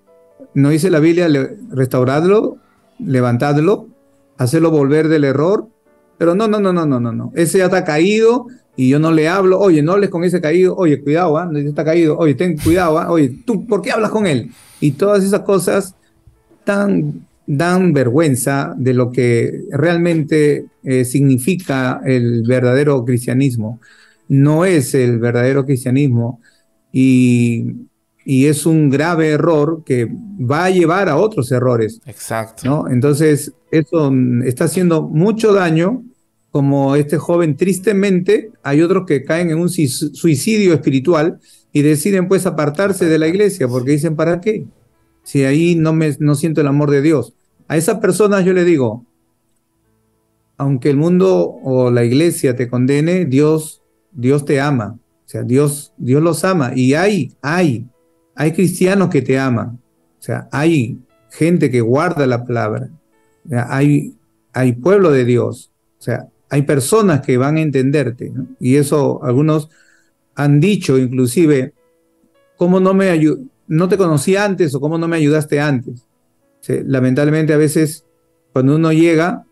no 0.56 0.70
dice 0.70 0.90
la 0.90 1.00
Biblia, 1.00 1.30
restauradlo, 1.70 2.58
levantadlo, 2.98 3.88
hacerlo 4.38 4.72
volver 4.72 5.08
del 5.08 5.24
error. 5.24 5.68
Pero 6.18 6.34
no, 6.34 6.48
no, 6.48 6.60
no, 6.60 6.74
no, 6.74 6.88
no, 6.88 7.00
no, 7.00 7.12
no. 7.12 7.32
Ese 7.36 7.60
ya 7.60 7.66
está 7.66 7.84
caído 7.84 8.48
y 8.78 8.90
yo 8.90 9.00
no 9.00 9.12
le 9.12 9.28
hablo. 9.28 9.60
Oye, 9.60 9.82
no 9.82 9.94
hables 9.94 10.12
con 10.12 10.24
ese 10.24 10.40
caído. 10.40 10.76
Oye, 10.76 11.02
cuidado, 11.02 11.38
¿ah? 11.38 11.50
está 11.56 11.84
caído. 11.84 12.18
Oye, 12.18 12.36
ten 12.36 12.58
cuidado, 12.58 13.00
¿ah? 13.00 13.12
Oye, 13.12 13.40
¿tú 13.44 13.66
por 13.66 13.82
qué 13.82 13.92
hablas 13.92 14.12
con 14.12 14.28
él? 14.28 14.52
Y 14.80 14.92
todas 14.92 15.24
esas 15.24 15.42
cosas 15.42 15.96
tan, 16.64 17.26
dan 17.48 17.94
vergüenza 17.94 18.76
de 18.78 18.94
lo 18.94 19.12
que 19.12 19.64
realmente 19.72 20.66
eh, 20.84 21.06
significa 21.06 22.02
el 22.06 22.44
verdadero 22.44 23.04
cristianismo. 23.04 23.80
No 24.28 24.64
es 24.64 24.94
el 24.94 25.18
verdadero 25.18 25.66
cristianismo 25.66 26.40
y, 26.92 27.88
es 28.26 28.66
un 28.66 28.90
grave 28.90 29.30
error 29.30 29.84
que 29.86 30.06
va 30.06 30.66
a 30.66 30.70
llevar 30.70 31.08
a 31.08 31.16
otros 31.16 31.50
errores. 31.54 32.02
Exacto. 32.06 32.64
¿no? 32.66 32.90
Entonces, 32.90 33.54
eso 33.72 34.12
está 34.44 34.66
haciendo 34.66 35.04
mucho 35.04 35.54
daño, 35.54 36.04
como 36.58 36.96
este 36.96 37.20
joven, 37.20 37.56
tristemente, 37.56 38.50
hay 38.64 38.82
otros 38.82 39.06
que 39.06 39.24
caen 39.24 39.52
en 39.52 39.60
un 39.60 39.70
suicidio 39.70 40.74
espiritual 40.74 41.40
y 41.72 41.84
deciden 41.84 42.28
pues 42.28 42.48
apartarse 42.48 43.06
de 43.06 43.20
la 43.20 43.28
iglesia 43.28 43.68
porque 43.68 43.92
dicen, 43.92 44.16
¿para 44.16 44.42
qué? 44.42 44.66
Si 45.22 45.44
ahí 45.44 45.76
no, 45.76 45.94
me, 45.94 46.16
no 46.18 46.34
siento 46.34 46.62
el 46.62 46.66
amor 46.66 46.90
de 46.90 47.04
Dios. 47.04 47.36
A 47.68 47.78
esas 47.78 48.00
personas 48.00 48.44
yo 48.44 48.54
le 48.54 48.64
digo, 48.64 49.06
aunque 50.58 50.90
el 50.90 50.98
mundo 50.98 51.60
o 51.62 51.92
la 51.92 52.04
iglesia 52.04 52.56
te 52.56 52.68
condene, 52.68 53.26
Dios, 53.26 53.84
Dios 54.12 54.44
te 54.44 54.60
ama. 54.60 54.98
O 55.28 55.30
sea, 55.30 55.44
Dios, 55.44 55.94
Dios 55.98 56.24
los 56.24 56.44
ama 56.44 56.72
y 56.76 56.96
hay, 56.96 57.36
hay, 57.44 57.86
hay 58.34 58.52
cristianos 58.52 59.10
que 59.10 59.22
te 59.22 59.38
aman. 59.38 59.80
O 60.20 60.24
sea, 60.24 60.50
hay 60.52 60.98
gente 61.30 61.70
que 61.70 61.82
guarda 61.82 62.26
la 62.26 62.44
palabra. 62.44 62.90
hay, 63.52 64.16
hay 64.54 64.72
pueblo 64.72 65.12
de 65.12 65.24
Dios. 65.24 65.72
O 66.00 66.02
sea, 66.02 66.30
hay 66.50 66.62
personas 66.64 67.22
que 67.22 67.38
van 67.38 67.58
a 67.58 67.62
entenderte. 67.62 68.32
Y 68.60 68.76
eso 68.76 69.24
algunos 69.24 69.70
han 70.36 70.60
dicho 70.60 70.98
inclusive, 70.98 71.74
¿cómo 72.56 72.80
no 72.80 72.94
me 72.94 73.20
no 73.68 73.90
te 73.90 73.98
conocí 73.98 74.36
antes 74.36 74.74
o 74.76 74.80
cómo 74.80 74.98
no 74.98 75.08
me 75.08 75.18
ayudaste 75.18 75.60
antes? 75.60 76.04
lamentablemente 76.86 77.54
a 77.54 77.58
veces 77.58 78.04
cuando 78.52 78.76
uno 78.76 78.92
llega 78.92 79.46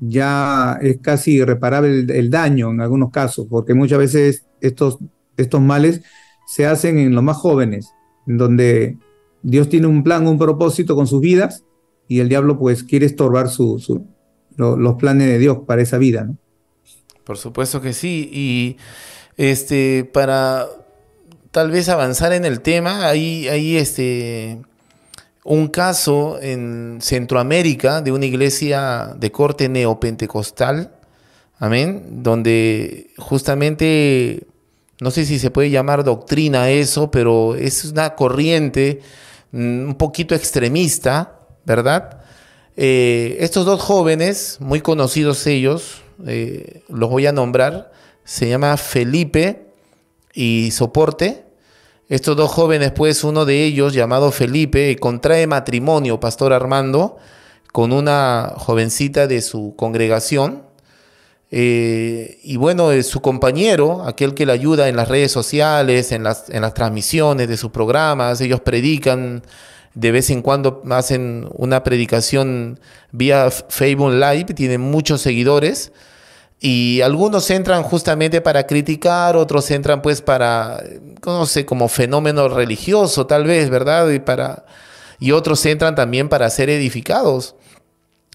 ya 0.00 0.78
es 0.82 0.98
casi 1.00 1.36
irreparable 1.36 2.06
el, 2.18 2.30
daño 2.30 2.70
en 2.70 2.80
algunos 2.80 3.10
casos, 3.10 3.46
porque 3.48 3.74
muchas 3.74 3.98
veces 3.98 4.46
estos, 4.60 4.98
estos 5.36 5.60
males 5.60 6.02
se 6.46 6.66
hacen 6.66 6.98
en 6.98 7.14
los 7.14 7.22
más 7.22 7.36
jóvenes, 7.36 7.92
en 8.26 8.38
donde 8.38 8.98
Dios 9.42 9.68
tiene 9.68 9.86
un 9.86 10.02
plan, 10.02 10.26
un 10.26 10.38
propósito 10.38 10.96
con 10.96 11.06
sus 11.06 11.20
vidas 11.20 11.64
y 12.08 12.20
el 12.20 12.28
diablo 12.28 12.58
pues 12.58 12.82
quiere 12.82 13.06
estorbar 13.06 13.48
su, 13.48 14.06
los 14.56 14.94
planes 14.96 15.26
de 15.28 15.38
Dios 15.38 15.58
para 15.66 15.82
esa 15.82 15.98
vida. 15.98 16.28
Por 17.24 17.38
supuesto 17.38 17.80
que 17.80 17.92
sí. 17.92 18.28
Y 18.32 18.76
este, 19.36 20.04
para 20.04 20.66
tal 21.50 21.70
vez 21.70 21.88
avanzar 21.88 22.32
en 22.32 22.44
el 22.44 22.60
tema, 22.60 23.06
hay, 23.08 23.48
hay 23.48 23.76
este, 23.76 24.60
un 25.44 25.68
caso 25.68 26.38
en 26.40 26.98
Centroamérica 27.00 28.02
de 28.02 28.12
una 28.12 28.26
iglesia 28.26 29.14
de 29.16 29.32
corte 29.32 29.68
neopentecostal, 29.68 30.92
amén, 31.58 32.22
donde 32.22 33.10
justamente, 33.18 34.46
no 35.00 35.10
sé 35.10 35.24
si 35.24 35.38
se 35.38 35.50
puede 35.50 35.70
llamar 35.70 36.04
doctrina 36.04 36.70
eso, 36.70 37.10
pero 37.10 37.54
es 37.54 37.84
una 37.84 38.14
corriente 38.14 39.00
mm, 39.52 39.88
un 39.88 39.94
poquito 39.96 40.34
extremista, 40.34 41.38
¿verdad? 41.64 42.19
Eh, 42.76 43.38
estos 43.40 43.66
dos 43.66 43.80
jóvenes, 43.80 44.58
muy 44.60 44.80
conocidos 44.80 45.46
ellos, 45.46 46.02
eh, 46.26 46.82
los 46.88 47.10
voy 47.10 47.26
a 47.26 47.32
nombrar, 47.32 47.92
se 48.24 48.48
llama 48.48 48.76
Felipe 48.76 49.66
y 50.32 50.70
Soporte. 50.70 51.44
Estos 52.08 52.36
dos 52.36 52.50
jóvenes, 52.50 52.92
pues 52.92 53.22
uno 53.24 53.44
de 53.44 53.64
ellos, 53.64 53.92
llamado 53.92 54.32
Felipe, 54.32 54.96
contrae 54.96 55.46
matrimonio, 55.46 56.18
Pastor 56.20 56.52
Armando, 56.52 57.18
con 57.72 57.92
una 57.92 58.54
jovencita 58.56 59.26
de 59.26 59.42
su 59.42 59.74
congregación. 59.76 60.64
Eh, 61.52 62.38
y 62.42 62.56
bueno, 62.56 62.90
su 63.02 63.20
compañero, 63.20 64.04
aquel 64.04 64.34
que 64.34 64.46
le 64.46 64.52
ayuda 64.52 64.88
en 64.88 64.96
las 64.96 65.08
redes 65.08 65.32
sociales, 65.32 66.12
en 66.12 66.22
las 66.22 66.74
transmisiones 66.74 67.48
de 67.48 67.56
sus 67.56 67.70
programas, 67.70 68.40
ellos 68.40 68.60
predican 68.60 69.42
de 69.94 70.12
vez 70.12 70.30
en 70.30 70.42
cuando 70.42 70.82
hacen 70.90 71.48
una 71.52 71.82
predicación 71.82 72.78
vía 73.12 73.50
Facebook 73.50 74.12
Live, 74.12 74.54
tienen 74.54 74.80
muchos 74.80 75.20
seguidores 75.20 75.92
y 76.60 77.00
algunos 77.00 77.50
entran 77.50 77.82
justamente 77.82 78.42
para 78.42 78.66
criticar, 78.66 79.36
otros 79.36 79.70
entran 79.70 80.02
pues 80.02 80.20
para, 80.20 80.82
no 81.24 81.46
sé, 81.46 81.64
como 81.64 81.88
fenómeno 81.88 82.48
religioso 82.48 83.26
tal 83.26 83.44
vez, 83.44 83.70
¿verdad? 83.70 84.10
Y, 84.10 84.18
para, 84.18 84.66
y 85.18 85.32
otros 85.32 85.64
entran 85.64 85.94
también 85.94 86.28
para 86.28 86.50
ser 86.50 86.68
edificados. 86.68 87.56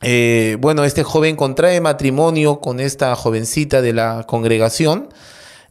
Eh, 0.02 0.58
bueno, 0.60 0.84
este 0.84 1.04
joven 1.04 1.36
contrae 1.36 1.80
matrimonio 1.82 2.60
con 2.60 2.80
esta 2.80 3.16
jovencita 3.16 3.82
de 3.82 3.94
la 3.94 4.26
congregación 4.28 5.10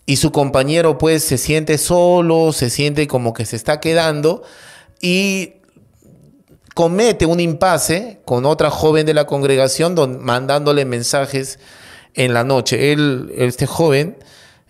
y 0.06 0.16
su 0.16 0.32
compañero 0.32 0.96
pues 0.96 1.24
se 1.24 1.38
siente 1.38 1.76
solo, 1.76 2.52
se 2.52 2.70
siente 2.70 3.06
como 3.06 3.34
que 3.34 3.46
se 3.46 3.56
está 3.56 3.80
quedando 3.80 4.42
y 5.00 5.54
comete 6.74 7.24
un 7.24 7.38
impasse 7.38 8.18
con 8.24 8.44
otra 8.44 8.68
joven 8.68 9.06
de 9.06 9.14
la 9.14 9.26
congregación 9.26 9.94
mandándole 10.20 10.84
mensajes 10.84 11.60
en 12.14 12.34
la 12.34 12.44
noche. 12.44 12.92
Él, 12.92 13.32
este 13.36 13.66
joven, 13.66 14.16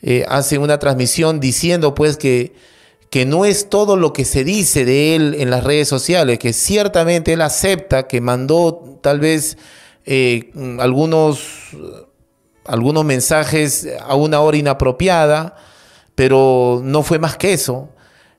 eh, 0.02 0.24
hace 0.28 0.59
una 0.59 0.78
transmisión 0.78 1.40
diciendo 1.40 1.94
pues 1.94 2.18
que, 2.18 2.52
que 3.09 3.24
no 3.24 3.46
es 3.46 3.70
todo 3.70 3.96
lo 3.96 4.12
que 4.12 4.26
se 4.26 4.44
dice 4.44 4.84
de 4.84 5.16
él 5.16 5.34
en 5.38 5.48
las 5.48 5.64
redes 5.64 5.88
sociales, 5.88 6.38
que 6.38 6.52
ciertamente 6.52 7.32
él 7.32 7.40
acepta 7.40 8.07
que 8.07 8.20
mandó 8.20 8.98
tal 9.00 9.18
vez 9.18 9.57
eh, 10.05 10.50
algunos, 10.78 11.70
algunos 12.66 13.05
mensajes 13.07 13.88
a 14.07 14.14
una 14.14 14.40
hora 14.40 14.59
inapropiada, 14.59 15.57
pero 16.14 16.82
no 16.84 17.02
fue 17.02 17.18
más 17.18 17.38
que 17.38 17.55
eso. 17.55 17.88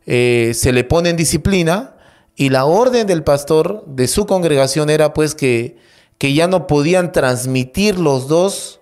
Eh, 0.06 0.52
se 0.54 0.72
le 0.72 0.84
pone 0.84 1.10
en 1.10 1.18
disciplina 1.18 1.95
y 2.36 2.50
la 2.50 2.66
orden 2.66 3.08
del 3.08 3.24
pastor 3.24 3.84
de 3.88 4.08
su 4.08 4.26
congregación 4.26 4.90
era 4.90 5.14
pues 5.14 5.36
que, 5.36 5.78
que 6.18 6.34
ya 6.34 6.48
no 6.48 6.68
podían 6.68 7.12
transmitir 7.12 7.98
los 7.98 8.28
dos 8.28 8.82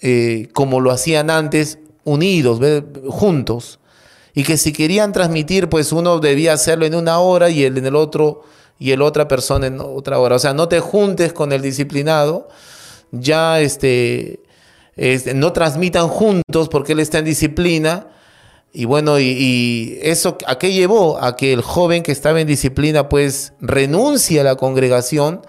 eh, 0.00 0.48
como 0.52 0.80
lo 0.80 0.92
hacían 0.92 1.28
antes, 1.28 1.78
unidos, 2.04 2.60
juntos. 3.08 3.80
Y 4.32 4.44
que 4.44 4.56
si 4.56 4.72
querían 4.72 5.12
transmitir, 5.12 5.68
pues 5.68 5.90
uno 5.90 6.20
debía 6.20 6.52
hacerlo 6.52 6.86
en 6.86 6.94
una 6.94 7.18
hora 7.18 7.50
y 7.50 7.64
el 7.64 7.78
en 7.78 7.86
el 7.86 7.96
otro 7.96 8.42
y 8.78 8.92
el 8.92 9.02
otra 9.02 9.26
persona 9.26 9.66
en 9.66 9.80
otra 9.80 10.20
hora. 10.20 10.36
O 10.36 10.38
sea, 10.38 10.54
no 10.54 10.68
te 10.68 10.78
juntes 10.78 11.32
con 11.32 11.52
el 11.52 11.62
disciplinado, 11.62 12.48
ya 13.10 13.60
este, 13.60 14.40
este 14.94 15.34
no 15.34 15.52
transmitan 15.52 16.06
juntos 16.06 16.68
porque 16.68 16.92
él 16.92 17.00
está 17.00 17.18
en 17.18 17.24
disciplina 17.24 18.06
y 18.72 18.84
bueno, 18.84 19.18
y, 19.18 19.98
eso, 20.02 20.36
¿a 20.46 20.58
qué 20.58 20.72
llevó? 20.72 21.22
A 21.22 21.36
que 21.36 21.52
el 21.52 21.62
joven 21.62 22.02
que 22.02 22.12
estaba 22.12 22.40
en 22.40 22.46
disciplina, 22.46 23.08
pues 23.08 23.54
renuncie 23.60 24.40
a 24.40 24.44
la 24.44 24.56
congregación 24.56 25.42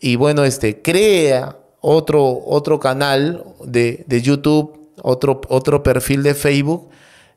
y 0.00 0.16
bueno, 0.16 0.44
este, 0.44 0.80
crea 0.80 1.58
otro, 1.80 2.42
otro 2.46 2.78
canal 2.78 3.44
de, 3.64 4.04
YouTube, 4.22 4.90
otro, 5.02 5.40
otro 5.48 5.82
perfil 5.82 6.22
de 6.22 6.34
Facebook 6.34 6.88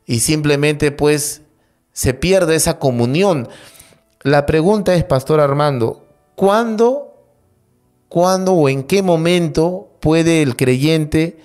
y 0.06 0.20
simplemente 0.20 0.92
pues 0.92 1.42
se 1.92 2.14
pierde 2.14 2.54
esa 2.54 2.78
comunión. 2.78 3.48
La 4.22 4.46
pregunta 4.46 4.94
es, 4.94 5.04
Pastor 5.04 5.40
Armando, 5.40 6.06
¿cuándo, 6.36 7.14
cuándo 8.08 8.52
o 8.52 8.68
en 8.68 8.84
qué 8.84 9.02
momento 9.02 9.88
puede 10.00 10.42
el 10.42 10.56
creyente 10.56 11.38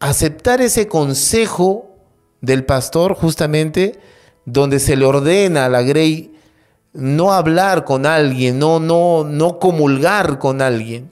aceptar 0.00 0.60
ese 0.60 0.88
consejo 0.88 1.93
del 2.44 2.64
pastor 2.64 3.14
justamente 3.14 3.98
donde 4.44 4.78
se 4.78 4.96
le 4.96 5.04
ordena 5.04 5.66
a 5.66 5.68
la 5.68 5.82
Grey 5.82 6.32
no 6.92 7.32
hablar 7.32 7.84
con 7.84 8.06
alguien, 8.06 8.58
no, 8.58 8.78
no, 8.78 9.24
no 9.24 9.58
comulgar 9.58 10.38
con 10.38 10.62
alguien, 10.62 11.08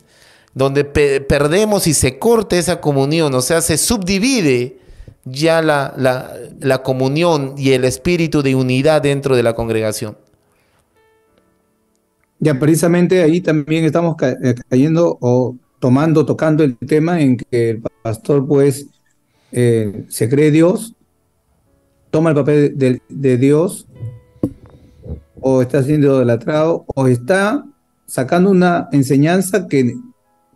donde 0.54 0.84
perdemos 0.84 1.86
y 1.86 1.94
se 1.94 2.18
corta 2.18 2.56
esa 2.56 2.80
comunión, 2.80 3.34
o 3.34 3.40
sea, 3.40 3.60
se 3.60 3.76
subdivide 3.78 4.78
ya 5.24 5.62
la, 5.62 5.94
la, 6.60 6.82
comunión 6.82 7.54
y 7.56 7.72
el 7.72 7.84
espíritu 7.84 8.42
de 8.42 8.54
unidad 8.54 9.02
dentro 9.02 9.34
de 9.34 9.42
la 9.42 9.54
congregación. 9.54 10.16
Ya 12.38 12.58
precisamente 12.58 13.22
ahí 13.22 13.40
también 13.40 13.84
estamos 13.84 14.16
eh, 14.20 14.54
cayendo 14.68 15.16
o 15.20 15.56
tomando, 15.78 16.26
tocando 16.26 16.64
el 16.64 16.76
tema 16.76 17.20
en 17.20 17.36
que 17.36 17.70
el 17.70 17.82
pastor 18.02 18.46
pues 18.46 18.86
eh, 19.52 20.04
se 20.08 20.28
cree 20.28 20.50
Dios 20.50 20.94
toma 22.12 22.30
el 22.30 22.36
papel 22.36 23.00
de, 23.08 23.38
Dios 23.38 23.88
o 25.40 25.62
está 25.62 25.82
siendo 25.82 26.08
idolatrado 26.08 26.84
o 26.94 27.08
está 27.08 27.64
sacando 28.06 28.50
una 28.50 28.88
enseñanza 28.92 29.66
que, 29.66 29.96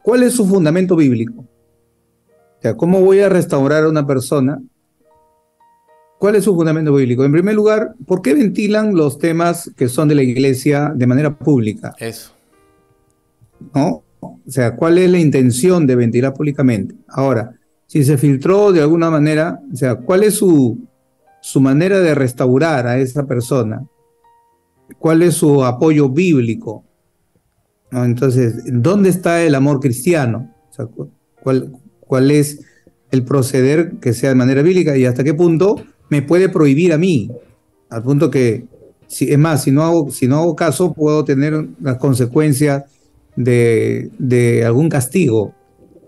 ¿cuál 0.02 0.22
es 0.22 0.34
su 0.34 0.46
fundamento 0.46 0.94
bíblico? 0.94 1.40
O 1.40 2.62
sea, 2.62 2.76
¿cómo 2.76 3.00
voy 3.00 3.20
a 3.20 3.30
restaurar 3.30 3.84
a 3.84 3.88
una 3.88 4.06
persona? 4.06 4.62
¿Cuál 6.18 6.36
es 6.36 6.44
su 6.44 6.54
fundamento 6.54 6.94
bíblico? 6.94 7.24
En 7.24 7.32
primer 7.32 7.54
lugar, 7.54 7.94
¿por 8.06 8.20
qué 8.20 8.34
ventilan 8.34 8.94
los 8.94 9.18
temas 9.18 9.70
que 9.76 9.88
son 9.88 10.08
de 10.08 10.14
la 10.14 10.22
iglesia 10.22 10.92
de 10.94 11.06
manera 11.06 11.38
pública? 11.38 11.94
Eso. 11.98 12.32
¿No? 13.74 14.02
O 14.20 14.40
sea, 14.46 14.76
¿cuál 14.76 14.98
es 14.98 15.10
la 15.10 15.18
intención 15.18 15.86
de 15.86 15.96
ventilar 15.96 16.34
públicamente? 16.34 16.94
Ahora, 17.08 17.54
si 17.86 18.04
se 18.04 18.18
filtró 18.18 18.72
de 18.72 18.82
alguna 18.82 19.10
manera, 19.10 19.58
o 19.72 19.76
sea, 19.76 19.94
¿cuál 19.94 20.22
es 20.22 20.34
su, 20.34 20.86
su 21.46 21.60
manera 21.60 22.00
de 22.00 22.12
restaurar 22.16 22.88
a 22.88 22.98
esa 22.98 23.24
persona, 23.24 23.86
cuál 24.98 25.22
es 25.22 25.34
su 25.34 25.64
apoyo 25.64 26.08
bíblico. 26.08 26.82
Entonces, 27.92 28.64
¿dónde 28.66 29.10
está 29.10 29.40
el 29.44 29.54
amor 29.54 29.78
cristiano? 29.78 30.52
¿cuál, 31.44 31.72
¿Cuál 32.00 32.32
es 32.32 32.58
el 33.12 33.22
proceder 33.22 33.92
que 34.00 34.12
sea 34.12 34.30
de 34.30 34.34
manera 34.34 34.60
bíblica 34.60 34.96
y 34.96 35.04
hasta 35.04 35.22
qué 35.22 35.34
punto 35.34 35.76
me 36.10 36.20
puede 36.20 36.48
prohibir 36.48 36.92
a 36.92 36.98
mí? 36.98 37.30
Al 37.90 38.02
punto 38.02 38.28
que, 38.28 38.64
si, 39.06 39.30
es 39.30 39.38
más, 39.38 39.62
si 39.62 39.70
no, 39.70 39.84
hago, 39.84 40.10
si 40.10 40.26
no 40.26 40.38
hago 40.38 40.56
caso, 40.56 40.94
puedo 40.94 41.24
tener 41.24 41.68
las 41.80 41.98
consecuencias 41.98 42.90
de, 43.36 44.10
de 44.18 44.64
algún 44.64 44.88
castigo. 44.88 45.54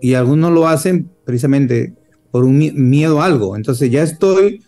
Y 0.01 0.15
algunos 0.15 0.51
lo 0.51 0.67
hacen 0.67 1.09
precisamente 1.23 1.93
por 2.29 2.43
un 2.43 2.57
miedo 2.89 3.21
a 3.21 3.25
algo. 3.25 3.55
Entonces 3.55 3.89
ya 3.89 4.03
estoy 4.03 4.63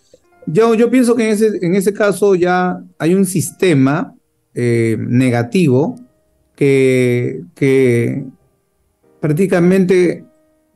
yo, 0.46 0.74
yo 0.76 0.90
pienso 0.90 1.16
que 1.16 1.26
en 1.26 1.32
ese, 1.32 1.52
en 1.62 1.76
ese 1.76 1.94
caso 1.94 2.36
ya 2.36 2.82
hay 2.98 3.14
un 3.14 3.26
sistema 3.26 4.16
eh, 4.54 4.98
negativo 5.00 5.96
que, 6.56 7.42
que 7.56 8.26
prácticamente 9.20 10.26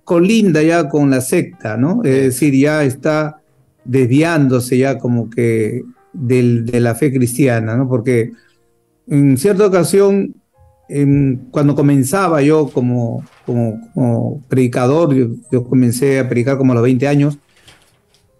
colinda 0.04 0.62
ya 0.62 0.88
con 0.88 1.10
la 1.10 1.20
secta, 1.20 1.78
¿no? 1.78 2.02
Es 2.04 2.24
decir, 2.24 2.56
ya 2.56 2.84
está 2.84 3.42
desviándose 3.84 4.78
ya 4.78 4.98
como 4.98 5.30
que 5.30 5.84
de 6.14 6.80
la 6.80 6.96
fe 6.96 7.12
cristiana, 7.12 7.76
¿no? 7.76 7.90
Porque 7.90 8.32
en 9.08 9.38
cierta 9.38 9.66
ocasión, 9.66 10.36
cuando 11.52 11.76
comenzaba 11.76 12.42
yo 12.42 12.70
como, 12.70 13.24
como, 13.46 14.44
predicador, 14.48 15.14
yo, 15.14 15.28
yo, 15.52 15.64
comencé 15.64 16.20
a 16.20 16.30
predicar 16.30 16.58
como 16.58 16.72
a 16.72 16.76
los 16.76 16.84
20 16.84 17.08
años, 17.08 17.40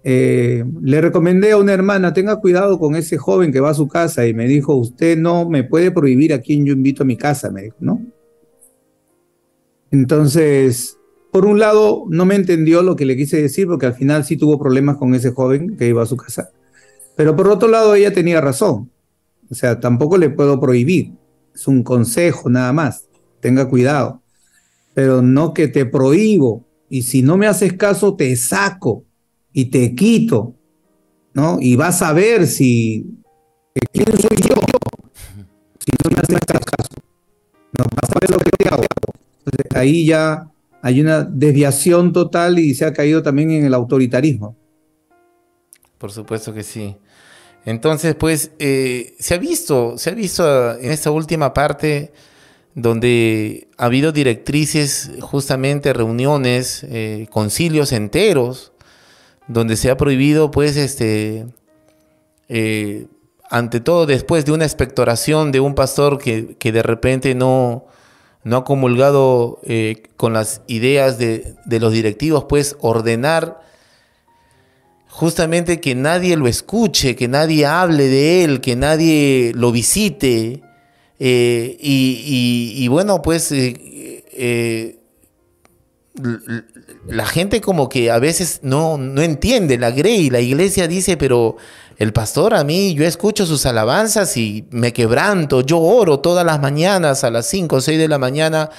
eh, 0.08 0.64
le 0.84 1.02
recomendé 1.02 1.54
a 1.54 1.58
una 1.58 1.74
hermana, 1.74 2.14
tenga 2.14 2.36
cuidado 2.40 2.78
con 2.78 2.96
ese 2.96 3.18
joven 3.18 3.52
que 3.52 3.60
va 3.60 3.72
a 3.72 3.74
su 3.74 3.88
casa 3.88 4.28
y 4.28 4.36
me 4.36 4.48
dijo, 4.48 4.76
usted 4.76 5.18
no 5.18 5.50
me 5.50 5.64
puede 5.64 5.90
prohibir 5.90 6.32
a 6.32 6.42
quien 6.42 6.64
yo 6.64 6.74
invito 6.74 7.02
a 7.02 7.08
mi 7.08 7.18
casa, 7.18 7.50
me 7.50 7.64
dijo, 7.64 7.78
¿no? 7.80 8.06
Entonces, 9.90 11.00
por 11.32 11.48
un 11.48 11.58
lado, 11.58 12.04
no 12.08 12.24
me 12.24 12.36
entendió 12.36 12.84
lo 12.84 12.96
que 12.96 13.08
le 13.08 13.18
quise 13.18 13.42
decir 13.42 13.66
porque 13.66 13.88
al 13.88 13.96
final 13.96 14.24
sí 14.24 14.38
tuvo 14.38 14.60
problemas 14.60 14.98
con 14.98 15.16
ese 15.16 15.32
joven 15.32 15.76
que 15.76 15.88
iba 15.88 16.04
a 16.04 16.06
su 16.06 16.18
casa. 16.18 16.52
Pero 17.16 17.36
por 17.36 17.48
otro 17.48 17.68
lado, 17.68 17.96
ella 17.96 18.14
tenía 18.14 18.40
razón. 18.42 18.92
O 19.50 19.56
sea, 19.56 19.80
tampoco 19.80 20.20
le 20.20 20.30
puedo 20.30 20.60
prohibir. 20.60 21.14
Es 21.56 21.68
un 21.68 21.82
consejo 21.82 22.48
nada 22.48 22.72
más. 22.74 23.08
Tenga 23.40 23.68
cuidado. 23.68 24.22
Pero 24.94 25.24
no 25.24 25.52
que 25.52 25.68
te 25.68 25.88
prohíbo. 25.88 26.64
Y 26.90 27.02
si 27.02 27.24
no 27.24 27.38
me 27.38 27.48
haces 27.48 27.74
caso, 27.74 28.16
te 28.16 28.36
saco 28.36 29.04
y 29.58 29.66
te 29.66 29.96
quito, 29.96 30.54
¿no? 31.34 31.60
Y 31.62 31.78
vas 31.78 32.02
a 32.02 32.12
ver 32.12 32.46
si 32.46 33.06
quién 33.94 34.06
soy 34.20 34.38
yo 34.42 34.56
si 35.80 35.92
no 36.04 36.10
me 36.10 36.18
haces 36.22 36.40
caso. 36.46 36.90
No, 37.78 37.86
vas 37.86 38.12
a 38.12 38.20
ver 38.20 38.32
lo 38.32 38.38
que 38.38 38.52
te 38.52 38.68
hago. 38.68 38.84
Entonces, 39.46 39.78
ahí 39.78 40.06
ya 40.06 40.52
hay 40.82 41.00
una 41.00 41.24
desviación 41.24 42.12
total 42.12 42.60
y 42.60 42.76
se 42.76 42.84
ha 42.84 42.92
caído 42.92 43.24
también 43.24 43.50
en 43.52 43.66
el 43.66 43.74
autoritarismo. 43.74 44.58
Por 45.98 46.12
supuesto 46.12 46.54
que 46.54 46.64
sí. 46.64 46.98
Entonces, 47.64 48.14
pues, 48.16 48.52
eh, 48.60 49.16
se 49.20 49.36
ha 49.36 49.38
visto, 49.38 49.98
se 49.98 50.10
ha 50.10 50.14
visto 50.14 50.78
en 50.78 50.92
esta 50.92 51.12
última 51.12 51.54
parte 51.54 52.12
donde 52.74 53.70
ha 53.78 53.86
habido 53.86 54.12
directrices, 54.12 55.12
justamente 55.22 55.94
reuniones, 55.94 56.86
eh, 56.90 57.28
concilios 57.32 57.94
enteros, 57.94 58.74
donde 59.48 59.76
se 59.76 59.90
ha 59.90 59.98
prohibido, 59.98 60.52
pues, 60.52 60.78
este, 60.78 61.46
eh, 62.50 63.08
ante 63.50 63.80
todo 63.80 64.06
después 64.06 64.46
de 64.46 64.52
una 64.52 64.66
expectoración 64.66 65.52
de 65.52 65.60
un 65.60 65.76
pastor 65.76 66.18
que, 66.18 66.56
de 66.60 66.84
repente 66.84 67.36
no, 67.36 67.86
no 68.44 68.58
ha 68.58 68.64
comulgado 68.64 69.60
eh, 69.64 70.04
con 70.18 70.34
las 70.34 70.62
ideas 70.68 71.18
de, 71.18 71.56
los 71.66 71.94
directivos, 71.94 72.46
pues 72.46 72.76
ordenar 72.80 73.62
justamente 75.08 75.80
que 75.80 75.96
nadie 75.96 76.36
lo 76.36 76.48
escuche, 76.48 77.16
que 77.16 77.28
nadie 77.28 77.66
hable 77.66 78.08
de 78.08 78.44
él, 78.44 78.62
que 78.62 78.76
nadie 78.76 79.54
lo 79.56 79.72
visite. 79.72 80.62
Eh, 81.20 81.78
y, 81.80 82.88
bueno, 82.90 83.22
pues 83.22 83.54
la 87.08 87.26
gente 87.26 87.62
como 87.62 87.90
que 87.90 88.12
a 88.12 88.20
veces 88.20 88.60
no, 88.64 88.98
no 88.98 89.22
entiende 89.22 89.78
la 89.78 89.92
grey. 89.92 90.30
La 90.30 90.40
iglesia 90.40 90.88
dice, 90.88 91.18
pero 91.18 91.58
el 91.98 92.14
pastor 92.14 92.54
a 92.54 92.64
mí, 92.64 92.94
yo 92.94 93.06
escucho 93.06 93.46
sus 93.46 93.66
alabanzas 93.66 94.36
y 94.38 94.66
me 94.72 94.92
quebranto. 94.92 95.62
Yo 95.62 95.80
oro 95.80 96.20
todas 96.20 96.46
las 96.46 96.60
mañanas 96.60 97.24
a 97.24 97.30
las 97.30 97.48
5 97.48 97.76
o 97.76 97.82
6 97.82 97.98
de 97.98 98.08
la 98.08 98.18
mañana. 98.18 98.70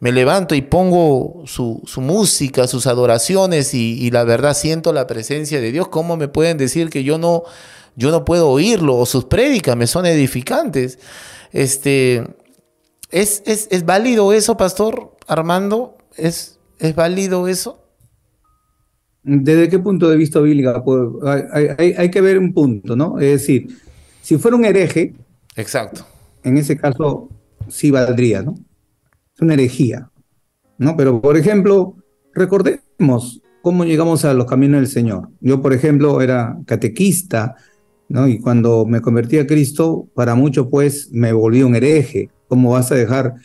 Me 0.00 0.12
levanto 0.12 0.54
y 0.54 0.62
pongo 0.62 1.44
su, 1.46 1.82
música, 1.96 2.66
sus 2.66 2.86
adoraciones 2.86 3.72
y, 3.72 4.10
la 4.10 4.24
verdad 4.24 4.54
siento 4.54 4.92
la 4.92 5.06
presencia 5.06 5.60
de 5.60 5.72
Dios. 5.72 5.88
¿Cómo 5.88 6.16
me 6.16 6.28
pueden 6.28 6.58
decir 6.58 6.90
que 6.90 7.04
yo 7.04 7.18
no, 7.18 7.44
yo 7.96 8.10
no 8.10 8.24
puedo 8.24 8.48
oírlo? 8.48 8.96
O 8.96 9.06
sus 9.06 9.24
prédicas 9.24 9.76
me 9.76 9.86
son 9.86 10.06
edificantes. 10.06 10.98
Este, 11.52 12.26
¿es, 13.10 13.42
es, 13.46 13.68
es 13.70 13.84
válido 13.84 14.32
eso, 14.32 14.56
pastor 14.56 15.16
Armando? 15.28 15.96
¿Es, 16.16 16.58
¿Es 16.82 16.96
válido 16.96 17.46
eso? 17.46 17.78
¿Desde 19.22 19.68
qué 19.68 19.78
punto 19.78 20.10
de 20.10 20.16
vista 20.16 20.40
bíblico? 20.40 20.82
Pues, 20.84 21.00
hay, 21.96 22.10
que 22.10 22.20
ver 22.20 22.40
un 22.40 22.52
punto, 22.52 22.96
¿no? 22.96 23.20
Es 23.20 23.30
decir, 23.30 23.68
si 24.20 24.36
fuera 24.36 24.56
un 24.56 24.64
hereje, 24.64 25.14
exacto. 25.54 26.04
En 26.42 26.58
ese 26.58 26.76
caso 26.76 27.28
sí 27.68 27.92
valdría, 27.92 28.42
¿no? 28.42 28.56
Es 29.32 29.40
una 29.40 29.54
herejía, 29.54 30.10
¿no? 30.76 30.96
Pero, 30.96 31.22
por 31.22 31.36
ejemplo, 31.36 31.94
recordemos 32.34 33.40
cómo 33.62 33.84
llegamos 33.84 34.24
a 34.24 34.34
los 34.34 34.46
caminos 34.46 34.80
del 34.80 34.88
Señor. 34.88 35.28
Yo, 35.40 35.62
por 35.62 35.72
ejemplo, 35.72 36.20
era 36.20 36.58
catequista, 36.66 37.54
¿no? 38.08 38.26
Y 38.26 38.40
cuando 38.40 38.86
me 38.86 39.00
convertí 39.00 39.38
a 39.38 39.46
Cristo, 39.46 40.08
para 40.16 40.34
muchos, 40.34 40.66
pues, 40.68 41.10
me 41.12 41.32
volví 41.32 41.62
un 41.62 41.76
hereje. 41.76 42.30
¿Cómo 42.48 42.72
vas 42.72 42.90
a 42.90 42.96
dejar 42.96 43.36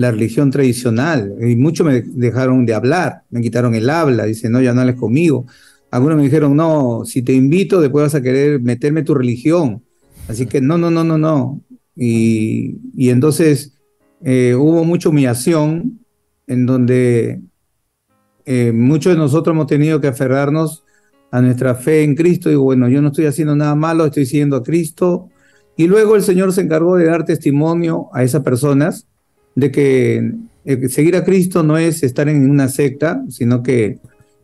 la 0.00 0.10
religión 0.10 0.50
tradicional. 0.50 1.34
Y 1.42 1.56
muchos 1.56 1.86
me 1.86 2.00
dejaron 2.00 2.64
de 2.64 2.72
hablar, 2.72 3.24
me 3.28 3.42
quitaron 3.42 3.74
el 3.74 3.90
habla, 3.90 4.24
dicen, 4.24 4.50
no, 4.50 4.62
ya 4.62 4.72
no 4.72 4.80
hables 4.80 4.96
conmigo. 4.96 5.44
Algunos 5.90 6.16
me 6.16 6.24
dijeron, 6.24 6.56
no, 6.56 7.02
si 7.04 7.20
te 7.20 7.34
invito, 7.34 7.82
después 7.82 8.04
vas 8.04 8.14
a 8.14 8.22
querer 8.22 8.62
meterme 8.62 9.02
tu 9.02 9.14
religión. 9.14 9.82
Así 10.26 10.46
que 10.46 10.62
no, 10.62 10.78
no, 10.78 10.90
no, 10.90 11.04
no, 11.04 11.18
no. 11.18 11.60
Y, 11.94 13.10
entonces 13.10 13.74
eh, 14.24 14.54
hubo 14.54 14.84
mucha 14.84 15.10
humillación 15.10 16.00
en 16.46 16.64
donde 16.64 17.42
eh, 18.46 18.72
muchos 18.72 19.12
de 19.12 19.18
nosotros 19.18 19.54
hemos 19.54 19.66
tenido 19.66 20.00
que 20.00 20.08
aferrarnos 20.08 20.82
a 21.30 21.42
nuestra 21.42 21.74
fe 21.74 22.04
en 22.04 22.14
Cristo. 22.14 22.50
Y 22.50 22.54
bueno, 22.54 22.88
yo 22.88 23.02
no 23.02 23.08
estoy 23.08 23.26
haciendo 23.26 23.54
nada 23.54 23.74
malo, 23.74 24.06
estoy 24.06 24.24
siguiendo 24.24 24.56
a 24.56 24.62
Cristo. 24.62 25.28
Y 25.76 25.88
luego 25.88 26.16
el 26.16 26.22
Señor 26.22 26.54
se 26.54 26.62
encargó 26.62 26.96
de 26.96 27.04
dar 27.04 27.26
testimonio 27.26 28.08
a 28.14 28.22
esas 28.24 28.42
personas 28.42 29.09
de 29.54 29.70
que 29.70 30.32
eh, 30.64 30.88
seguir 30.88 31.16
a 31.16 31.24
Cristo 31.24 31.62
no 31.62 31.78
es 31.78 32.02
estar 32.02 32.28
en 32.28 32.50
una 32.50 32.68
secta, 32.68 33.22
sino 33.28 33.62
que 33.62 33.98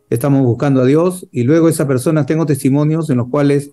estamos 0.09 0.41
buscando 0.43 0.81
a 0.81 0.85
Dios 0.85 1.27
y 1.31 1.43
luego 1.43 1.69
esas 1.69 1.87
personas, 1.87 2.25
tengo 2.25 2.45
testimonios 2.45 3.09
en 3.09 3.17
los 3.17 3.29
cuales 3.29 3.71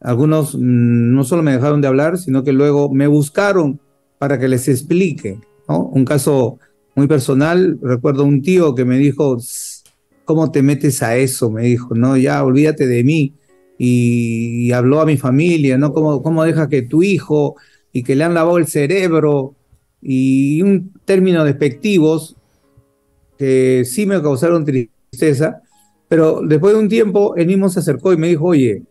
algunos 0.00 0.54
mm, 0.54 1.14
no 1.14 1.24
solo 1.24 1.42
me 1.42 1.52
dejaron 1.52 1.80
de 1.80 1.88
hablar, 1.88 2.18
sino 2.18 2.44
que 2.44 2.52
luego 2.52 2.92
me 2.92 3.06
buscaron 3.06 3.80
para 4.18 4.38
que 4.38 4.48
les 4.48 4.68
explique. 4.68 5.38
Un 5.68 6.04
caso 6.04 6.58
muy 6.94 7.06
personal, 7.08 7.78
recuerdo 7.82 8.24
un 8.24 8.40
tío 8.40 8.74
que 8.74 8.84
me 8.84 8.98
dijo, 8.98 9.36
¿cómo 10.24 10.50
te 10.52 10.62
metes 10.62 11.02
a 11.02 11.16
eso? 11.16 11.50
Me 11.50 11.62
dijo, 11.62 11.94
no, 11.94 12.16
ya 12.16 12.42
olvídate 12.44 12.86
de 12.86 13.04
mí. 13.04 13.34
Y, 13.78 14.72
habló 14.72 15.00
a 15.00 15.06
mi 15.06 15.18
familia, 15.18 15.76
¿no? 15.76 15.92
¿Cómo, 15.92 16.22
¿Cómo 16.22 16.44
deja 16.44 16.68
que 16.68 16.82
tu 16.82 17.02
hijo 17.02 17.56
y 17.92 18.02
que 18.02 18.16
le 18.16 18.24
han 18.24 18.32
lavado 18.32 18.58
el 18.58 18.66
cerebro 18.66 19.55
y 20.08 20.62
un 20.62 20.92
término 21.04 21.42
despectivos 21.42 22.36
que 23.36 23.82
sí 23.84 24.06
me 24.06 24.22
causaron 24.22 24.64
tristeza, 24.64 25.62
pero 26.06 26.42
después 26.46 26.74
de 26.74 26.78
un 26.78 26.88
tiempo 26.88 27.34
él 27.34 27.48
mismo 27.48 27.68
se 27.68 27.80
acercó 27.80 28.12
y 28.12 28.16
me 28.16 28.28
dijo, 28.28 28.44
oye, 28.44 28.84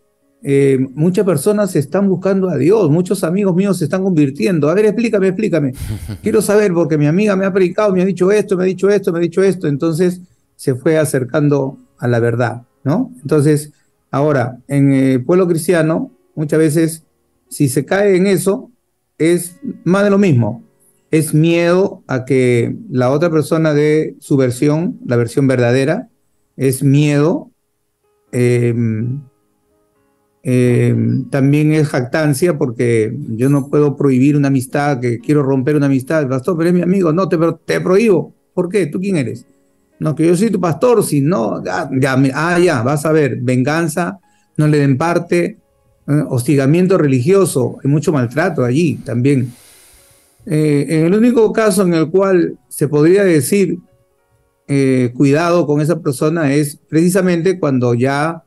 eh, 0.44 0.78
muchas 0.94 1.26
personas 1.26 1.74
están 1.78 2.10
buscando 2.10 2.50
a 2.50 2.58
Dios, 2.58 2.90
muchos 2.90 3.24
amigos 3.24 3.56
míos 3.56 3.78
se 3.78 3.86
están 3.86 4.04
convirtiendo. 4.04 4.70
A 4.70 4.74
ver, 4.74 4.88
explícame, 4.88 5.30
explícame. 5.30 5.74
Quiero 6.22 6.42
saber 6.42 6.74
porque 6.74 6.98
mi 6.98 7.08
amiga 7.08 7.38
me 7.38 7.46
ha 7.46 7.54
predicado, 7.54 7.94
me 7.94 8.02
ha 8.02 8.06
dicho 8.06 8.30
esto, 8.30 8.58
me 8.58 8.64
ha 8.64 8.68
dicho 8.68 8.90
esto, 8.90 9.14
me 9.14 9.20
ha 9.20 9.22
dicho 9.22 9.42
esto. 9.42 9.70
Entonces 9.70 10.20
se 10.58 10.76
fue 10.76 10.98
acercando 10.98 11.78
a 11.98 12.10
la 12.10 12.20
verdad, 12.20 12.64
¿no? 12.84 13.14
Entonces, 13.22 13.72
ahora, 14.12 14.58
en 14.68 14.92
el 14.92 15.24
pueblo 15.24 15.48
cristiano, 15.48 16.12
muchas 16.36 16.60
veces, 16.60 17.04
si 17.48 17.70
se 17.70 17.86
cae 17.86 18.18
en 18.18 18.28
eso, 18.28 18.70
es 19.18 19.56
más 19.86 20.04
de 20.04 20.10
lo 20.10 20.18
mismo 20.18 20.66
es 21.12 21.34
miedo 21.34 22.04
a 22.08 22.26
que 22.26 22.76
la 22.90 23.12
otra 23.12 23.30
persona 23.30 23.74
dé 23.74 24.16
su 24.20 24.38
versión, 24.38 25.00
la 25.06 25.16
versión 25.16 25.48
verdadera, 25.48 26.10
es 26.58 26.84
miedo, 26.84 27.52
em, 28.32 29.22
em, 30.44 31.30
también 31.30 31.74
es 31.74 31.88
jactancia 31.88 32.58
porque 32.58 33.16
yo 33.30 33.50
no 33.50 33.70
puedo 33.70 33.96
prohibir 33.96 34.36
una 34.36 34.50
amistad, 34.50 35.00
que 35.00 35.20
quiero 35.20 35.44
romper 35.44 35.76
una 35.76 35.88
amistad, 35.88 36.28
pastor, 36.28 36.58
pero 36.58 36.70
es 36.70 36.76
mi 36.76 36.82
amigo, 36.82 37.14
no, 37.14 37.28
te, 37.30 37.38
te 37.66 37.82
prohíbo, 37.82 38.34
¿por 38.54 38.70
qué? 38.70 38.88
¿Tú 38.88 39.00
quién 39.00 39.18
eres? 39.18 39.46
No, 40.00 40.14
que 40.16 40.28
yo 40.28 40.36
soy 40.36 40.50
tu 40.50 40.60
pastor, 40.60 41.04
si 41.04 41.22
no, 41.22 41.64
ya, 41.64 41.90
ah, 42.34 42.60
ya, 42.60 42.82
vas 42.82 43.06
a 43.06 43.12
ver, 43.12 43.38
venganza, 43.42 44.20
no 44.58 44.68
le 44.68 44.80
den 44.80 44.98
parte, 44.98 45.58
eh, 46.08 46.24
hostigamiento 46.30 46.98
religioso, 46.98 47.78
hay 47.84 47.90
mucho 47.90 48.12
maltrato 48.12 48.64
allí 48.64 48.96
también. 48.98 49.54
Eh, 50.46 50.86
en 50.90 51.06
el 51.06 51.16
único 51.16 51.52
caso 51.52 51.82
en 51.84 51.94
el 51.94 52.10
cual 52.10 52.58
se 52.70 52.88
podría 52.88 53.24
decir 53.24 53.80
eh, 54.68 55.12
cuidado 55.16 55.66
con 55.66 55.82
esa 55.82 56.02
persona 56.02 56.54
es 56.54 56.80
precisamente 56.88 57.60
cuando 57.60 57.94
ya 57.94 58.44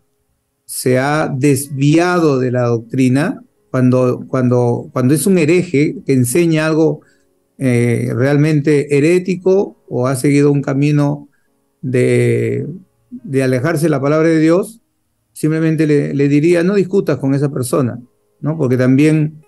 se 0.64 0.98
ha 0.98 1.28
desviado 1.28 2.38
de 2.38 2.50
la 2.50 2.66
doctrina, 2.66 3.42
cuando, 3.70 4.24
cuando, 4.28 4.90
cuando 4.92 5.14
es 5.14 5.26
un 5.26 5.38
hereje 5.38 5.96
que 6.04 6.12
enseña 6.12 6.66
algo 6.66 7.00
eh, 7.56 8.12
realmente 8.14 8.96
herético 8.96 9.76
o 9.88 10.06
ha 10.06 10.14
seguido 10.14 10.52
un 10.52 10.62
camino 10.62 11.28
de, 11.80 12.66
de 13.10 13.42
alejarse 13.42 13.86
de 13.86 13.90
la 13.90 14.00
palabra 14.00 14.28
de 14.28 14.38
Dios, 14.38 14.80
simplemente 15.32 15.86
le, 15.86 16.14
le, 16.14 16.28
diría 16.28 16.62
no 16.62 16.74
discutas 16.74 17.18
con 17.18 17.34
esa 17.34 17.48
persona, 17.48 18.00
¿no? 18.40 18.58
Porque 18.58 18.76
también 18.76 19.42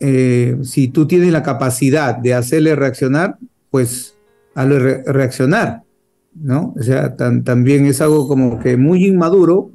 eh, 0.00 0.56
si 0.62 0.88
tú 0.88 1.06
tienes 1.06 1.30
la 1.30 1.42
capacidad 1.42 2.16
de 2.16 2.34
hacerle 2.34 2.74
reaccionar, 2.74 3.36
pues 3.70 4.16
hazle 4.54 5.02
reaccionar, 5.04 5.82
¿no? 6.34 6.74
O 6.76 6.82
sea, 6.82 7.16
también 7.16 7.86
es 7.86 8.00
algo 8.00 8.26
como 8.26 8.58
que 8.58 8.76
muy 8.76 9.06
inmaduro 9.06 9.70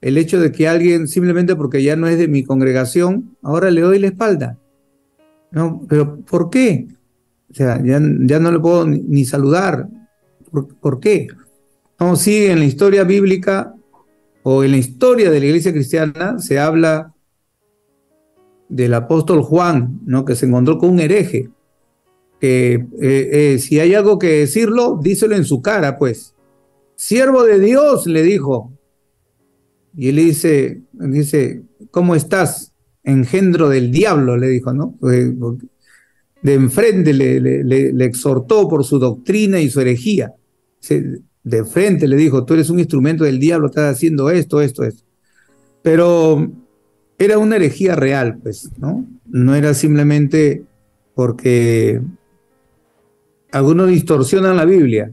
el 0.00 0.18
hecho 0.18 0.40
de 0.40 0.52
que 0.52 0.68
alguien 0.68 1.08
simplemente 1.08 1.56
porque 1.56 1.82
ya 1.82 1.96
no 1.96 2.06
es 2.06 2.18
de 2.18 2.28
mi 2.28 2.44
congregación, 2.44 3.36
ahora 3.42 3.70
le 3.70 3.82
doy 3.82 3.98
la 3.98 4.08
espalda. 4.08 4.58
No, 5.50 5.84
pero 5.88 6.20
¿por 6.20 6.48
qué? 6.48 6.86
O 7.50 7.54
sea, 7.54 7.82
ya, 7.82 7.98
no 7.98 8.52
le 8.52 8.60
puedo 8.60 8.86
ni, 8.86 9.24
saludar. 9.24 9.88
¿Por, 10.80 11.00
qué? 11.00 11.26
No, 11.98 12.16
sí, 12.16 12.46
en 12.46 12.60
la 12.60 12.64
historia 12.64 13.04
bíblica 13.04 13.74
o 14.42 14.64
en 14.64 14.72
la 14.72 14.76
historia 14.76 15.30
de 15.30 15.40
la 15.40 15.46
iglesia 15.46 15.72
cristiana 15.72 16.38
se 16.38 16.58
habla 16.58 17.12
del 18.70 18.94
apóstol 18.94 19.42
Juan, 19.42 20.00
¿no? 20.06 20.24
que 20.24 20.36
se 20.36 20.46
encontró 20.46 20.78
con 20.78 20.90
un 20.90 21.00
hereje. 21.00 21.50
Que 22.40 22.74
eh, 22.74 23.28
eh, 23.32 23.58
si 23.58 23.80
hay 23.80 23.94
algo 23.94 24.18
que 24.18 24.38
decirlo, 24.38 24.98
díselo 25.02 25.36
en 25.36 25.44
su 25.44 25.60
cara, 25.60 25.98
pues. 25.98 26.34
Siervo 26.94 27.44
de 27.44 27.58
Dios, 27.60 28.06
le 28.06 28.22
dijo. 28.22 28.72
Y 29.94 30.08
él 30.08 30.16
dice, 30.16 30.82
dice, 30.92 31.62
¿cómo 31.90 32.14
estás? 32.14 32.72
Engendro 33.02 33.68
del 33.68 33.90
diablo, 33.90 34.36
le 34.36 34.48
dijo, 34.48 34.72
¿no? 34.72 34.96
De 35.00 36.54
enfrente 36.54 37.12
le, 37.12 37.40
le, 37.40 38.04
exhortó 38.04 38.68
por 38.68 38.84
su 38.84 38.98
doctrina 38.98 39.60
y 39.60 39.68
su 39.68 39.80
herejía. 39.80 40.34
De 41.42 41.64
frente 41.64 42.06
le 42.06 42.16
dijo, 42.16 42.44
tú 42.44 42.54
eres 42.54 42.70
un 42.70 42.78
instrumento 42.78 43.24
del 43.24 43.40
diablo, 43.40 43.66
estás 43.66 43.96
haciendo 43.96 44.30
esto, 44.30 44.60
esto, 44.60 44.84
esto. 44.84 45.02
Pero 45.82 46.50
era 47.20 47.36
una 47.36 47.56
herejía 47.56 47.94
real, 47.94 48.38
pues, 48.42 48.70
¿no? 48.78 49.06
No 49.26 49.54
era 49.54 49.74
simplemente 49.74 50.64
porque 51.14 52.00
algunos 53.52 53.88
distorsionan 53.88 54.56
la 54.56 54.64
Biblia 54.64 55.12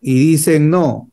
y 0.00 0.14
dicen, 0.14 0.70
no, 0.70 1.10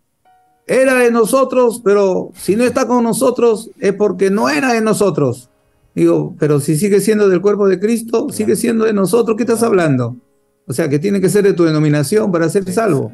era 0.67 0.99
de 0.99 1.09
nosotros, 1.09 1.81
pero 1.83 2.31
si 2.35 2.55
no 2.55 2.63
está 2.63 2.85
con 2.85 3.03
nosotros 3.03 3.71
es 3.79 3.93
porque 3.93 4.29
no 4.29 4.47
era 4.47 4.73
de 4.73 4.81
nosotros. 4.81 5.49
Digo, 5.95 6.35
pero 6.37 6.59
si 6.59 6.75
sigue 6.75 7.01
siendo 7.01 7.27
del 7.27 7.41
cuerpo 7.41 7.67
de 7.67 7.79
Cristo, 7.79 8.27
sigue 8.29 8.55
siendo 8.55 8.85
de 8.85 8.93
nosotros, 8.93 9.35
¿qué 9.35 9.43
estás 9.43 9.63
hablando? 9.63 10.15
O 10.67 10.73
sea, 10.73 10.87
que 10.87 10.99
tiene 10.99 11.19
que 11.19 11.29
ser 11.29 11.43
de 11.43 11.53
tu 11.53 11.63
denominación 11.63 12.31
para 12.31 12.47
ser 12.47 12.71
salvo. 12.71 13.11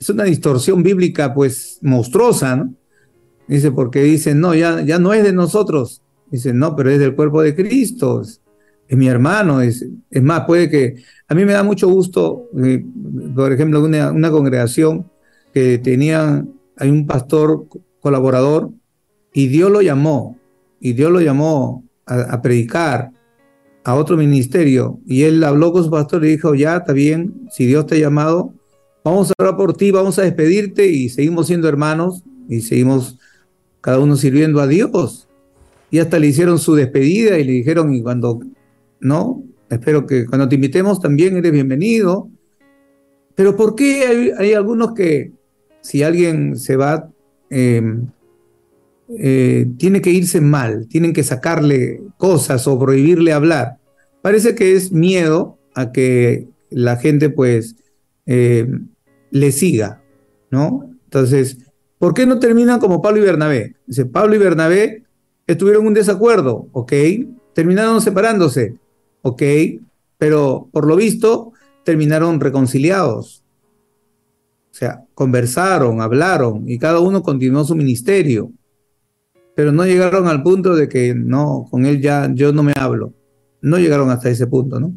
Es 0.00 0.08
una 0.08 0.24
distorsión 0.24 0.82
bíblica, 0.82 1.34
pues, 1.34 1.78
monstruosa, 1.82 2.56
¿no? 2.56 2.74
Dice, 3.46 3.72
porque 3.72 4.02
dicen, 4.02 4.40
no, 4.40 4.54
ya, 4.54 4.82
ya 4.82 4.98
no 4.98 5.12
es 5.12 5.22
de 5.22 5.32
nosotros. 5.32 6.02
Dicen, 6.30 6.58
no, 6.58 6.74
pero 6.74 6.90
es 6.90 6.98
del 6.98 7.14
cuerpo 7.14 7.42
de 7.42 7.54
Cristo, 7.54 8.22
es, 8.22 8.40
mi 8.88 9.08
hermano. 9.08 9.60
Es, 9.60 9.84
es, 10.10 10.22
más, 10.22 10.44
puede 10.46 10.70
que. 10.70 10.96
A 11.28 11.34
mí 11.34 11.44
me 11.44 11.52
da 11.52 11.62
mucho 11.62 11.88
gusto, 11.88 12.48
eh, 12.62 12.84
por 13.34 13.52
ejemplo, 13.52 13.82
una, 13.82 14.10
una 14.10 14.30
congregación 14.30 15.10
que 15.52 15.78
tenía, 15.78 16.44
hay 16.76 16.90
un 16.90 17.06
pastor 17.06 17.66
colaborador 18.00 18.70
y 19.32 19.48
Dios 19.48 19.70
lo 19.70 19.80
llamó, 19.82 20.38
y 20.80 20.92
Dios 20.92 21.10
lo 21.10 21.20
llamó 21.20 21.84
a, 22.06 22.20
a 22.20 22.42
predicar 22.42 23.10
a 23.84 23.94
otro 23.94 24.16
ministerio. 24.16 24.98
Y 25.06 25.22
él 25.22 25.42
habló 25.44 25.72
con 25.72 25.84
su 25.84 25.90
pastor 25.90 26.24
y 26.24 26.30
dijo, 26.30 26.54
ya, 26.54 26.76
está 26.76 26.92
bien, 26.92 27.48
si 27.50 27.66
Dios 27.66 27.86
te 27.86 27.96
ha 27.96 27.98
llamado, 27.98 28.54
vamos 29.04 29.30
a 29.30 29.34
orar 29.38 29.56
por 29.56 29.76
ti, 29.76 29.90
vamos 29.90 30.18
a 30.18 30.22
despedirte 30.22 30.86
y 30.88 31.10
seguimos 31.10 31.46
siendo 31.46 31.68
hermanos 31.68 32.22
y 32.48 32.62
seguimos 32.62 33.18
cada 33.84 33.98
uno 33.98 34.16
sirviendo 34.16 34.62
a 34.62 34.66
Dios. 34.66 35.28
Y 35.90 35.98
hasta 35.98 36.18
le 36.18 36.28
hicieron 36.28 36.58
su 36.58 36.74
despedida 36.74 37.38
y 37.38 37.44
le 37.44 37.52
dijeron, 37.52 37.92
y 37.92 38.00
cuando, 38.00 38.40
no, 38.98 39.44
espero 39.68 40.06
que 40.06 40.24
cuando 40.24 40.48
te 40.48 40.54
invitemos 40.54 41.00
también 41.00 41.36
eres 41.36 41.52
bienvenido. 41.52 42.30
Pero 43.34 43.54
¿por 43.56 43.74
qué 43.74 44.32
hay, 44.38 44.54
algunos 44.54 44.94
que 44.94 45.32
si 45.82 46.02
alguien 46.02 46.56
se 46.56 46.76
va, 46.76 47.10
em, 47.50 48.06
eh, 49.18 49.66
tiene 49.76 50.00
que 50.00 50.12
irse 50.12 50.40
mal, 50.40 50.88
tienen 50.88 51.12
que 51.12 51.22
sacarle 51.22 52.00
cosas 52.16 52.66
o 52.66 52.78
prohibirle 52.78 53.34
hablar? 53.34 53.76
Parece 54.22 54.54
que 54.54 54.72
es 54.72 54.92
miedo 54.92 55.58
a 55.74 55.92
que 55.92 56.48
la 56.70 56.96
gente 56.96 57.28
pues 57.28 57.76
em, 58.24 58.88
le 59.30 59.52
siga, 59.52 60.02
¿no? 60.50 60.90
Entonces, 61.04 61.58
¿Por 61.98 62.14
qué 62.14 62.26
no 62.26 62.38
terminan 62.38 62.80
como 62.80 63.00
Pablo 63.00 63.20
y 63.20 63.24
Bernabé? 63.24 63.76
Dice, 63.86 64.06
Pablo 64.06 64.34
y 64.34 64.38
Bernabé 64.38 65.04
estuvieron 65.46 65.86
un 65.86 65.94
desacuerdo, 65.94 66.68
ok, 66.72 66.92
terminaron 67.54 68.00
separándose, 68.00 68.76
ok, 69.22 69.42
pero 70.18 70.68
por 70.72 70.86
lo 70.86 70.96
visto 70.96 71.52
terminaron 71.84 72.40
reconciliados. 72.40 73.44
O 74.70 74.76
sea, 74.76 75.04
conversaron, 75.14 76.00
hablaron 76.00 76.68
y 76.68 76.78
cada 76.78 76.98
uno 76.98 77.22
continuó 77.22 77.64
su 77.64 77.76
ministerio. 77.76 78.50
Pero 79.54 79.70
no 79.70 79.86
llegaron 79.86 80.26
al 80.26 80.42
punto 80.42 80.74
de 80.74 80.88
que 80.88 81.14
no, 81.14 81.68
con 81.70 81.86
él 81.86 82.00
ya 82.00 82.28
yo 82.34 82.52
no 82.52 82.64
me 82.64 82.72
hablo. 82.76 83.14
No 83.60 83.78
llegaron 83.78 84.10
hasta 84.10 84.30
ese 84.30 84.48
punto, 84.48 84.80
¿no? 84.80 84.92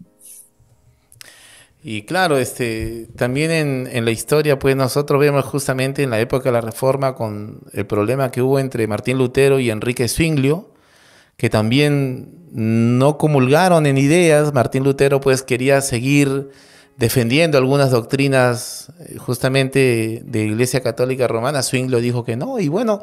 Y 1.89 2.01
claro, 2.01 2.37
este, 2.37 3.07
también 3.15 3.49
en, 3.49 4.03
la 4.03 4.11
historia, 4.11 4.59
pues 4.59 4.75
nosotros 4.75 5.21
vemos 5.21 5.45
justamente 5.45 6.03
en 6.03 6.09
la 6.09 6.19
época 6.19 6.49
de 6.49 6.51
la 6.51 6.59
Reforma 6.59 7.15
con 7.15 7.61
el 7.71 7.85
problema 7.85 8.29
que 8.29 8.41
hubo 8.41 8.59
entre 8.59 8.87
Martín 8.87 9.17
Lutero 9.17 9.57
y 9.57 9.69
Enrique 9.69 10.09
Zwinglio, 10.09 10.69
que 11.37 11.49
también 11.49 12.49
no 12.51 13.17
comulgaron 13.17 13.85
en 13.85 13.97
ideas. 13.97 14.53
Martín 14.53 14.83
Lutero 14.83 15.21
pues 15.21 15.43
quería 15.43 15.79
seguir 15.79 16.49
defendiendo 16.97 17.57
algunas 17.57 17.89
doctrinas 17.89 18.91
eh, 18.99 19.15
justamente 19.17 20.23
de 20.25 20.43
Iglesia 20.43 20.81
Católica 20.81 21.25
Romana. 21.25 21.63
Zwinglio 21.63 22.01
dijo 22.01 22.25
que 22.25 22.35
no, 22.35 22.59
y 22.59 22.67
bueno, 22.67 23.01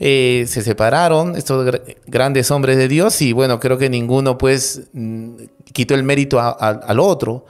eh, 0.00 0.46
se 0.48 0.62
separaron 0.62 1.36
estos 1.36 1.70
grandes 2.06 2.50
hombres 2.50 2.78
de 2.78 2.88
Dios 2.88 3.20
y 3.20 3.34
bueno, 3.34 3.60
creo 3.60 3.76
que 3.76 3.90
ninguno 3.90 4.38
pues 4.38 4.84
mm, 4.94 5.34
quitó 5.74 5.94
el 5.94 6.02
mérito 6.02 6.40
al 6.40 6.98
otro. 6.98 7.44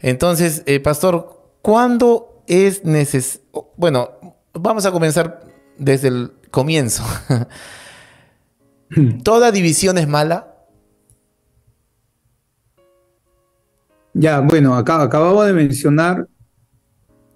Entonces, 0.00 0.62
eh, 0.66 0.80
pastor, 0.80 1.54
¿cuándo 1.62 2.42
es 2.46 2.84
necesario? 2.84 3.46
Bueno, 3.76 4.10
vamos 4.54 4.86
a 4.86 4.92
comenzar 4.92 5.40
desde 5.78 6.08
el 6.08 6.32
comienzo. 6.50 7.04
¿Toda 9.22 9.52
división 9.52 9.98
es 9.98 10.08
mala? 10.08 10.54
Ya, 14.14 14.40
bueno, 14.40 14.74
acá, 14.74 15.02
acabamos 15.02 15.46
de 15.46 15.52
mencionar, 15.52 16.26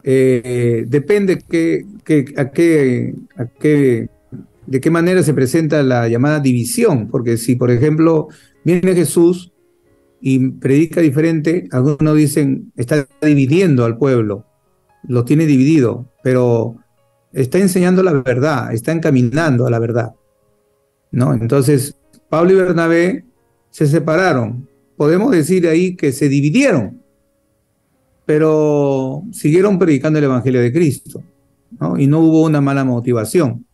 eh, 0.03 0.85
depende 0.89 1.39
que, 1.39 1.87
a 2.37 2.51
qué, 2.51 3.15
a 3.37 3.47
qué, 3.47 4.09
de 4.67 4.81
qué 4.81 4.91
manera 4.91 5.23
se 5.23 5.35
presenta 5.35 5.83
la 5.83 6.09
llamada 6.09 6.41
división, 6.41 7.09
porque 7.09 7.37
si, 7.37 7.55
por 7.55 7.71
ejemplo, 7.71 8.29
viene 8.65 8.95
Jesús 8.95 9.52
y 10.23 10.51
predica 10.53 11.01
diferente, 11.01 11.69
algunos 11.73 12.17
dicen, 12.17 12.73
está 12.77 13.07
dividiendo 13.21 13.85
al 13.85 13.99
pueblo, 13.99 14.47
lo 15.03 15.25
tiene 15.25 15.47
dividido, 15.47 16.09
pero 16.23 16.77
está 17.33 17.59
enseñando 17.59 18.05
la 18.05 18.13
verdad, 18.13 18.73
está 18.73 18.93
encaminando 18.93 19.67
a 19.67 19.71
la 19.71 19.81
verdad. 19.81 20.15
¿no? 21.11 21.35
Entonces, 21.35 21.97
Pablo 22.29 22.53
y 22.53 22.57
Bernabé 22.57 23.25
se 23.71 23.87
separaron. 23.87 24.69
Podemos 24.97 25.31
decir 25.31 25.69
ahí 25.69 25.95
que 25.95 26.13
se 26.13 26.29
dividieron, 26.29 27.03
pero 28.25 29.25
siguieron 29.33 29.79
predicando 29.79 30.19
el 30.19 30.25
Evangelio 30.27 30.61
de 30.61 30.73
Cristo, 30.73 31.23
¿no? 31.81 31.99
Y 31.99 32.07
no 32.07 32.21
hubo 32.21 32.43
una 32.43 32.61
mala 32.61 32.85
motivación. 32.85 33.67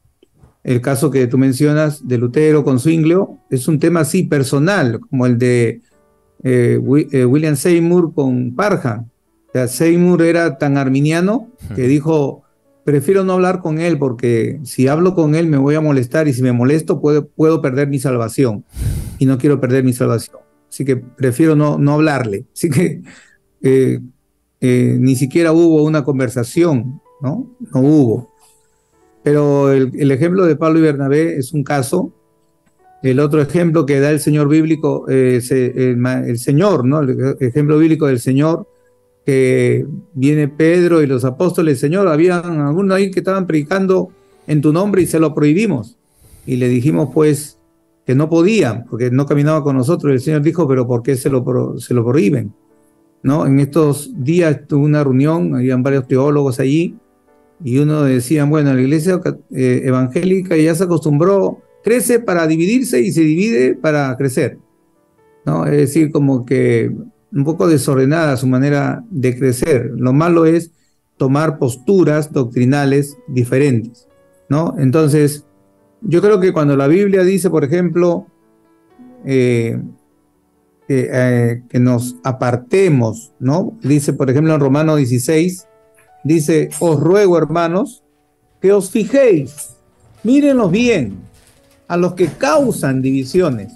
El 0.65 0.81
caso 0.81 1.11
que 1.11 1.27
tú 1.27 1.39
mencionas 1.39 2.07
de 2.07 2.19
Lutero 2.19 2.65
con 2.65 2.81
Zwinglio 2.81 3.39
es 3.51 3.69
un 3.69 3.79
tema 3.79 4.01
así 4.01 4.25
personal, 4.25 5.01
como 5.01 5.27
el 5.27 5.39
de 5.39 5.83
eh, 6.43 6.81
eh, 7.13 7.25
William 7.25 7.57
Seymour 7.57 8.15
con 8.15 8.55
Parham. 8.55 9.09
Seymour 9.67 10.23
era 10.23 10.57
tan 10.57 10.77
arminiano 10.77 11.49
que 11.75 11.89
dijo, 11.89 12.43
prefiero 12.85 13.25
no 13.25 13.33
hablar 13.33 13.61
con 13.61 13.81
él 13.81 13.99
porque 13.99 14.61
si 14.63 14.87
hablo 14.87 15.15
con 15.15 15.35
él 15.35 15.49
me 15.49 15.57
voy 15.57 15.75
a 15.75 15.81
molestar 15.81 16.29
y 16.29 16.33
si 16.33 16.43
me 16.43 16.53
molesto 16.53 17.01
puedo, 17.01 17.27
puedo 17.27 17.61
perder 17.61 17.89
mi 17.89 17.99
salvación 17.99 18.65
y 19.19 19.27
no 19.27 19.37
quiero 19.37 19.61
perder 19.61 19.83
mi 19.83 19.93
salvación. 19.93 20.37
Así 20.69 20.85
que 20.85 20.97
prefiero 20.97 21.57
no, 21.57 21.77
no 21.77 21.95
hablarle. 21.95 22.45
Así 22.53 22.71
que 22.71 23.03
eh, 23.63 24.01
ni 24.61 25.17
siquiera 25.17 25.53
hubo 25.53 25.83
una 25.83 26.05
conversación, 26.05 27.01
¿no? 27.21 27.51
No 27.73 27.81
hubo. 27.81 28.29
Pero 29.25 29.73
el, 29.73 29.91
el 29.99 30.11
ejemplo 30.13 30.45
de 30.45 30.55
Pablo 30.55 30.79
y 30.79 30.83
Bernabé 30.83 31.37
es 31.37 31.53
un 31.53 31.65
caso 31.65 32.13
el 33.03 33.21
otro 33.21 33.41
ejemplo 33.41 33.87
que 33.87 34.01
da 34.01 34.11
el 34.11 34.21
Señor 34.21 34.49
bíblico, 34.49 35.07
eh, 35.09 35.41
el, 35.51 36.39
Señor, 36.39 36.85
¿no? 36.85 37.01
El 37.01 37.37
ejemplo 37.41 37.79
bíblico 37.79 38.07
del 38.07 38.19
Señor, 38.19 38.67
que 39.25 39.87
viene 40.15 40.49
Pedro 40.49 41.03
y 41.03 41.07
los 41.07 41.25
apóstoles, 41.25 41.79
Señor, 41.79 42.09
habían 42.09 42.61
algunos 42.61 42.97
ahí 42.97 43.11
que 43.11 43.21
estaban 43.21 43.47
predicando 43.47 44.11
en 44.47 44.61
tu 44.61 44.73
nombre 44.73 45.03
y 45.03 45.07
se 45.07 45.21
lo 45.21 45.35
prohibimos. 45.35 45.97
Y 46.47 46.57
le 46.57 46.69
dijimos, 46.69 47.11
pues, 47.13 47.59
que 48.07 48.15
no 48.15 48.29
podían, 48.31 48.87
porque 48.89 49.11
no 49.11 49.27
caminaba 49.27 49.63
con 49.63 49.77
nosotros. 49.77 50.11
Y 50.11 50.15
el 50.15 50.21
Señor 50.21 50.43
dijo, 50.43 50.67
pero 50.67 50.87
¿por 50.87 51.03
qué 51.03 51.15
se 51.15 51.29
lo, 51.29 51.79
se 51.79 51.93
lo 51.95 52.05
prohíben? 52.05 52.55
¿No? 53.23 53.47
En 53.47 53.61
estos 53.61 54.11
días 54.17 54.67
tuve 54.67 54.87
una 54.87 55.05
reunión, 55.05 55.55
habían 55.55 55.83
varios 55.83 56.09
teólogos 56.09 56.59
allí, 56.59 56.97
Y 57.63 57.79
uno 57.79 58.03
decía, 58.03 58.45
bueno, 58.45 58.73
la 58.73 58.81
iglesia 58.81 59.21
eh, 59.51 59.83
evangélica 59.85 60.57
ya 60.57 60.75
se 60.75 60.85
acostumbró, 60.85 61.61
crece 61.89 62.21
para 62.21 62.47
dividirse 62.47 63.01
y 63.01 63.13
se 63.13 63.23
divide 63.23 63.75
para 63.75 64.15
crecer. 64.19 64.59
¿no? 65.47 65.65
Es 65.65 65.73
decir, 65.73 66.11
como 66.13 66.45
que 66.45 66.93
un 67.33 67.45
poco 67.45 67.67
desordenada 67.67 68.37
su 68.37 68.47
manera 68.47 69.03
de 69.11 69.39
crecer. 69.39 69.93
Lo 69.97 70.13
malo 70.13 70.45
es 70.45 70.71
tomar 71.17 71.59
posturas 71.59 72.31
doctrinales 72.31 73.17
diferentes, 73.27 74.07
¿no? 74.51 74.75
Entonces, 74.79 75.47
yo 76.03 76.21
creo 76.21 76.41
que 76.41 76.53
cuando 76.53 76.77
la 76.77 76.87
Biblia 76.87 77.25
dice, 77.25 77.49
por 77.51 77.65
ejemplo, 77.65 78.27
eh, 79.25 79.81
eh, 80.89 81.63
que 81.69 81.81
nos 81.81 82.17
apartemos, 82.23 83.33
¿no? 83.41 83.77
Dice, 83.83 84.13
por 84.13 84.31
ejemplo, 84.31 84.55
en 84.55 84.61
Romano 84.61 84.97
16, 84.97 85.67
dice, 86.25 86.69
os 86.81 87.01
ruego, 87.01 87.39
hermanos, 87.39 88.05
que 88.61 88.73
os 88.73 88.91
fijéis, 88.91 89.77
mírenlos 90.23 90.71
bien, 90.71 91.28
a 91.89 91.97
los 91.97 92.15
que 92.15 92.29
causan 92.29 93.03
divisiones. 93.03 93.73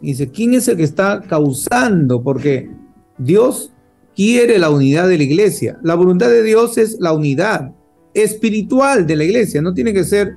Dice, 0.00 0.30
¿quién 0.30 0.54
es 0.54 0.68
el 0.68 0.76
que 0.76 0.84
está 0.84 1.20
causando? 1.20 2.22
Porque 2.22 2.70
Dios 3.18 3.72
quiere 4.14 4.58
la 4.58 4.70
unidad 4.70 5.08
de 5.08 5.18
la 5.18 5.24
iglesia. 5.24 5.78
La 5.82 5.96
voluntad 5.96 6.28
de 6.28 6.42
Dios 6.42 6.78
es 6.78 6.98
la 7.00 7.12
unidad 7.12 7.72
espiritual 8.14 9.06
de 9.06 9.16
la 9.16 9.24
iglesia. 9.24 9.60
No 9.60 9.74
tiene 9.74 9.92
que 9.92 10.04
ser 10.04 10.36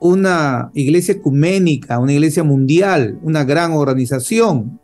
una 0.00 0.70
iglesia 0.74 1.14
ecuménica, 1.14 1.98
una 1.98 2.12
iglesia 2.12 2.42
mundial, 2.42 3.18
una 3.22 3.44
gran 3.44 3.72
organización. 3.72 4.80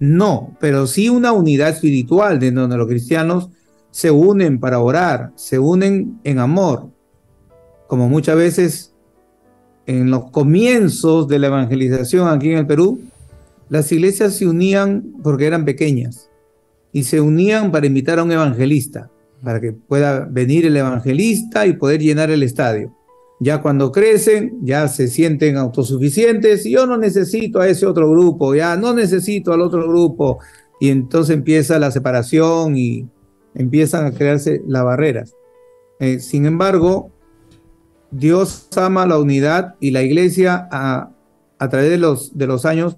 No, 0.00 0.56
pero 0.60 0.86
sí 0.86 1.08
una 1.08 1.32
unidad 1.32 1.70
espiritual 1.70 2.38
de 2.38 2.50
donde 2.50 2.76
los 2.76 2.88
cristianos 2.88 3.50
se 3.90 4.10
unen 4.10 4.60
para 4.60 4.80
orar, 4.80 5.32
se 5.36 5.58
unen 5.58 6.20
en 6.24 6.38
amor. 6.38 6.90
Como 7.86 8.08
muchas 8.08 8.36
veces 8.36 8.94
en 9.88 10.10
los 10.10 10.30
comienzos 10.30 11.28
de 11.28 11.38
la 11.38 11.46
evangelización 11.46 12.28
aquí 12.28 12.50
en 12.50 12.58
el 12.58 12.66
Perú, 12.66 13.00
las 13.70 13.90
iglesias 13.90 14.34
se 14.34 14.46
unían 14.46 15.14
porque 15.22 15.46
eran 15.46 15.64
pequeñas 15.64 16.28
y 16.92 17.04
se 17.04 17.22
unían 17.22 17.72
para 17.72 17.86
invitar 17.86 18.18
a 18.18 18.22
un 18.22 18.30
evangelista, 18.30 19.10
para 19.42 19.62
que 19.62 19.72
pueda 19.72 20.26
venir 20.30 20.66
el 20.66 20.76
evangelista 20.76 21.66
y 21.66 21.72
poder 21.72 22.02
llenar 22.02 22.30
el 22.30 22.42
estadio. 22.42 22.94
Ya 23.40 23.62
cuando 23.62 23.90
crecen, 23.90 24.58
ya 24.62 24.88
se 24.88 25.08
sienten 25.08 25.56
autosuficientes, 25.56 26.66
y 26.66 26.72
yo 26.72 26.86
no 26.86 26.98
necesito 26.98 27.60
a 27.60 27.68
ese 27.68 27.86
otro 27.86 28.10
grupo, 28.10 28.54
ya 28.54 28.76
no 28.76 28.92
necesito 28.92 29.54
al 29.54 29.62
otro 29.62 29.88
grupo, 29.88 30.38
y 30.80 30.90
entonces 30.90 31.34
empieza 31.34 31.78
la 31.78 31.90
separación 31.90 32.76
y 32.76 33.08
empiezan 33.54 34.04
a 34.04 34.12
crearse 34.12 34.60
las 34.66 34.84
barreras. 34.84 35.34
Eh, 35.98 36.18
sin 36.18 36.44
embargo, 36.44 37.10
Dios 38.10 38.68
ama 38.76 39.06
la 39.06 39.18
unidad 39.18 39.74
y 39.80 39.90
la 39.90 40.02
iglesia 40.02 40.68
a, 40.70 41.10
través 41.58 41.90
de 41.90 41.98
los, 41.98 42.36
de 42.36 42.46
los 42.46 42.64
años, 42.64 42.96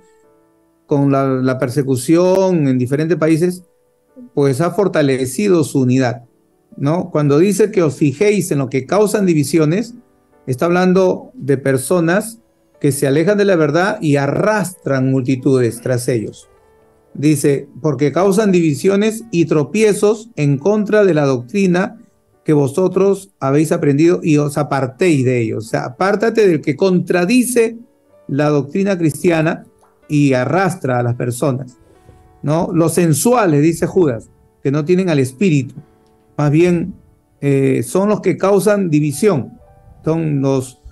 con 0.87 1.11
la, 1.13 1.27
la 1.27 1.59
persecución 1.59 2.69
en 2.69 2.79
diferentes 2.79 3.17
países, 3.17 3.65
pues 4.35 4.61
ha 4.61 4.71
fortalecido 4.71 5.65
su 5.65 5.81
unidad, 5.81 6.25
¿no? 6.77 7.11
Cuando 7.11 7.39
dice 7.39 7.71
que 7.71 7.83
os 7.83 7.97
fijéis 7.97 8.51
en 8.51 8.59
lo 8.59 8.69
que 8.69 8.87
causan 8.87 9.27
divisiones, 9.27 9.95
está 10.47 10.67
hablando 10.67 11.31
de 11.35 11.59
personas 11.59 12.41
que 12.81 12.93
se 12.93 13.07
alejan 13.07 13.39
de 13.39 13.45
la 13.45 13.57
verdad 13.57 13.99
y 14.01 14.17
arrastran 14.17 15.11
multitudes 15.11 15.81
tras 15.81 16.09
ellos. 16.09 16.49
Dice, 17.15 17.69
porque 17.83 18.13
causan 18.13 18.53
divisiones 18.53 19.25
y 19.31 19.45
tropiezos 19.45 20.31
en 20.37 20.59
contra 20.59 21.05
de 21.05 21.15
la 21.15 21.27
doctrina 21.27 22.00
que 22.51 22.55
vosotros 22.55 23.31
habéis 23.39 23.71
aprendido 23.71 24.19
y 24.25 24.37
os 24.39 24.59
apartéis 24.59 25.25
de 25.25 25.41
ellos. 25.41 25.67
O 25.67 25.69
sea, 25.69 25.85
apártate 25.85 26.49
del 26.49 26.61
que 26.61 26.75
contradice 26.75 27.79
la 28.27 28.49
doctrina 28.49 28.99
cristiana 28.99 29.67
y 30.09 30.33
arrastra 30.33 30.99
a 30.99 31.05
las 31.05 31.15
personas. 31.15 31.79
¿no? 32.43 32.71
Los 32.75 32.95
sensuales, 32.95 33.63
dice 33.63 33.87
Judas, 33.87 34.31
que 34.65 34.73
no 34.73 34.85
tienen 34.85 35.11
al 35.11 35.21
espíritu, 35.21 35.77
más 36.37 36.51
bien 36.51 36.95
eh, 37.41 37.85
son 37.85 38.09
los 38.09 38.21
que 38.21 38.37
causan 38.37 38.91
división, 38.91 39.53
son 40.05 40.41
los, 40.41 40.83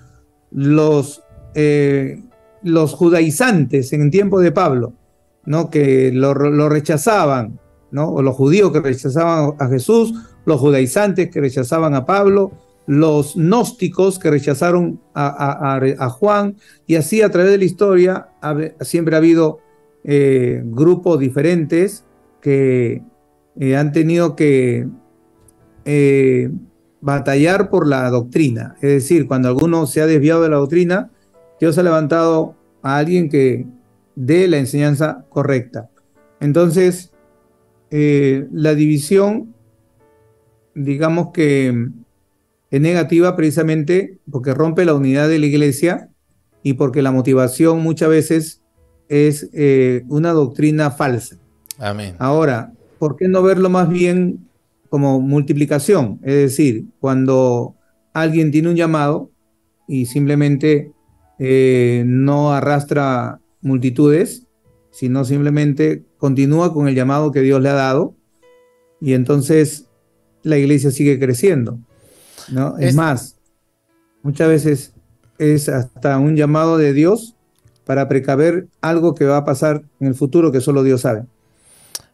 los, 0.51 1.23
eh, 1.55 2.23
los 2.63 2.93
judaizantes 2.93 3.91
en 3.91 4.03
el 4.03 4.11
tiempo 4.11 4.39
de 4.39 4.53
Pablo, 4.53 4.93
¿no? 5.43 5.69
que 5.69 6.13
lo, 6.13 6.33
rechazaban, 6.69 7.59
¿no? 7.91 8.07
o 8.07 8.21
los 8.21 8.37
judíos 8.37 8.71
que 8.71 8.79
rechazaban 8.79 9.55
a 9.59 9.67
Jesús, 9.67 10.13
los 10.45 10.59
judaizantes 10.59 11.29
que 11.29 11.41
rechazaban 11.41 11.95
a 11.95 12.05
Pablo, 12.05 12.51
los 12.89 13.35
gnósticos 13.35 14.17
que 14.17 14.31
rechazaron 14.31 14.99
a, 15.13 16.09
Juan, 16.09 16.55
y 16.87 16.95
así 16.95 17.21
a 17.21 17.29
través 17.29 17.51
de 17.51 17.59
la 17.59 17.65
historia 17.65 18.29
siempre 18.81 19.13
ha 19.13 19.19
habido 19.19 19.59
eh, 20.03 20.63
grupos 20.65 21.19
diferentes 21.19 22.03
que 22.41 23.03
eh, 23.59 23.77
han 23.77 23.91
tenido 23.91 24.35
que 24.35 24.87
eh, 25.85 26.49
batallar 26.99 27.69
por 27.69 27.85
la 27.85 28.09
doctrina. 28.09 28.75
Es 28.81 28.89
decir, 28.89 29.27
cuando 29.27 29.49
alguno 29.49 29.85
se 29.85 30.01
ha 30.01 30.07
desviado 30.07 30.41
de 30.41 30.49
la 30.49 30.57
doctrina, 30.57 31.11
Dios 31.59 31.77
ha 31.77 31.83
levantado 31.83 32.55
a 32.81 32.97
alguien 32.97 33.29
que 33.29 33.67
dé 34.15 34.47
la 34.47 34.57
enseñanza 34.57 35.25
correcta. 35.29 35.91
Entonces, 36.39 37.11
la 37.91 38.73
división, 38.73 39.53
digamos 40.79 41.31
que 41.33 41.89
es 42.71 42.81
negativa 42.81 43.35
precisamente 43.35 44.17
porque 44.31 44.53
rompe 44.53 44.85
la 44.85 44.93
unidad 44.93 45.27
de 45.27 45.39
la 45.39 45.45
iglesia 45.45 46.09
y 46.63 46.73
porque 46.73 47.01
la 47.01 47.11
motivación 47.11 47.81
muchas 47.81 48.09
veces 48.09 48.61
es 49.09 49.49
eh, 49.53 50.03
una 50.07 50.31
doctrina 50.31 50.91
falsa. 50.91 51.37
Amén. 51.77 52.15
Ahora, 52.19 52.73
¿por 52.97 53.17
qué 53.17 53.27
no 53.27 53.43
verlo 53.43 53.69
más 53.69 53.89
bien 53.89 54.47
como 54.89 55.19
multiplicación? 55.19 56.19
Es 56.23 56.35
decir, 56.35 56.85
cuando 56.99 57.75
alguien 58.13 58.51
tiene 58.51 58.69
un 58.69 58.75
llamado 58.75 59.31
y 59.87 60.05
simplemente 60.05 60.93
eh, 61.39 62.03
no 62.05 62.53
arrastra 62.53 63.41
multitudes, 63.61 64.47
sino 64.91 65.25
simplemente 65.25 66.05
continúa 66.17 66.73
con 66.73 66.87
el 66.87 66.95
llamado 66.95 67.31
que 67.31 67.41
Dios 67.41 67.61
le 67.61 67.69
ha 67.69 67.73
dado 67.73 68.15
y 69.01 69.13
entonces 69.13 69.88
la 70.43 70.57
iglesia 70.57 70.91
sigue 70.91 71.19
creciendo. 71.19 71.79
¿no? 72.49 72.77
es 72.77 72.95
más, 72.95 73.35
muchas 74.23 74.47
veces 74.47 74.93
es 75.37 75.69
hasta 75.69 76.17
un 76.17 76.35
llamado 76.35 76.77
de 76.77 76.93
Dios 76.93 77.35
para 77.85 78.07
precaver 78.07 78.67
algo 78.81 79.15
que 79.15 79.25
va 79.25 79.37
a 79.37 79.45
pasar 79.45 79.83
en 79.99 80.07
el 80.07 80.15
futuro 80.15 80.51
que 80.51 80.61
solo 80.61 80.83
Dios 80.83 81.01
sabe. 81.01 81.23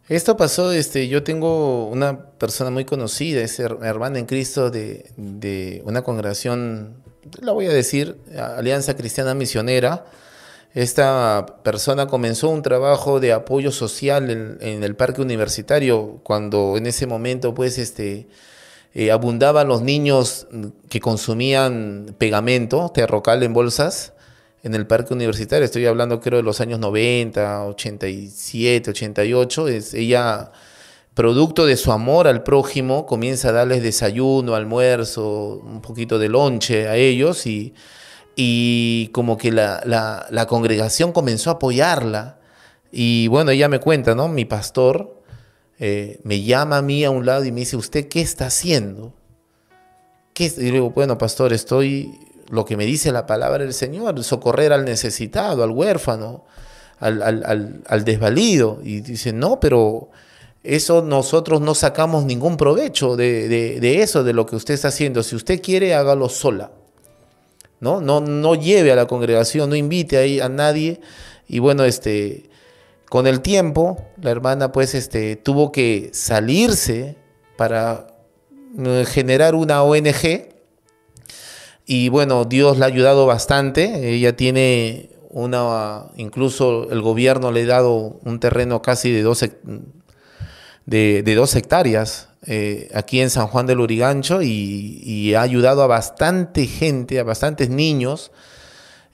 Esto 0.08 0.38
pasó, 0.38 0.72
este, 0.72 1.08
yo 1.08 1.24
tengo 1.24 1.88
una 1.88 2.30
persona 2.38 2.70
muy 2.70 2.86
conocida, 2.86 3.42
es 3.42 3.60
hermana 3.60 4.20
en 4.20 4.28
Cristo 4.28 4.70
de, 4.70 5.10
de 5.18 5.82
una 5.86 6.04
congregación, 6.04 6.94
la 7.42 7.54
voy 7.54 7.66
a 7.66 7.74
decir, 7.74 8.16
Alianza 8.38 8.96
Cristiana 8.96 9.34
Misionera. 9.34 10.06
Esta 10.76 11.46
persona 11.64 12.06
comenzó 12.06 12.50
un 12.50 12.62
trabajo 12.62 13.22
de 13.22 13.32
apoyo 13.32 13.72
social 13.72 14.30
en, 14.30 14.84
el 14.84 14.96
parque 14.98 15.22
universitario, 15.22 16.20
cuando 16.22 16.76
en 16.76 16.86
ese 16.86 17.08
momento, 17.08 17.56
pues, 17.56 17.78
este, 17.78 18.28
eh, 18.94 19.10
abundaban 19.10 19.70
los 19.70 19.82
niños 19.82 20.48
que 20.90 21.00
consumían 21.00 22.14
pegamento, 22.18 22.92
terrocal 22.94 23.44
en 23.44 23.54
bolsas, 23.54 24.12
en 24.64 24.76
el 24.76 24.86
parque 24.86 25.14
universitario, 25.14 25.64
estoy 25.64 25.86
hablando 25.86 26.20
creo 26.20 26.40
de 26.40 26.44
los 26.44 26.60
años 26.60 26.80
90, 26.80 27.68
87, 27.68 28.90
88, 28.90 29.70
es, 29.70 29.94
ella, 29.94 30.52
producto 31.14 31.66
de 31.66 31.78
su 31.78 31.94
amor 31.94 32.28
al 32.28 32.44
prójimo, 32.44 33.06
comienza 33.06 33.48
a 33.50 33.54
darles 33.54 33.82
desayuno, 33.82 34.56
almuerzo, 34.56 35.62
un 35.64 35.82
poquito 35.82 36.20
de 36.20 36.28
lonche 36.28 36.90
a 36.90 36.98
ellos 36.98 37.48
y, 37.48 37.74
y 38.36 39.10
como 39.14 39.38
que 39.38 39.52
la, 39.52 39.82
la, 39.86 40.46
congregación 40.48 41.12
comenzó 41.12 41.50
a 41.50 41.54
apoyarla. 41.54 42.40
Y 42.92 43.28
bueno, 43.28 43.52
ella 43.52 43.70
me 43.70 43.80
cuenta, 43.80 44.16
¿no? 44.16 44.28
Mi 44.28 44.46
pastor 44.46 45.22
eh, 45.80 46.20
me 46.24 46.42
llama 46.44 46.78
a 46.78 46.82
mí 46.82 47.04
a 47.04 47.12
un 47.12 47.26
lado 47.26 47.46
y 47.46 47.52
me 47.52 47.62
dice, 47.62 47.78
¿usted 47.78 48.08
qué 48.08 48.22
está 48.22 48.48
haciendo? 48.48 49.14
¿Qué? 50.34 50.46
Y 50.58 50.66
le 50.66 50.72
digo, 50.72 50.90
bueno, 50.92 51.18
pastor, 51.18 51.54
estoy 51.54 52.20
lo 52.50 52.66
que 52.66 52.78
me 52.78 52.86
dice 52.86 53.12
la 53.12 53.26
palabra 53.26 53.64
del 53.64 53.74
Señor, 53.74 54.22
socorrer 54.24 54.72
al 54.74 54.86
necesitado, 54.86 55.64
al 55.64 55.72
huérfano, 55.72 56.46
al, 57.00 58.06
desvalido. 58.06 58.80
Y 58.84 59.02
dice, 59.02 59.34
no, 59.34 59.60
pero 59.60 60.10
eso 60.64 61.02
nosotros 61.02 61.62
no 61.62 61.76
sacamos 61.76 62.26
ningún 62.26 62.58
provecho 62.58 63.16
de, 63.16 64.02
eso, 64.02 64.24
de 64.24 64.34
lo 64.34 64.46
que 64.46 64.56
usted 64.56 64.74
está 64.74 64.90
haciendo. 64.90 65.24
Si 65.24 65.36
usted 65.36 65.62
quiere, 65.62 65.96
hágalo 65.96 66.30
sola. 66.30 66.72
¿No? 67.80 68.02
No, 68.02 68.22
no 68.22 68.56
lleve 68.56 68.92
a 68.92 68.96
la 68.96 69.06
congregación, 69.06 69.70
no 69.70 69.76
invite 69.76 70.18
ahí 70.18 70.40
a 70.40 70.50
nadie. 70.50 71.02
Y 71.48 71.60
bueno, 71.60 71.84
este, 71.84 72.50
con 73.10 73.28
el 73.28 73.42
tiempo, 73.42 74.06
la 74.22 74.32
hermana 74.32 74.72
pues 74.72 74.96
este, 74.96 75.36
tuvo 75.36 75.72
que 75.72 76.10
salirse 76.14 77.18
para 77.58 78.08
eh, 78.78 79.06
generar 79.08 79.56
una 79.56 79.84
ONG 79.84 80.56
y 81.86 82.10
bueno, 82.10 82.46
Dios 82.46 82.78
la 82.78 82.86
ha 82.86 82.90
ayudado 82.90 83.26
bastante. 83.26 84.14
Ella 84.14 84.36
tiene 84.36 85.10
una, 85.30 86.06
incluso 86.16 86.90
el 86.90 87.02
gobierno 87.02 87.52
le 87.52 87.64
ha 87.64 87.68
dado 87.68 88.20
un 88.24 88.40
terreno 88.40 88.82
casi 88.82 89.12
de 89.12 89.24
de, 90.86 91.36
dos 91.36 91.56
hectáreas 91.56 92.30
eh, 92.48 92.90
aquí 92.94 93.22
en 93.22 93.30
San 93.30 93.48
Juan 93.48 93.66
del 93.66 93.80
Urigancho 93.80 94.42
y, 94.42 95.34
ha 95.36 95.42
ayudado 95.42 95.82
a 95.84 95.88
bastante 95.88 96.68
gente, 96.68 97.20
a 97.20 97.24
bastantes 97.24 97.70
niños. 97.70 98.32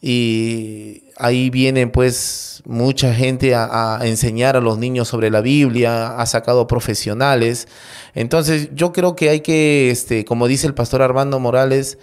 Y 0.02 1.04
ahí 1.18 1.50
viene 1.50 1.86
pues 1.88 2.64
mucha 2.66 3.14
gente 3.14 3.54
a, 3.54 4.00
a, 4.00 4.08
enseñar 4.08 4.58
a 4.58 4.62
los 4.62 4.78
niños 4.80 5.08
sobre 5.08 5.30
la 5.30 5.42
Biblia, 5.42 6.18
ha 6.18 6.26
sacado 6.26 6.68
profesionales. 6.68 7.68
Entonces 8.16 8.70
yo 8.74 8.92
creo 8.94 9.16
que 9.16 9.30
hay 9.30 9.42
que, 9.42 9.92
este, 9.92 10.26
como 10.26 10.48
dice 10.48 10.68
el 10.68 10.74
pastor 10.74 11.02
Armando 11.02 11.40
Morales, 11.40 12.00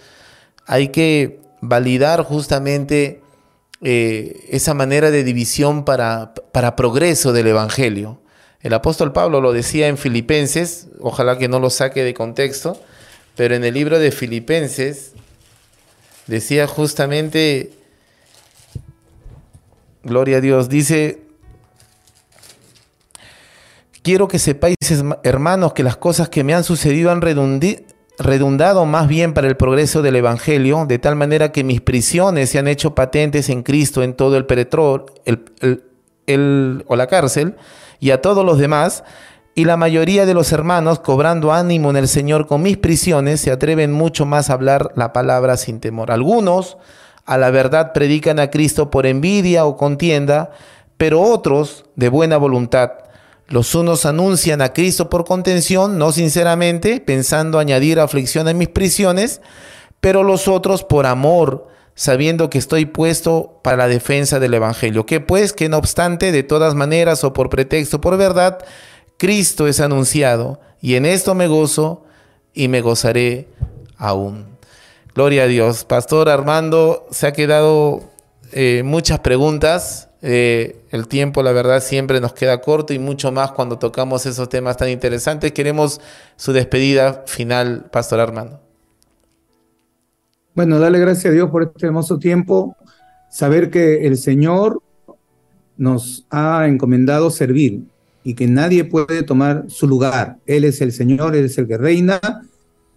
hay 0.65 0.89
que 0.89 1.41
validar 1.61 2.23
justamente 2.23 3.21
eh, 3.81 4.45
esa 4.49 4.73
manera 4.73 5.09
de 5.09 5.23
división 5.23 5.85
para, 5.85 6.33
para 6.51 6.75
progreso 6.75 7.33
del 7.33 7.47
Evangelio. 7.47 8.18
El 8.61 8.73
apóstol 8.73 9.13
Pablo 9.13 9.39
lo 9.39 9.53
decía 9.53 9.87
en 9.87 9.97
Filipenses, 9.97 10.87
ojalá 10.99 11.37
que 11.37 11.47
no 11.47 11.59
lo 11.59 11.69
saque 11.69 12.03
de 12.03 12.13
contexto, 12.13 12.81
pero 13.35 13.55
en 13.55 13.63
el 13.63 13.73
libro 13.73 13.99
de 13.99 14.11
Filipenses 14.11 15.13
decía 16.27 16.67
justamente, 16.67 17.71
gloria 20.03 20.37
a 20.37 20.41
Dios, 20.41 20.67
dice, 20.67 21.21
quiero 24.01 24.27
que 24.27 24.39
sepáis, 24.39 24.75
hermanos, 25.23 25.71
que 25.71 25.83
las 25.83 25.95
cosas 25.95 26.27
que 26.27 26.43
me 26.43 26.53
han 26.53 26.65
sucedido 26.65 27.11
han 27.11 27.21
redundado 27.21 28.85
más 28.85 29.07
bien 29.07 29.33
para 29.33 29.47
el 29.47 29.55
progreso 29.55 30.01
del 30.01 30.17
Evangelio, 30.17 30.85
de 30.85 30.99
tal 30.99 31.15
manera 31.15 31.53
que 31.53 31.63
mis 31.63 31.79
prisiones 31.79 32.49
se 32.49 32.59
han 32.59 32.67
hecho 32.67 32.93
patentes 32.93 33.47
en 33.47 33.63
Cristo 33.63 34.03
en 34.03 34.15
todo 34.15 34.35
el 34.35 34.45
peretror 34.45 35.05
el, 35.23 36.83
o 36.87 36.95
la 36.97 37.07
cárcel, 37.07 37.55
y 37.99 38.11
a 38.11 38.21
todos 38.21 38.45
los 38.45 38.57
demás, 38.57 39.03
y 39.55 39.65
la 39.65 39.77
mayoría 39.77 40.25
de 40.25 40.33
los 40.33 40.51
hermanos, 40.51 40.99
cobrando 40.99 41.51
ánimo 41.51 41.89
en 41.89 41.97
el 41.97 42.07
Señor 42.07 42.47
con 42.47 42.61
mis 42.61 42.77
prisiones, 42.77 43.41
se 43.41 43.51
atreven 43.51 43.91
mucho 43.91 44.25
más 44.25 44.49
a 44.49 44.53
hablar 44.53 44.91
la 44.95 45.11
palabra 45.11 45.57
sin 45.57 45.79
temor. 45.79 46.11
Algunos 46.11 46.77
a 47.25 47.37
la 47.37 47.51
verdad 47.51 47.91
predican 47.93 48.39
a 48.39 48.49
Cristo 48.49 48.89
por 48.89 49.05
envidia 49.05 49.65
o 49.65 49.75
contienda, 49.75 50.51
pero 50.97 51.21
otros 51.21 51.85
de 51.95 52.09
buena 52.09 52.37
voluntad 52.37 52.91
los 53.49 53.73
unos 53.73 54.05
anuncian 54.05 54.61
a 54.61 54.73
Cristo 54.73 55.09
por 55.09 55.25
contención, 55.25 55.97
no 55.97 56.11
sinceramente, 56.11 57.01
pensando 57.01 57.57
añadir 57.57 57.99
aflicción 57.99 58.47
a 58.47 58.53
mis 58.53 58.69
prisiones, 58.69 59.41
pero 59.99 60.23
los 60.23 60.47
otros 60.47 60.83
por 60.83 61.07
amor, 61.07 61.67
sabiendo 61.99 62.49
que 62.49 62.57
estoy 62.57 62.85
puesto 62.85 63.59
para 63.61 63.75
la 63.75 63.89
defensa 63.89 64.39
del 64.39 64.53
Evangelio. 64.53 65.05
Que 65.05 65.19
pues, 65.19 65.51
que 65.51 65.67
no 65.67 65.77
obstante, 65.77 66.31
de 66.31 66.43
todas 66.43 66.73
maneras 66.73 67.25
o 67.25 67.33
por 67.33 67.49
pretexto 67.49 67.99
por 67.99 68.15
verdad, 68.15 68.59
Cristo 69.17 69.67
es 69.67 69.81
anunciado, 69.81 70.61
y 70.79 70.95
en 70.95 71.05
esto 71.05 71.35
me 71.35 71.47
gozo 71.47 72.05
y 72.53 72.69
me 72.69 72.79
gozaré 72.79 73.49
aún. 73.97 74.45
Gloria 75.13 75.43
a 75.43 75.47
Dios. 75.47 75.83
Pastor 75.83 76.29
Armando, 76.29 77.05
se 77.11 77.27
ha 77.27 77.33
quedado 77.33 77.99
eh, 78.53 78.81
muchas 78.85 79.19
preguntas. 79.19 80.07
Eh, 80.21 80.85
el 80.91 81.09
tiempo, 81.09 81.43
la 81.43 81.51
verdad, 81.51 81.83
siempre 81.83 82.21
nos 82.21 82.31
queda 82.31 82.61
corto 82.61 82.93
y 82.93 82.99
mucho 82.99 83.33
más 83.33 83.51
cuando 83.51 83.77
tocamos 83.77 84.25
esos 84.25 84.47
temas 84.47 84.77
tan 84.77 84.87
interesantes. 84.87 85.51
Queremos 85.51 85.99
su 86.37 86.53
despedida 86.53 87.25
final, 87.27 87.87
Pastor 87.91 88.21
Armando. 88.21 88.68
Bueno, 90.59 90.77
dale 90.77 90.99
gracias 90.99 91.27
a 91.27 91.33
Dios 91.33 91.49
por 91.49 91.63
este 91.63 91.85
hermoso 91.85 92.19
tiempo. 92.19 92.75
Saber 93.29 93.69
que 93.69 94.05
el 94.05 94.17
Señor 94.17 94.81
nos 95.77 96.25
ha 96.31 96.67
encomendado 96.67 97.29
servir 97.29 97.83
y 98.25 98.33
que 98.33 98.45
nadie 98.45 98.83
puede 98.83 99.23
tomar 99.23 99.63
su 99.69 99.87
lugar. 99.87 100.35
Él 100.45 100.65
es 100.65 100.81
el 100.81 100.91
Señor, 100.91 101.37
Él 101.37 101.45
es 101.45 101.57
el 101.57 101.65
que 101.65 101.77
reina 101.77 102.19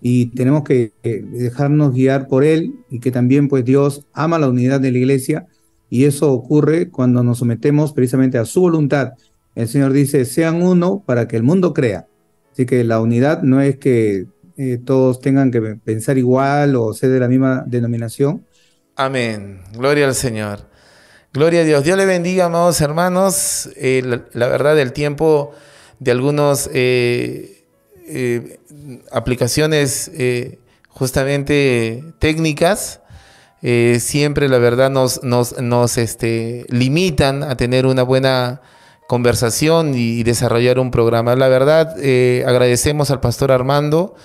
y 0.00 0.26
tenemos 0.34 0.64
que 0.64 0.90
dejarnos 1.04 1.94
guiar 1.94 2.26
por 2.26 2.42
Él 2.42 2.74
y 2.90 2.98
que 2.98 3.12
también 3.12 3.46
pues 3.46 3.64
Dios 3.64 4.04
ama 4.12 4.40
la 4.40 4.48
unidad 4.48 4.80
de 4.80 4.90
la 4.90 4.98
iglesia 4.98 5.46
y 5.88 6.06
eso 6.06 6.32
ocurre 6.32 6.88
cuando 6.88 7.22
nos 7.22 7.38
sometemos 7.38 7.92
precisamente 7.92 8.38
a 8.38 8.44
su 8.44 8.62
voluntad. 8.62 9.12
El 9.54 9.68
Señor 9.68 9.92
dice, 9.92 10.24
sean 10.24 10.62
uno 10.62 11.04
para 11.06 11.28
que 11.28 11.36
el 11.36 11.44
mundo 11.44 11.72
crea. 11.72 12.08
Así 12.50 12.66
que 12.66 12.82
la 12.82 13.00
unidad 13.00 13.42
no 13.42 13.60
es 13.60 13.76
que 13.76 14.26
eh, 14.56 14.78
todos 14.84 15.20
tengan 15.20 15.50
que 15.50 15.60
pensar 15.60 16.18
igual 16.18 16.76
o 16.76 16.92
ser 16.92 17.10
de 17.10 17.20
la 17.20 17.28
misma 17.28 17.64
denominación. 17.66 18.44
Amén. 18.96 19.62
Gloria 19.72 20.06
al 20.06 20.14
Señor. 20.14 20.68
Gloria 21.32 21.60
a 21.60 21.64
Dios. 21.64 21.84
Dios 21.84 21.96
le 21.96 22.04
bendiga, 22.04 22.44
amados 22.44 22.80
hermanos. 22.80 23.70
Eh, 23.76 24.20
la, 24.32 24.48
verdad, 24.48 24.78
el 24.78 24.92
tiempo 24.92 25.52
de 25.98 26.10
algunas 26.10 26.68
eh, 26.74 27.64
aplicaciones 29.10 30.10
justamente 30.88 32.04
técnicas 32.18 33.00
siempre 33.98 34.48
la 34.48 34.58
verdad 34.58 34.90
nos, 34.90 35.98
este, 35.98 36.66
limitan 36.68 37.44
a 37.44 37.56
tener 37.56 37.86
una 37.86 38.02
buena 38.02 38.60
conversación 39.08 39.94
y, 39.94 40.24
desarrollar 40.24 40.78
un 40.78 40.90
programa. 40.90 41.36
La 41.36 41.48
verdad, 41.48 41.96
agradecemos 42.46 43.10
al 43.10 43.20
pastor 43.20 43.52
Armando, 43.52 44.16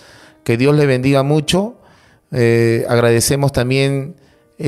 que 0.48 0.56
Dios 0.56 0.74
le 0.78 0.86
bendiga 0.86 1.24
mucho. 1.24 1.76
Eh, 2.32 2.86
agradecemos 2.88 3.52
también 3.52 4.16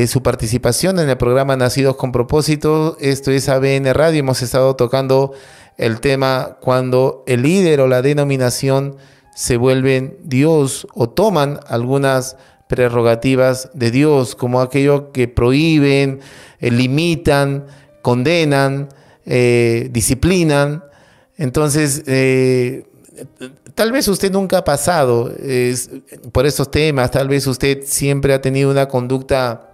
su 0.08 0.22
participación 0.22 1.00
en 1.00 1.10
el 1.10 1.16
programa 1.16 1.56
Nacidos 1.56 1.96
con 1.96 2.12
Propósito. 2.12 2.98
Esto 3.00 3.32
es 3.32 3.48
ABN 3.48 3.94
Radio. 3.94 4.20
Hemos 4.20 4.42
estado 4.42 4.76
tocando 4.76 5.32
el 5.78 6.02
tema 6.02 6.58
cuando 6.60 7.24
el 7.28 7.44
líder 7.44 7.80
o 7.80 7.88
la 7.88 8.02
denominación 8.02 8.98
se 9.34 9.56
vuelven 9.56 10.18
Dios 10.22 10.86
o 10.94 11.10
toman 11.10 11.62
algunas 11.66 12.36
prerrogativas 12.68 13.70
de 13.74 13.90
Dios, 13.90 14.36
como 14.36 14.60
aquello 14.60 15.14
que 15.14 15.30
prohíben, 15.30 16.20
eh, 16.60 16.72
limitan, 16.72 17.68
condenan, 18.02 18.90
eh, 19.26 19.88
disciplinan. 19.94 20.84
Entonces, 21.38 22.04
eh, 22.06 22.84
tal 23.76 23.92
vez 23.92 24.08
usted 24.08 24.32
nunca 24.32 24.60
ha 24.60 24.64
pasado 24.64 25.32
por 26.32 26.46
esos 26.46 26.72
temas, 26.72 27.12
tal 27.12 27.28
vez 27.28 27.48
usted 27.48 27.84
siempre 27.86 28.34
ha 28.34 28.42
tenido 28.42 28.72
una 28.72 28.88
conducta 28.88 29.70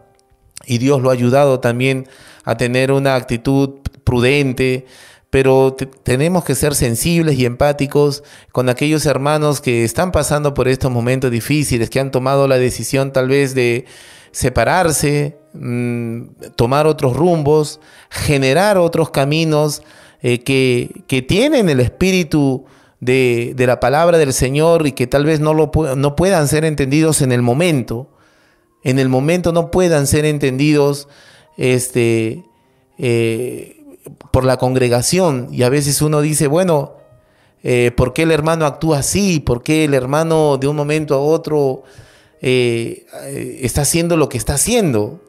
y 0.65 0.77
Dios 0.77 1.01
lo 1.01 1.09
ha 1.09 1.13
ayudado 1.13 1.59
también 1.59 2.07
a 2.43 2.57
tener 2.57 2.91
una 2.91 3.15
actitud 3.15 3.79
prudente, 4.03 4.85
pero 5.29 5.75
tenemos 6.03 6.45
que 6.45 6.55
ser 6.55 6.75
sensibles 6.75 7.37
y 7.37 7.45
empáticos 7.45 8.23
con 8.51 8.69
aquellos 8.69 9.05
hermanos 9.05 9.59
que 9.59 9.83
están 9.83 10.11
pasando 10.11 10.53
por 10.53 10.67
estos 10.67 10.91
momentos 10.91 11.31
difíciles, 11.31 11.89
que 11.89 11.99
han 11.99 12.11
tomado 12.11 12.47
la 12.47 12.57
decisión 12.57 13.11
tal 13.11 13.27
vez 13.27 13.53
de 13.53 13.85
separarse, 14.31 15.37
mm, 15.53 16.21
tomar 16.55 16.87
otros 16.87 17.15
rumbos, 17.15 17.79
generar 18.09 18.77
otros 18.77 19.09
caminos 19.09 19.81
eh, 20.21 20.39
que, 20.39 21.21
tienen 21.27 21.69
el 21.69 21.79
espíritu 21.79 22.65
de, 22.99 23.53
la 23.57 23.79
palabra 23.79 24.17
del 24.17 24.33
Señor 24.33 24.87
y 24.87 24.93
que 24.93 25.07
tal 25.07 25.25
vez 25.25 25.39
no, 25.39 25.53
lo, 25.53 25.71
no 25.95 26.15
puedan 26.15 26.47
ser 26.47 26.65
entendidos 26.65 27.21
en 27.21 27.31
el 27.31 27.41
momento. 27.41 28.09
En 28.83 28.99
el 28.99 29.09
momento 29.09 29.51
no 29.51 29.71
puedan 29.71 30.07
ser 30.07 30.25
entendidos 30.25 31.07
este, 31.57 32.45
eh, 32.97 33.83
por 34.31 34.45
la 34.45 34.57
congregación 34.57 35.47
y 35.51 35.63
a 35.63 35.69
veces 35.69 36.01
uno 36.01 36.21
dice, 36.21 36.47
bueno, 36.47 36.93
eh, 37.63 37.91
¿por 37.95 38.13
qué 38.13 38.23
el 38.23 38.31
hermano 38.31 38.65
actúa 38.65 38.99
así? 38.99 39.39
¿Por 39.39 39.63
qué 39.63 39.85
el 39.85 39.95
hermano 39.95 40.57
de 40.57 40.67
un 40.67 40.75
momento 40.75 41.15
a 41.15 41.19
otro 41.19 41.83
eh, 42.41 43.05
está 43.61 43.81
haciendo 43.81 44.17
lo 44.17 44.29
que 44.29 44.37
está 44.37 44.53
haciendo? 44.53 45.24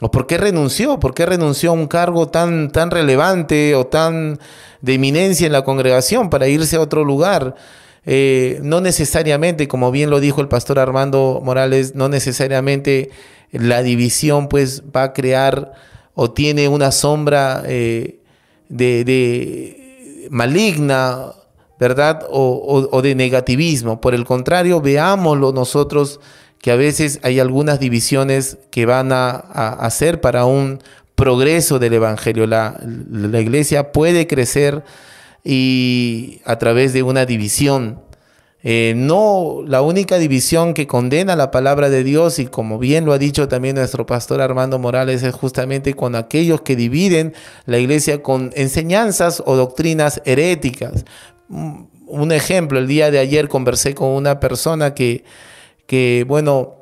¿O 0.00 0.10
por 0.10 0.26
qué 0.26 0.38
renunció? 0.38 0.98
¿Por 0.98 1.14
qué 1.14 1.26
renunció 1.26 1.70
a 1.70 1.74
un 1.74 1.86
cargo 1.86 2.28
tan, 2.28 2.70
tan 2.72 2.90
relevante 2.90 3.74
o 3.74 3.86
tan 3.86 4.38
de 4.80 4.94
eminencia 4.94 5.46
en 5.46 5.52
la 5.52 5.62
congregación 5.62 6.30
para 6.30 6.48
irse 6.48 6.76
a 6.76 6.80
otro 6.80 7.04
lugar? 7.04 7.54
no 8.04 8.80
necesariamente, 8.80 9.68
como 9.68 9.92
bien 9.92 10.10
lo 10.10 10.18
dijo 10.18 10.40
el 10.40 10.48
pastor 10.48 10.80
Armando 10.80 11.40
Morales, 11.40 11.94
no 11.94 12.08
necesariamente 12.08 13.10
la 13.52 13.82
división 13.82 14.48
pues 14.48 14.82
va 14.94 15.04
a 15.04 15.12
crear 15.12 15.72
o 16.14 16.30
tiene 16.30 16.68
una 16.68 16.90
sombra 16.90 17.62
eh, 17.66 18.20
de, 18.68 20.28
maligna, 20.30 21.32
¿verdad? 21.78 22.26
O, 22.30 23.02
de 23.02 23.14
negativismo. 23.14 24.00
Por 24.00 24.14
el 24.14 24.24
contrario, 24.24 24.80
veámoslo 24.80 25.52
nosotros 25.52 26.20
que 26.62 26.70
a 26.70 26.76
veces 26.76 27.18
hay 27.24 27.40
algunas 27.40 27.80
divisiones 27.80 28.56
que 28.70 28.86
van 28.86 29.10
a, 29.12 29.34
hacer 29.34 30.20
para 30.20 30.46
un 30.46 30.78
progreso 31.16 31.80
del 31.80 31.94
Evangelio. 31.94 32.46
La, 32.46 32.80
la, 33.10 33.40
iglesia 33.40 33.90
puede 33.90 34.28
crecer 34.28 34.84
y 35.44 36.40
a 36.44 36.58
través 36.58 36.92
de 36.92 37.02
una 37.02 37.26
división. 37.26 38.00
eh, 38.62 38.94
no 38.96 39.64
la 39.66 39.82
única 39.82 40.18
división 40.18 40.72
que 40.72 40.86
condena 40.86 41.34
la 41.34 41.50
palabra 41.50 41.90
de 41.90 42.04
Dios 42.04 42.38
y 42.38 42.46
como 42.46 42.78
bien 42.78 43.04
lo 43.04 43.12
ha 43.12 43.18
dicho 43.18 43.48
también 43.48 43.74
nuestro 43.74 44.06
pastor 44.06 44.40
Armando 44.40 44.78
Morales 44.78 45.24
es 45.24 45.34
justamente 45.34 45.94
con 45.94 46.14
aquellos 46.14 46.60
que 46.60 46.76
dividen 46.76 47.34
la 47.66 47.78
iglesia 47.78 48.22
con 48.22 48.52
enseñanzas 48.54 49.42
o 49.44 49.56
doctrinas 49.56 50.22
heréticas. 50.24 51.04
Mm, 51.48 51.86
un 52.06 52.30
ejemplo, 52.30 52.78
el 52.78 52.86
día 52.86 53.10
de 53.10 53.18
ayer 53.18 53.48
conversé 53.48 53.96
con 53.96 54.10
una 54.10 54.38
persona 54.38 54.94
que, 54.94 55.24
que 55.92 56.24
bueno, 56.26 56.76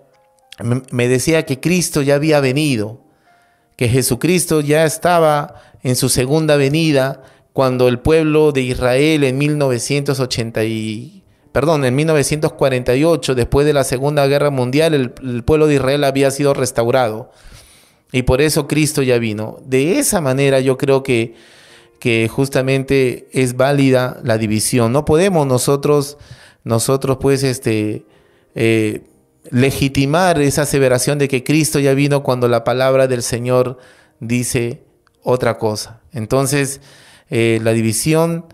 me 0.93 1.09
decía 1.09 1.45
que 1.45 1.59
Cristo 1.59 2.01
ya 2.01 2.15
había 2.15 2.39
venido, 2.39 3.01
que 3.75 3.89
Jesucristo 3.89 4.61
ya 4.61 4.85
estaba 4.85 5.57
en 5.83 5.97
su 5.97 6.09
segunda 6.09 6.55
venida 6.55 7.25
cuando 7.53 7.89
el 7.89 7.99
pueblo 7.99 8.53
de 8.53 8.61
Israel 8.61 9.25
en 9.25 9.37
1980 9.37 10.61
perdón, 11.51 11.85
en 11.87 11.97
1948, 11.97 13.35
después 13.35 13.67
de 13.67 13.73
la 13.73 13.83
Segunda 13.83 14.29
Guerra 14.29 14.51
Mundial, 14.51 14.95
el, 14.95 15.43
pueblo 15.43 15.67
de 15.67 15.75
Israel 15.75 16.05
había 16.05 16.31
sido 16.31 16.55
restaurado. 16.55 17.33
Y 18.13 18.23
por 18.23 18.41
eso 18.41 18.69
Cristo 18.69 19.03
ya 19.03 19.19
vino. 19.19 19.59
De 19.67 19.99
esa 19.99 20.21
manera 20.21 20.61
yo 20.61 20.79
creo 20.79 21.03
que, 21.03 21.35
que 21.99 22.29
justamente 22.29 23.27
es 23.33 23.57
válida 23.57 24.21
la 24.23 24.39
división. 24.39 24.93
No 24.93 25.05
podemos 25.05 25.49
nosotros, 25.49 26.17
nosotros 26.63 27.19
pues, 27.21 27.43
este, 27.43 28.05
eh, 28.55 29.03
legitimar 29.51 30.41
esa 30.41 30.63
aseveración 30.63 31.19
de 31.19 31.29
que 31.29 31.45
Cristo 31.45 31.79
ya 31.79 31.95
vino 31.95 32.23
cuando 32.23 32.49
la 32.49 32.65
palabra 32.65 33.07
del 33.07 33.23
Señor 33.23 33.79
dice 34.21 34.85
otra 35.23 35.59
cosa. 35.59 36.01
Entonces, 36.13 36.81
eh, 37.31 37.61
la 37.63 37.73
división, 37.73 38.47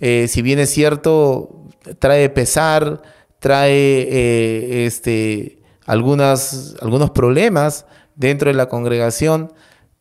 eh, 0.00 0.26
si 0.28 0.42
bien 0.42 0.58
es 0.58 0.70
cierto, 0.70 1.68
trae 1.98 2.28
pesar, 2.28 3.02
trae 3.38 4.86
este, 4.86 5.58
algunas, 5.86 6.76
algunos 6.80 7.10
problemas 7.10 7.86
dentro 8.14 8.48
de 8.48 8.54
la 8.54 8.68
congregación, 8.68 9.52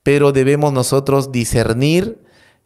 pero 0.03 0.31
debemos 0.31 0.73
nosotros 0.73 1.31
discernir 1.31 2.19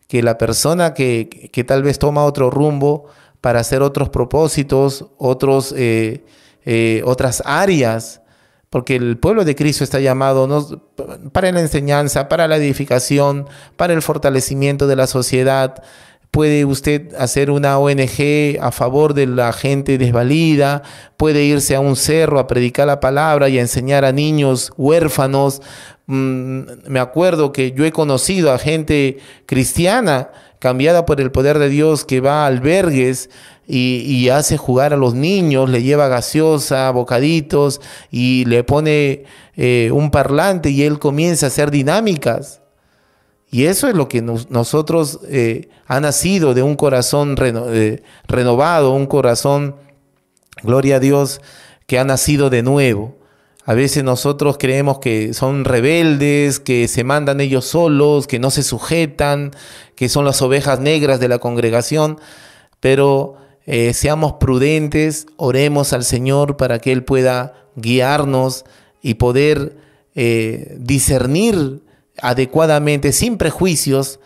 que 0.07 0.21
la 0.21 0.37
persona 0.37 0.93
que, 0.93 1.49
que 1.51 1.63
tal 1.63 1.83
vez 1.83 1.99
toma 1.99 2.23
otro 2.23 2.49
rumbo 2.49 3.05
para 3.41 3.59
hacer 3.59 3.81
otros 3.81 4.09
propósitos, 4.09 5.07
otros, 5.17 5.73
eh, 6.65 7.01
otras 7.05 7.43
áreas, 7.45 8.21
porque 8.69 8.95
el 8.95 9.17
pueblo 9.17 9.45
de 9.45 9.55
Cristo 9.55 9.83
está 9.83 9.99
llamado 9.99 10.81
para 11.31 11.51
la 11.51 11.61
enseñanza, 11.61 12.27
para 12.27 12.47
la 12.47 12.57
edificación, 12.57 13.47
para 13.77 13.93
el 13.93 14.01
fortalecimiento 14.01 14.87
de 14.87 14.95
la 14.95 15.07
sociedad, 15.07 15.81
puede 16.35 16.65
usted 16.65 17.15
hacer 17.17 17.49
una 17.49 17.79
ONG 17.79 18.59
a 18.59 18.73
favor 18.73 19.13
de 19.13 19.25
la 19.25 19.53
gente 19.53 19.97
desvalida, 19.97 20.81
puede 21.15 21.45
irse 21.45 21.75
a 21.75 21.79
un 21.79 21.95
cerro 21.95 22.39
a 22.39 22.47
predicar 22.47 22.87
la 22.87 22.99
palabra 22.99 23.47
y 23.47 23.57
a 23.57 23.61
enseñar 23.61 24.03
a 24.03 24.11
niños 24.11 24.73
huérfanos. 24.75 25.61
Mm, 26.07 26.63
me 26.87 26.99
acuerdo 26.99 27.53
que 27.53 27.71
yo 27.71 27.85
he 27.85 27.93
conocido 27.93 28.51
a 28.51 28.59
gente 28.59 29.19
cristiana 29.45 30.29
cambiada 30.59 31.05
por 31.05 31.21
el 31.21 31.31
poder 31.31 31.57
de 31.57 31.69
Dios 31.69 32.03
que 32.03 32.19
va 32.19 32.43
a 32.43 32.47
albergues 32.47 33.29
y, 33.67 34.29
hace 34.29 34.57
jugar 34.57 34.93
a 34.93 34.97
los 34.97 35.15
niños, 35.15 35.69
le 35.69 35.81
lleva 35.81 36.07
gaseosa, 36.07 36.91
bocaditos 36.91 37.81
y 38.11 38.45
le 38.45 38.63
pone 38.63 39.23
eh, 39.55 39.89
un 39.91 40.11
parlante 40.11 40.69
y 40.69 40.83
él 40.83 40.99
comienza 40.99 41.47
a 41.47 41.49
hacer 41.49 41.71
dinámicas. 41.71 42.61
Y 43.49 43.65
eso 43.65 43.87
es 43.87 43.95
lo 43.95 44.09
que 44.09 44.21
nosotros 44.21 45.19
eh, 45.29 45.69
ha 45.87 45.99
nacido 45.99 46.53
de 46.53 46.61
un 46.61 46.75
corazón 46.75 47.35
eh, 47.39 48.01
renovado, 48.27 48.91
un 48.91 49.05
corazón, 49.05 49.75
gloria 50.61 50.97
a 50.97 50.99
Dios, 50.99 51.41
que 51.87 51.97
ha 51.97 52.03
nacido 52.03 52.49
de 52.49 52.63
nuevo. 52.63 53.15
A 53.63 53.73
veces 53.73 54.03
nosotros 54.03 54.57
creemos 54.59 54.99
que 54.99 55.33
son 55.33 55.65
rebeldes, 55.65 56.59
que 56.59 56.87
se 56.87 57.03
mandan 57.03 57.41
ellos 57.41 57.65
solos, 57.65 58.27
que 58.27 58.37
no 58.37 58.51
se 58.51 58.61
sujetan, 58.61 59.51
que 59.95 60.07
son 60.07 60.25
las 60.25 60.41
ovejas 60.41 60.79
negras 60.79 61.19
de 61.19 61.29
la 61.29 61.39
congregación, 61.39 62.19
pero 62.79 63.37
eh, 63.65 63.93
seamos 63.93 64.33
prudentes, 64.33 65.27
oremos 65.37 65.93
al 65.93 66.03
Señor 66.03 66.57
para 66.57 66.79
que 66.79 66.91
Él 66.91 67.03
pueda 67.03 67.53
guiarnos 67.75 68.65
y 69.01 69.15
poder 69.15 69.77
discernir 70.77 71.81
adecuadamente, 72.21 73.11
sin 73.11 73.37
prejuicios, 73.37 74.19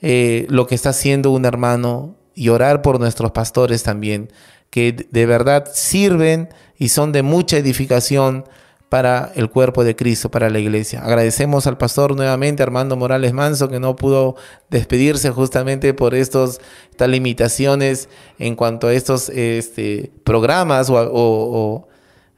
eh, 0.00 0.46
lo 0.50 0.66
que 0.66 0.74
está 0.74 0.90
haciendo 0.90 1.30
un 1.30 1.44
hermano 1.44 2.16
y 2.34 2.48
orar 2.48 2.82
por 2.82 3.00
nuestros 3.00 3.30
pastores 3.30 3.82
también, 3.82 4.30
que 4.70 5.06
de 5.10 5.26
verdad 5.26 5.70
sirven 5.72 6.48
y 6.76 6.88
son 6.88 7.12
de 7.12 7.22
mucha 7.22 7.56
edificación 7.56 8.44
para 8.88 9.32
el 9.34 9.50
cuerpo 9.50 9.82
de 9.82 9.96
Cristo, 9.96 10.30
para 10.30 10.50
la 10.50 10.58
iglesia. 10.58 11.00
Agradecemos 11.00 11.66
al 11.66 11.76
pastor 11.78 12.14
nuevamente, 12.14 12.62
Armando 12.62 12.96
Morales 12.96 13.32
Manso, 13.32 13.68
que 13.68 13.80
no 13.80 13.96
pudo 13.96 14.36
despedirse 14.70 15.30
justamente 15.30 15.94
por 15.94 16.14
estos, 16.14 16.60
estas 16.90 17.08
limitaciones 17.08 18.08
en 18.38 18.54
cuanto 18.54 18.86
a 18.86 18.94
estos 18.94 19.30
este, 19.30 20.12
programas 20.22 20.90
o, 20.90 21.88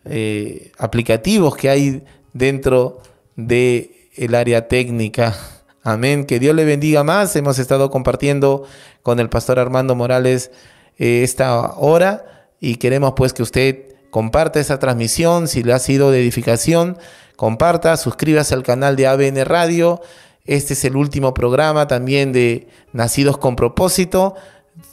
eh, 0.05 0.73
aplicativos 0.79 1.57
que 1.57 1.69
hay 1.69 2.05
dentro 2.33 3.01
de 3.35 4.09
el 4.17 4.35
área 4.35 4.69
técnica. 4.69 5.37
Amén. 5.83 6.25
Que 6.25 6.39
Dios 6.39 6.55
le 6.55 6.65
bendiga 6.65 7.05
más. 7.05 7.37
Hemos 7.37 7.59
estado 7.59 7.91
compartiendo 7.91 8.65
con 9.03 9.21
el 9.21 9.29
pastor 9.29 9.59
Armando 9.59 9.95
Morales 9.95 10.51
eh, 10.99 11.23
esta 11.23 11.75
hora 11.77 12.49
y 12.61 12.77
queremos 12.77 13.13
pues 13.15 13.33
que 13.33 13.43
usted 13.43 13.86
comparta 14.17 14.61
esa 14.61 14.79
transmisión. 14.79 15.47
Si 15.47 15.63
le 15.63 15.75
ha 15.75 15.79
sido 15.79 16.11
de 16.11 16.23
edificación, 16.23 16.97
comparta, 17.37 17.99
suscríbase 17.99 18.55
al 18.55 18.63
canal 18.63 18.97
de 18.97 19.07
ABN 19.07 19.45
Radio. 19.45 20.01
Este 20.47 20.73
es 20.73 20.87
el 20.87 20.97
último 20.97 21.35
programa 21.35 21.87
también 21.87 22.33
de 22.33 22.67
Nacidos 22.95 23.37
con 23.37 23.57
propósito. 23.57 24.35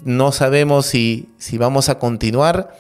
No 0.04 0.34
sabemos 0.34 0.88
si, 0.88 1.30
si 1.38 1.58
vamos 1.58 1.88
a 1.88 2.00
continuar, 2.00 2.76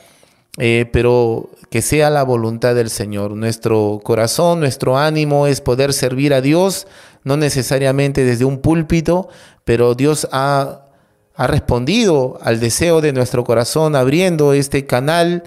eh, 0.57 0.85
pero 0.91 1.49
que 1.69 1.81
sea 1.81 2.09
la 2.09 2.23
voluntad 2.23 2.75
del 2.75 2.89
Señor. 2.89 3.31
Nuestro 3.37 4.01
corazón, 4.03 4.59
nuestro 4.59 4.97
ánimo 4.97 5.47
es 5.47 5.61
poder 5.61 5.93
servir 5.93 6.33
a 6.33 6.41
Dios, 6.41 6.87
no 7.23 7.37
necesariamente 7.37 8.25
desde 8.25 8.43
un 8.43 8.57
púlpito, 8.59 9.29
pero 9.63 9.95
Dios 9.95 10.27
ha, 10.33 10.87
ha 11.35 11.47
respondido 11.47 12.37
al 12.41 12.59
deseo 12.59 12.99
de 12.99 13.13
nuestro 13.13 13.45
corazón 13.45 13.95
abriendo 13.95 14.51
este 14.51 14.85
canal 14.85 15.43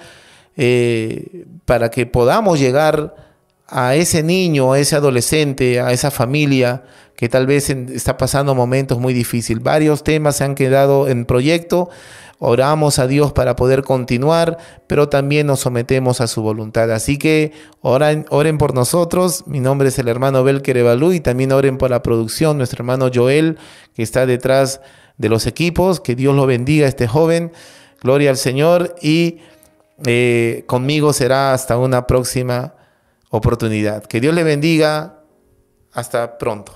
eh, 0.57 1.45
para 1.65 1.91
que 1.91 2.07
podamos 2.07 2.59
llegar 2.59 3.15
a 3.69 3.95
ese 3.95 4.23
niño, 4.23 4.73
a 4.73 4.79
ese 4.79 4.97
adolescente, 4.97 5.81
a 5.81 5.93
esa 5.93 6.11
familia 6.11 6.85
que 7.17 7.29
tal 7.29 7.47
vez 7.47 7.71
está 7.71 8.17
pasando 8.17 8.55
momentos 8.55 8.99
muy 8.99 9.13
difíciles. 9.15 9.63
Varios 9.63 10.05
temas 10.05 10.37
se 10.37 10.45
han 10.45 10.55
quedado 10.55 11.09
en 11.09 11.25
proyecto 11.25 11.91
oramos 12.39 12.99
a 12.99 13.07
Dios 13.07 13.33
para 13.33 13.57
poder 13.57 13.83
continuar, 13.83 14.59
pero 14.87 15.09
también 15.09 15.47
nos 15.47 15.61
sometemos 15.61 16.21
a 16.21 16.27
su 16.27 16.43
voluntad. 16.43 16.91
Así 16.93 17.19
que 17.19 17.53
oren, 17.81 18.27
oren 18.31 18.59
por 18.59 18.75
nosotros. 18.75 19.45
Mi 19.47 19.61
nombre 19.61 19.89
es 19.89 19.99
el 19.99 20.09
hermano 20.09 20.45
Belker 20.45 20.77
Evalú 20.77 21.13
y 21.13 21.21
también 21.21 21.53
oren 21.53 21.79
por 21.79 21.91
la 21.91 22.03
producción, 22.03 22.59
nuestro 22.59 22.83
hermano 22.83 23.11
Joel, 23.13 23.59
que 23.95 24.03
está 24.03 24.27
detrás 24.27 24.81
de 25.19 25.29
los 25.29 25.47
equipos. 25.47 26.01
Que 26.01 26.15
Dios 26.15 26.35
lo 26.35 26.47
bendiga 26.47 26.87
a 26.87 26.89
este 26.89 27.07
joven. 27.07 27.53
Gloria 28.03 28.31
al 28.31 28.37
Señor 28.37 28.95
y 29.01 29.39
eh, 30.05 30.65
conmigo 30.67 31.13
será 31.13 31.53
hasta 31.55 31.79
una 31.79 32.07
próxima 32.07 32.75
oportunidad. 33.31 34.05
Que 34.05 34.21
Dios 34.21 34.35
le 34.35 34.43
bendiga. 34.43 35.23
Hasta 35.93 36.37
pronto. 36.37 36.76